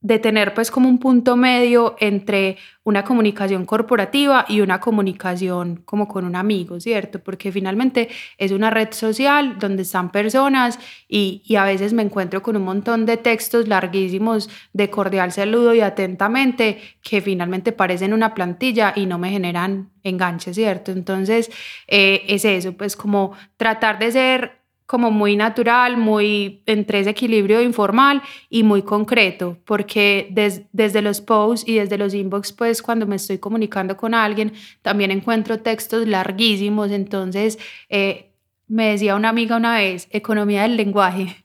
de 0.00 0.18
tener 0.18 0.54
pues 0.54 0.70
como 0.70 0.88
un 0.88 0.98
punto 0.98 1.36
medio 1.36 1.96
entre 1.98 2.58
una 2.84 3.02
comunicación 3.02 3.64
corporativa 3.64 4.44
y 4.48 4.60
una 4.60 4.78
comunicación 4.78 5.82
como 5.84 6.06
con 6.06 6.24
un 6.24 6.36
amigo, 6.36 6.78
¿cierto? 6.78 7.18
Porque 7.18 7.50
finalmente 7.50 8.08
es 8.38 8.52
una 8.52 8.70
red 8.70 8.92
social 8.92 9.58
donde 9.58 9.82
están 9.82 10.12
personas 10.12 10.78
y, 11.08 11.42
y, 11.44 11.56
a 11.56 11.64
veces 11.64 11.92
me 11.92 12.02
encuentro 12.02 12.42
con 12.42 12.56
un 12.56 12.62
montón 12.62 13.06
de 13.06 13.16
textos 13.16 13.66
larguísimos 13.66 14.48
de 14.72 14.90
cordial 14.90 15.32
saludo 15.32 15.74
y 15.74 15.80
atentamente 15.80 16.78
que 17.02 17.20
finalmente 17.20 17.72
parecen 17.72 18.12
una 18.12 18.34
plantilla 18.34 18.92
y 18.94 19.06
no 19.06 19.18
me 19.18 19.30
generan 19.30 19.90
enganche, 20.04 20.54
¿cierto? 20.54 20.92
Entonces 20.92 21.50
eh, 21.88 22.22
es 22.28 22.44
eso, 22.44 22.74
pues 22.74 22.94
como 22.94 23.32
tratar 23.56 23.98
de 23.98 24.12
ser 24.12 24.65
como 24.86 25.10
muy 25.10 25.36
natural, 25.36 25.96
muy 25.96 26.62
entre 26.66 27.00
ese 27.00 27.10
equilibrio 27.10 27.60
informal 27.60 28.22
y 28.48 28.62
muy 28.62 28.82
concreto, 28.82 29.58
porque 29.64 30.28
desde 30.72 31.02
los 31.02 31.20
posts 31.20 31.68
y 31.68 31.74
desde 31.74 31.98
los 31.98 32.14
inbox, 32.14 32.52
pues 32.52 32.82
cuando 32.82 33.06
me 33.06 33.16
estoy 33.16 33.38
comunicando 33.38 33.96
con 33.96 34.14
alguien, 34.14 34.52
también 34.82 35.10
encuentro 35.10 35.60
textos 35.60 36.06
larguísimos, 36.06 36.92
entonces 36.92 37.58
eh, 37.88 38.30
me 38.68 38.90
decía 38.90 39.16
una 39.16 39.28
amiga 39.30 39.56
una 39.56 39.76
vez, 39.76 40.08
economía 40.10 40.62
del 40.62 40.76
lenguaje, 40.76 41.44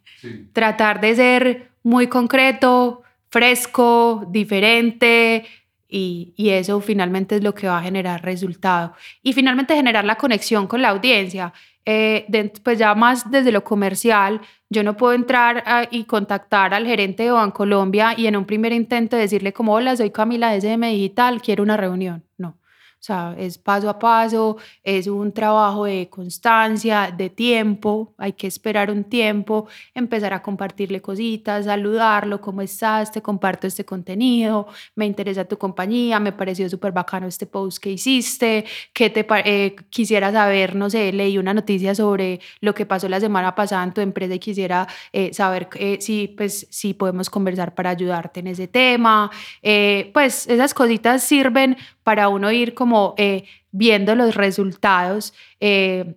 tratar 0.54 1.02
de 1.02 1.16
ser 1.16 1.72
muy 1.84 2.08
concreto, 2.08 3.02
fresco, 3.30 4.28
diferente, 4.30 5.46
y, 5.92 6.34
eso 6.38 6.80
finalmente 6.80 7.36
es 7.36 7.44
lo 7.44 7.54
que 7.54 7.68
va 7.68 7.80
a 7.80 7.84
generar 7.84 8.24
resultado. 8.24 8.94
Y 9.22 9.34
finalmente 9.34 9.76
generar 9.76 10.06
la 10.06 10.16
conexión 10.16 10.68
con 10.68 10.82
la 10.82 10.90
audiencia. 10.90 11.54
Eh, 11.86 12.28
pues 12.64 12.80
ya 12.80 12.96
más 12.96 13.30
desde 13.30 13.52
lo 13.52 13.64
comercial, 13.64 14.42
yo 14.70 14.84
no 14.84 14.96
puedo 14.96 15.14
entrar 15.14 15.90
y 15.92 16.06
contactar 16.06 16.74
al 16.74 16.86
gerente 16.86 17.24
de 17.24 17.32
Bancolombia 17.32 18.14
y 18.16 18.28
en 18.28 18.38
un 18.38 18.46
primer 18.46 18.72
intento 18.72 19.18
decirle 19.18 19.52
como, 19.52 19.74
hola, 19.74 19.98
soy 19.98 20.12
Camila 20.12 20.52
de 20.52 20.58
SM 20.58 20.88
Digital, 20.90 21.42
quiero 21.42 21.64
una 21.64 21.76
reunión. 21.78 22.24
No. 22.38 22.58
O 23.02 23.04
sea, 23.04 23.34
es 23.36 23.58
paso 23.58 23.90
a 23.90 23.98
paso, 23.98 24.58
es 24.84 25.08
un 25.08 25.32
trabajo 25.32 25.86
de 25.86 26.08
constancia, 26.08 27.10
de 27.10 27.32
tiempo, 27.32 28.14
hay 28.16 28.34
que 28.34 28.46
esperar 28.46 28.92
un 28.92 29.06
tiempo, 29.06 29.68
empezar 29.96 30.36
a 30.36 30.44
compartirle 30.44 31.02
cositas, 31.02 31.66
saludarlo, 31.66 32.40
¿cómo 32.40 32.62
estás? 32.62 33.12
Te 33.12 33.20
comparto 33.20 33.66
este 33.66 33.86
contenido, 33.86 34.68
me 34.94 35.08
interesa 35.08 35.46
tu 35.46 35.58
compañía, 35.58 36.20
me 36.20 36.32
pareció 36.32 36.70
súper 36.70 36.92
bacano 36.92 37.26
este 37.26 37.48
post 37.48 37.82
que 37.82 37.90
hiciste, 37.90 38.66
que 38.94 39.10
te 39.10 39.26
eh, 39.46 39.76
quisiera 39.90 40.32
saber, 40.32 40.76
no 40.76 40.88
sé, 40.88 41.12
leí 41.12 41.40
una 41.40 41.56
noticia 41.56 41.96
sobre 41.96 42.40
lo 42.60 42.76
que 42.76 42.86
pasó 42.86 43.10
la 43.10 43.20
semana 43.20 43.56
pasada 43.56 43.84
en 43.84 43.96
tu 43.96 44.02
empresa 44.02 44.36
y 44.36 44.40
quisiera 44.40 44.88
eh, 45.12 45.34
saber 45.34 45.70
eh, 45.74 45.98
si, 46.00 46.28
pues, 46.28 46.68
si 46.70 46.94
podemos 46.94 47.32
conversar 47.32 47.74
para 47.74 47.90
ayudarte 47.90 48.42
en 48.42 48.48
ese 48.48 48.68
tema. 48.68 49.32
pues 50.14 50.46
esas 50.46 50.76
cositas 50.76 51.24
sirven 51.24 51.78
para 52.12 52.28
uno 52.28 52.52
ir 52.52 52.74
como 52.74 53.14
eh, 53.18 53.46
viendo 53.72 54.16
los 54.16 54.36
resultados. 54.36 55.34
Eh, 55.62 56.16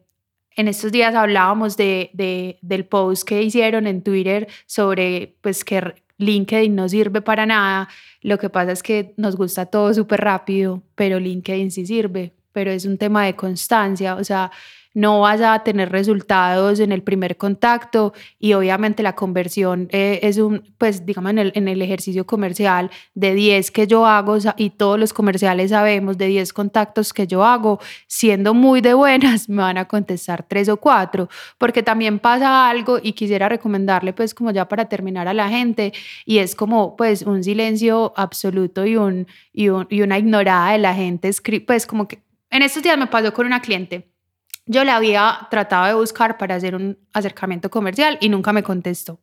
en 0.56 0.66
estos 0.66 0.90
días 0.90 1.14
hablábamos 1.14 1.76
de, 1.76 2.10
de, 2.14 2.58
del 2.62 2.84
post 2.84 3.22
que 3.22 3.40
hicieron 3.40 3.86
en 3.86 4.02
Twitter 4.02 4.48
sobre 4.66 5.36
pues 5.40 5.62
que 5.62 5.94
LinkedIn 6.18 6.74
no 6.74 6.88
sirve 6.88 7.22
para 7.22 7.46
nada. 7.46 7.88
Lo 8.22 8.38
que 8.38 8.50
pasa 8.50 8.72
es 8.72 8.82
que 8.82 9.14
nos 9.16 9.36
gusta 9.36 9.66
todo 9.66 9.94
súper 9.94 10.22
rápido, 10.22 10.82
pero 10.96 11.20
LinkedIn 11.20 11.70
sí 11.70 11.86
sirve, 11.86 12.32
pero 12.50 12.72
es 12.72 12.86
un 12.86 12.98
tema 12.98 13.24
de 13.24 13.36
constancia. 13.36 14.16
O 14.16 14.24
sea, 14.24 14.50
no 14.94 15.20
vas 15.20 15.40
a 15.40 15.58
tener 15.64 15.90
resultados 15.90 16.78
en 16.80 16.92
el 16.92 17.02
primer 17.02 17.36
contacto 17.36 18.14
y 18.38 18.54
obviamente 18.54 19.02
la 19.02 19.14
conversión 19.14 19.88
eh, 19.90 20.20
es 20.22 20.38
un, 20.38 20.62
pues 20.78 21.04
digamos 21.04 21.32
en 21.32 21.38
el, 21.38 21.52
en 21.56 21.68
el 21.68 21.82
ejercicio 21.82 22.24
comercial 22.24 22.90
de 23.14 23.34
10 23.34 23.70
que 23.72 23.86
yo 23.86 24.06
hago 24.06 24.38
y 24.56 24.70
todos 24.70 24.98
los 24.98 25.12
comerciales 25.12 25.70
sabemos 25.70 26.16
de 26.16 26.26
10 26.26 26.52
contactos 26.52 27.12
que 27.12 27.26
yo 27.26 27.44
hago, 27.44 27.80
siendo 28.06 28.54
muy 28.54 28.80
de 28.80 28.94
buenas, 28.94 29.48
me 29.48 29.62
van 29.62 29.78
a 29.78 29.86
contestar 29.86 30.46
3 30.48 30.68
o 30.70 30.76
4, 30.76 31.28
porque 31.58 31.82
también 31.82 32.20
pasa 32.20 32.68
algo 32.68 32.98
y 33.02 33.12
quisiera 33.12 33.48
recomendarle 33.48 34.12
pues 34.12 34.32
como 34.34 34.52
ya 34.52 34.68
para 34.68 34.86
terminar 34.86 35.26
a 35.26 35.34
la 35.34 35.48
gente 35.48 35.92
y 36.24 36.38
es 36.38 36.54
como 36.54 36.96
pues 36.96 37.22
un 37.22 37.42
silencio 37.42 38.12
absoluto 38.16 38.86
y, 38.86 38.96
un, 38.96 39.26
y, 39.52 39.66
y 39.88 40.02
una 40.02 40.18
ignorada 40.18 40.72
de 40.72 40.78
la 40.78 40.94
gente, 40.94 41.30
pues 41.66 41.86
como 41.86 42.06
que 42.06 42.22
en 42.50 42.62
estos 42.62 42.82
días 42.82 42.96
me 42.96 43.08
pasó 43.08 43.32
con 43.32 43.46
una 43.46 43.60
cliente 43.60 44.13
yo 44.66 44.84
le 44.84 44.90
había 44.90 45.46
tratado 45.50 45.86
de 45.86 45.94
buscar 45.94 46.38
para 46.38 46.54
hacer 46.54 46.74
un 46.74 46.98
acercamiento 47.12 47.70
comercial 47.70 48.18
y 48.20 48.28
nunca 48.28 48.52
me 48.52 48.62
contestó. 48.62 49.18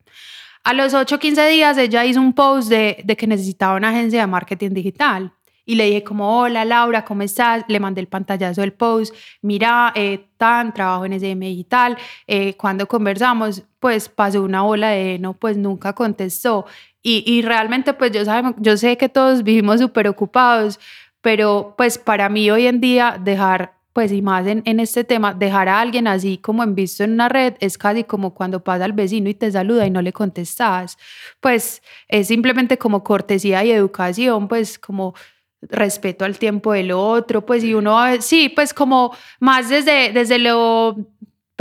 A 0.63 0.73
los 0.73 0.93
8 0.93 1.15
o 1.15 1.19
15 1.19 1.47
días 1.47 1.77
ella 1.77 2.05
hizo 2.05 2.21
un 2.21 2.33
post 2.33 2.69
de, 2.69 3.03
que 3.17 3.27
necesitaba 3.27 3.75
una 3.75 3.89
agencia 3.89 4.21
de 4.21 4.27
marketing 4.27 4.71
digital. 4.71 5.33
Y 5.65 5.75
le 5.75 5.85
dije 5.85 6.03
como, 6.03 6.39
hola 6.39 6.65
Laura, 6.65 7.05
¿cómo 7.05 7.21
estás? 7.21 7.63
Le 7.67 7.79
mandé 7.79 8.01
el 8.01 8.07
pantallazo 8.07 8.61
del 8.61 8.73
post. 8.73 9.15
Mira, 9.41 9.91
eh, 9.95 10.27
tan, 10.37 10.73
trabajo 10.73 11.05
en 11.05 11.13
SM 11.13 11.45
Digital. 11.45 11.97
Eh, 12.27 12.55
cuando 12.55 12.87
conversamos, 12.87 13.63
pues 13.79 14.09
pasó 14.09 14.43
una 14.43 14.63
ola 14.65 14.89
de 14.89 15.17
no, 15.19 15.33
pues 15.33 15.57
nunca 15.57 15.93
contestó. 15.93 16.65
Y, 17.01 17.23
y 17.25 17.41
realmente, 17.41 17.93
pues 17.93 18.11
yo, 18.11 18.25
sabemos, 18.25 18.55
yo 18.57 18.75
sé 18.75 18.97
que 18.97 19.07
todos 19.07 19.43
vivimos 19.43 19.79
súper 19.79 20.07
ocupados, 20.07 20.79
pero 21.21 21.75
pues 21.77 21.97
para 21.97 22.27
mí 22.29 22.49
hoy 22.51 22.67
en 22.67 22.81
día 22.81 23.19
dejar 23.23 23.80
pues 23.93 24.11
y 24.11 24.21
más 24.21 24.47
en, 24.47 24.61
en, 24.65 24.79
este 24.79 25.03
tema, 25.03 25.33
dejar 25.33 25.67
a 25.69 25.81
alguien 25.81 26.07
así 26.07 26.37
como 26.37 26.63
en 26.63 26.75
visto 26.75 27.03
en 27.03 27.13
una 27.13 27.29
red 27.29 27.55
es 27.59 27.77
casi 27.77 28.03
como 28.03 28.33
cuando 28.33 28.63
pasa 28.63 28.85
al 28.85 28.93
vecino 28.93 29.29
y 29.29 29.33
te 29.33 29.51
saluda 29.51 29.85
y 29.85 29.91
no 29.91 30.01
le 30.01 30.13
contestas. 30.13 30.97
Pues 31.39 31.81
es 32.07 32.27
simplemente 32.27 32.77
como 32.77 33.03
cortesía 33.03 33.63
y 33.63 33.71
educación, 33.71 34.47
pues 34.47 34.79
como 34.79 35.13
respeto 35.61 36.25
al 36.25 36.39
tiempo 36.39 36.73
del 36.73 36.91
otro, 36.91 37.45
pues 37.45 37.63
y 37.63 37.73
uno, 37.73 37.97
sí, 38.21 38.49
pues 38.49 38.73
como 38.73 39.15
más 39.39 39.69
desde, 39.69 40.11
desde 40.11 40.39
lo 40.39 40.97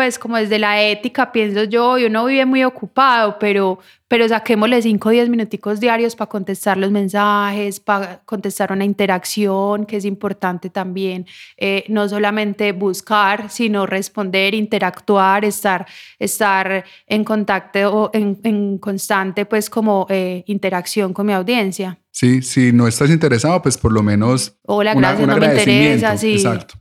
pues 0.01 0.19
como 0.19 0.39
desde 0.39 0.59
la 0.59 0.81
ética, 0.81 1.31
pienso 1.31 1.65
yo, 1.65 1.99
y 1.99 2.05
uno 2.05 2.25
vive 2.25 2.47
muy 2.47 2.65
ocupado, 2.65 3.39
pero, 3.39 3.81
pero 4.09 4.27
saquémosle 4.27 4.81
5 4.81 5.07
o 5.07 5.13
10 5.13 5.29
minuticos 5.29 5.79
diarios 5.79 6.17
para 6.17 6.31
contestar 6.31 6.79
los 6.79 6.91
mensajes, 6.91 7.81
para 7.81 8.23
contestar 8.25 8.73
una 8.73 8.87
interacción, 8.87 9.85
que 9.85 9.99
es 9.99 10.07
importante 10.07 10.71
también, 10.71 11.27
eh, 11.59 11.85
no 11.89 12.09
solamente 12.09 12.73
buscar, 12.73 13.51
sino 13.51 13.85
responder, 13.85 14.55
interactuar, 14.55 15.45
estar, 15.45 15.87
estar 16.19 16.83
en 17.07 17.23
contacto 17.23 17.95
o 17.95 18.11
en, 18.15 18.41
en 18.43 18.79
constante, 18.79 19.45
pues 19.45 19.69
como 19.69 20.07
eh, 20.09 20.45
interacción 20.47 21.13
con 21.13 21.27
mi 21.27 21.35
audiencia. 21.35 21.99
Sí, 22.11 22.41
si 22.41 22.73
no 22.73 22.89
estás 22.89 23.11
interesado, 23.11 23.61
pues 23.61 23.77
por 23.77 23.93
lo 23.93 24.03
menos... 24.03 24.57
Hola, 24.63 24.95
gracias, 24.95 25.29
no 25.29 25.37
me 25.37 25.45
interesa, 25.45 26.17
sí. 26.17 26.37
Exacto. 26.37 26.80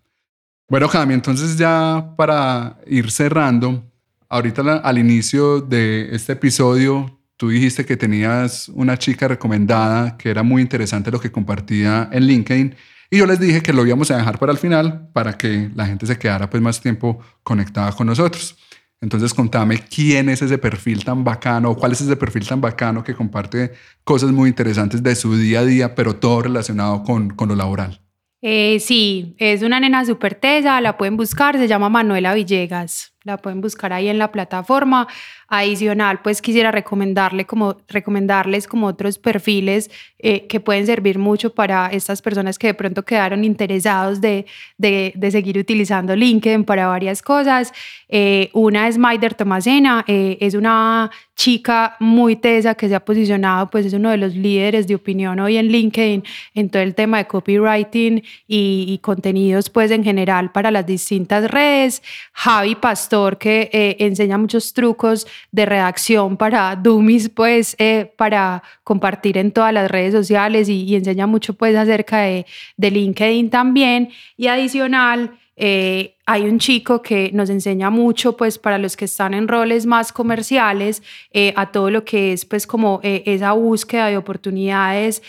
Bueno, 0.70 0.88
Jami, 0.88 1.15
entonces 1.15 1.57
ya 1.57 2.13
para 2.15 2.78
ir 2.86 3.09
cerrando, 3.09 3.91
ahorita 4.30 4.78
al 4.84 4.99
inicio 4.99 5.61
de 5.61 6.09
este 6.11 6.34
episodio, 6.34 7.20
tú 7.38 7.49
dijiste 7.49 7.86
que 7.88 7.97
tenías 7.97 8.70
una 8.70 8.95
chica 8.95 9.28
recomendada, 9.28 10.15
que 10.15 10.30
era 10.30 10.43
muy 10.43 10.61
interesante 10.61 11.09
lo 11.09 11.20
que 11.20 11.32
compartía 11.32 12.07
en 12.11 12.24
LinkedIn, 12.28 12.76
y 13.09 13.17
yo 13.17 13.26
les 13.26 13.39
dije 13.39 13.63
que 13.63 13.74
lo 13.74 13.84
íbamos 13.84 14.11
a 14.11 14.17
dejar 14.17 14.38
para 14.38 14.51
el 14.51 14.59
final 14.59 15.09
para 15.11 15.36
que 15.36 15.72
la 15.74 15.88
gente 15.88 16.05
se 16.05 16.20
quedara 16.20 16.47
pues 16.51 16.61
más 16.61 16.80
tiempo 16.80 17.20
conectada 17.41 17.91
con 17.93 18.05
nosotros. 18.05 18.55
Entonces 19.01 19.34
contame 19.34 19.80
quién 19.80 20.30
es 20.30 20.43
ese 20.43 20.59
perfil 20.59 21.03
tan 21.03 21.24
bacano, 21.24 21.72
o 21.72 21.76
cuál 21.76 21.93
es 21.93 22.01
ese 22.01 22.15
perfil 22.15 22.47
tan 22.47 22.61
bacano 22.61 23.03
que 23.03 23.15
comparte 23.15 23.72
cosas 24.03 24.32
muy 24.32 24.49
interesantes 24.49 25.01
de 25.01 25.15
su 25.15 25.36
día 25.36 25.61
a 25.61 25.65
día, 25.65 25.95
pero 25.95 26.15
todo 26.17 26.43
relacionado 26.43 27.03
con, 27.03 27.32
con 27.32 27.49
lo 27.49 27.55
laboral. 27.55 28.01
Eh, 28.41 28.79
sí, 28.79 29.35
es 29.37 29.63
una 29.63 29.79
nena 29.79 30.05
súper 30.05 30.35
tesa, 30.35 30.79
la 30.79 30.97
pueden 30.97 31.17
buscar, 31.17 31.57
se 31.57 31.67
llama 31.67 31.89
Manuela 31.89 32.33
Villegas, 32.33 33.13
la 33.23 33.37
pueden 33.37 33.59
buscar 33.59 33.91
ahí 33.91 34.07
en 34.07 34.17
la 34.17 34.31
plataforma. 34.31 35.07
Adicional, 35.52 36.22
pues 36.22 36.41
quisiera 36.41 36.72
recomendarle 36.72 37.45
como, 37.45 37.78
recomendarles 37.88 38.68
como 38.68 38.88
otros 38.88 39.18
perfiles 39.18 39.89
eh, 40.20 40.45
que 40.47 40.60
pueden 40.60 40.86
servir 40.86 41.18
mucho 41.18 41.54
para 41.54 41.88
estas 41.88 42.22
personas 42.22 42.60
que 42.60 42.68
de 42.68 42.74
pronto 42.76 43.04
quedaron 43.04 43.43
interesados 43.43 44.22
de, 44.22 44.45
de, 44.78 45.12
de 45.16 45.32
seguir 45.32 45.58
utilizando 45.58 46.16
LinkedIn 46.16 46.66
para 46.66 46.88
varias 46.88 47.22
cosas. 47.22 47.74
Eh, 48.10 48.50
una 48.54 48.88
es 48.88 48.97
Maider 48.97 49.34
Tomasena, 49.34 50.04
es 50.08 50.54
una 50.54 51.12
chica 51.39 51.95
muy 52.02 52.36
tesa 52.36 52.76
que 52.76 52.89
se 52.89 52.95
ha 52.95 53.00
posicionado, 53.00 53.70
pues 53.70 53.86
es 53.86 53.93
uno 53.93 54.10
de 54.10 54.18
los 54.18 54.36
líderes 54.36 54.88
de 54.88 54.95
opinión 54.95 55.39
hoy 55.39 55.56
en 55.56 55.68
LinkedIn 55.68 56.22
en 56.54 56.70
todo 56.70 56.82
el 56.82 56.93
tema 56.93 57.20
de 57.20 57.28
copywriting 57.28 58.22
y, 58.45 59.00
contenidos 59.02 59.70
pues 59.70 59.89
en 59.91 60.04
general 60.04 60.52
para 60.52 60.70
las 60.70 60.86
distintas 60.86 61.50
redes. 61.50 62.04
Javi 62.34 62.76
Pastor 62.76 63.38
que 63.38 63.70
eh, 63.72 63.95
enseña 64.00 64.38
muchos 64.38 64.74
trucos 64.74 65.28
de 65.51 65.65
redacción 65.65 66.37
para 66.37 66.75
dummies 66.75 67.29
pues 67.29 67.75
eh, 67.79 68.11
para 68.17 68.63
compartir 68.83 69.37
en 69.37 69.51
todas 69.51 69.73
las 69.73 69.89
redes 69.89 70.13
sociales 70.13 70.69
y, 70.69 70.95
enseña 70.95 71.27
mucho 71.27 71.53
pues 71.53 71.75
acerca 71.75 72.19
de, 72.21 72.45
de 72.77 72.91
LinkedIn 72.91 73.49
también 73.49 74.09
y 74.37 74.47
adicional 74.47 75.39
eh, 75.61 76.15
hay 76.25 76.43
un 76.43 76.57
chico 76.57 77.01
que 77.01 77.31
nos 77.33 77.49
enseña 77.49 77.89
mucho, 77.89 78.37
pues 78.37 78.57
para 78.57 78.77
los 78.77 78.95
que 78.95 79.03
están 79.03 79.33
en 79.33 79.45
roles 79.45 79.85
más 79.85 80.13
comerciales, 80.13 81.03
eh, 81.31 81.53
a 81.57 81.69
todo 81.69 81.91
lo 81.91 82.05
que 82.05 82.31
es 82.31 82.45
pues 82.45 82.65
como 82.65 83.01
eh, 83.03 83.23
esa 83.25 83.51
búsqueda 83.51 84.07
de 84.07 84.15
oportunidades, 84.15 85.21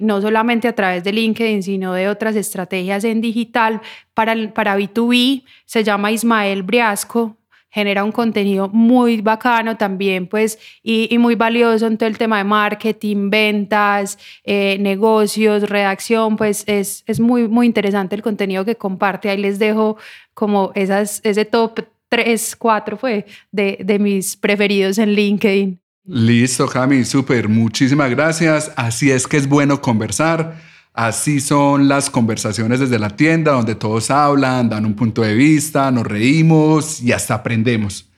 no 0.00 0.22
solamente 0.22 0.68
a 0.68 0.74
través 0.74 1.04
de 1.04 1.12
LinkedIn, 1.12 1.62
sino 1.62 1.92
de 1.92 2.08
otras 2.08 2.34
estrategias 2.34 3.04
en 3.04 3.20
digital 3.20 3.82
para, 4.14 4.34
para 4.54 4.78
B2B. 4.78 5.44
Se 5.66 5.84
llama 5.84 6.12
Ismael 6.12 6.62
Briasco, 6.62 7.36
genera 7.70 8.04
un 8.04 8.12
contenido 8.12 8.68
muy 8.68 9.20
bacano 9.20 9.76
también, 9.76 10.26
pues, 10.26 10.58
y, 10.82 11.16
muy 11.18 11.34
valioso 11.34 11.86
en 11.86 11.98
todo 11.98 12.08
el 12.08 12.18
tema 12.18 12.38
de 12.38 12.44
marketing, 12.44 13.30
ventas, 13.30 14.18
eh, 14.44 14.78
negocios, 14.80 15.68
redacción, 15.68 16.36
pues 16.36 16.64
es, 16.66 17.02
es 17.06 17.20
muy, 17.20 17.48
muy 17.48 17.66
interesante 17.66 18.14
el 18.14 18.22
contenido 18.22 18.64
que 18.64 18.76
comparte. 18.76 19.30
Ahí 19.30 19.38
les 19.38 19.58
dejo 19.58 19.96
como 20.34 20.72
esas, 20.74 21.20
ese 21.24 21.44
top 21.44 21.80
3, 22.08 22.56
4 22.56 22.96
fue 22.96 23.26
de, 23.50 23.78
de 23.84 23.98
mis 23.98 24.36
preferidos 24.36 24.98
en 24.98 25.12
LinkedIn. 25.12 25.80
Listo, 26.04 26.66
Jami, 26.66 27.04
súper, 27.04 27.48
muchísimas 27.48 28.08
gracias. 28.10 28.72
Así 28.76 29.10
es 29.10 29.26
que 29.26 29.36
es 29.36 29.46
bueno 29.46 29.82
conversar. 29.82 30.67
Así 30.98 31.38
son 31.38 31.86
las 31.86 32.10
conversaciones 32.10 32.80
desde 32.80 32.98
la 32.98 33.10
tienda, 33.10 33.52
donde 33.52 33.76
todos 33.76 34.10
hablan, 34.10 34.68
dan 34.68 34.84
un 34.84 34.94
punto 34.94 35.22
de 35.22 35.32
vista, 35.32 35.92
nos 35.92 36.04
reímos 36.04 37.00
y 37.00 37.12
hasta 37.12 37.34
aprendemos. 37.34 38.08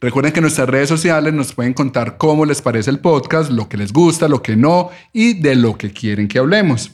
Recuerden 0.00 0.32
que 0.32 0.40
nuestras 0.40 0.66
redes 0.66 0.88
sociales 0.88 1.34
nos 1.34 1.52
pueden 1.52 1.74
contar 1.74 2.16
cómo 2.16 2.46
les 2.46 2.62
parece 2.62 2.88
el 2.88 3.00
podcast, 3.00 3.50
lo 3.50 3.68
que 3.68 3.76
les 3.76 3.92
gusta, 3.92 4.26
lo 4.26 4.42
que 4.42 4.56
no 4.56 4.88
y 5.12 5.34
de 5.34 5.54
lo 5.54 5.76
que 5.76 5.92
quieren 5.92 6.28
que 6.28 6.38
hablemos. 6.38 6.90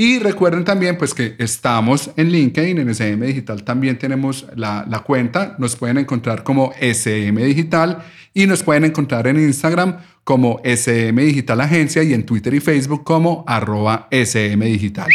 Y 0.00 0.20
recuerden 0.20 0.62
también 0.62 0.96
pues 0.96 1.12
que 1.12 1.34
estamos 1.40 2.12
en 2.16 2.30
LinkedIn, 2.30 2.78
en 2.78 2.88
SM 2.88 3.26
Digital 3.26 3.64
también 3.64 3.98
tenemos 3.98 4.46
la, 4.54 4.86
la, 4.88 5.00
cuenta, 5.00 5.56
nos 5.58 5.74
pueden 5.74 5.98
encontrar 5.98 6.44
como 6.44 6.72
SM 6.80 7.44
Digital 7.44 8.04
y 8.32 8.46
nos 8.46 8.62
pueden 8.62 8.84
encontrar 8.84 9.26
en 9.26 9.40
Instagram 9.40 9.96
como 10.22 10.60
SM 10.62 11.20
Digital 11.20 11.60
Agencia 11.62 12.04
y 12.04 12.14
en 12.14 12.24
Twitter 12.24 12.54
y 12.54 12.60
Facebook 12.60 13.02
como 13.02 13.42
arroba 13.48 14.06
SM 14.12 14.64
Digital. 14.66 15.08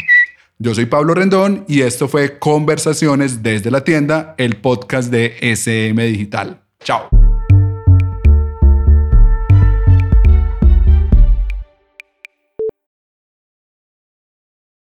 Yo 0.60 0.76
soy 0.76 0.86
Pablo 0.88 1.14
Rendón 1.14 1.64
y 1.70 1.80
esto 1.80 2.10
fue 2.10 2.38
Conversaciones 2.38 3.42
desde 3.42 3.72
la 3.72 3.86
tienda, 3.86 4.36
el 4.38 4.58
podcast 4.58 5.10
de 5.10 5.38
SM 5.40 6.06
Digital. 6.08 6.62
Chao. 6.84 7.23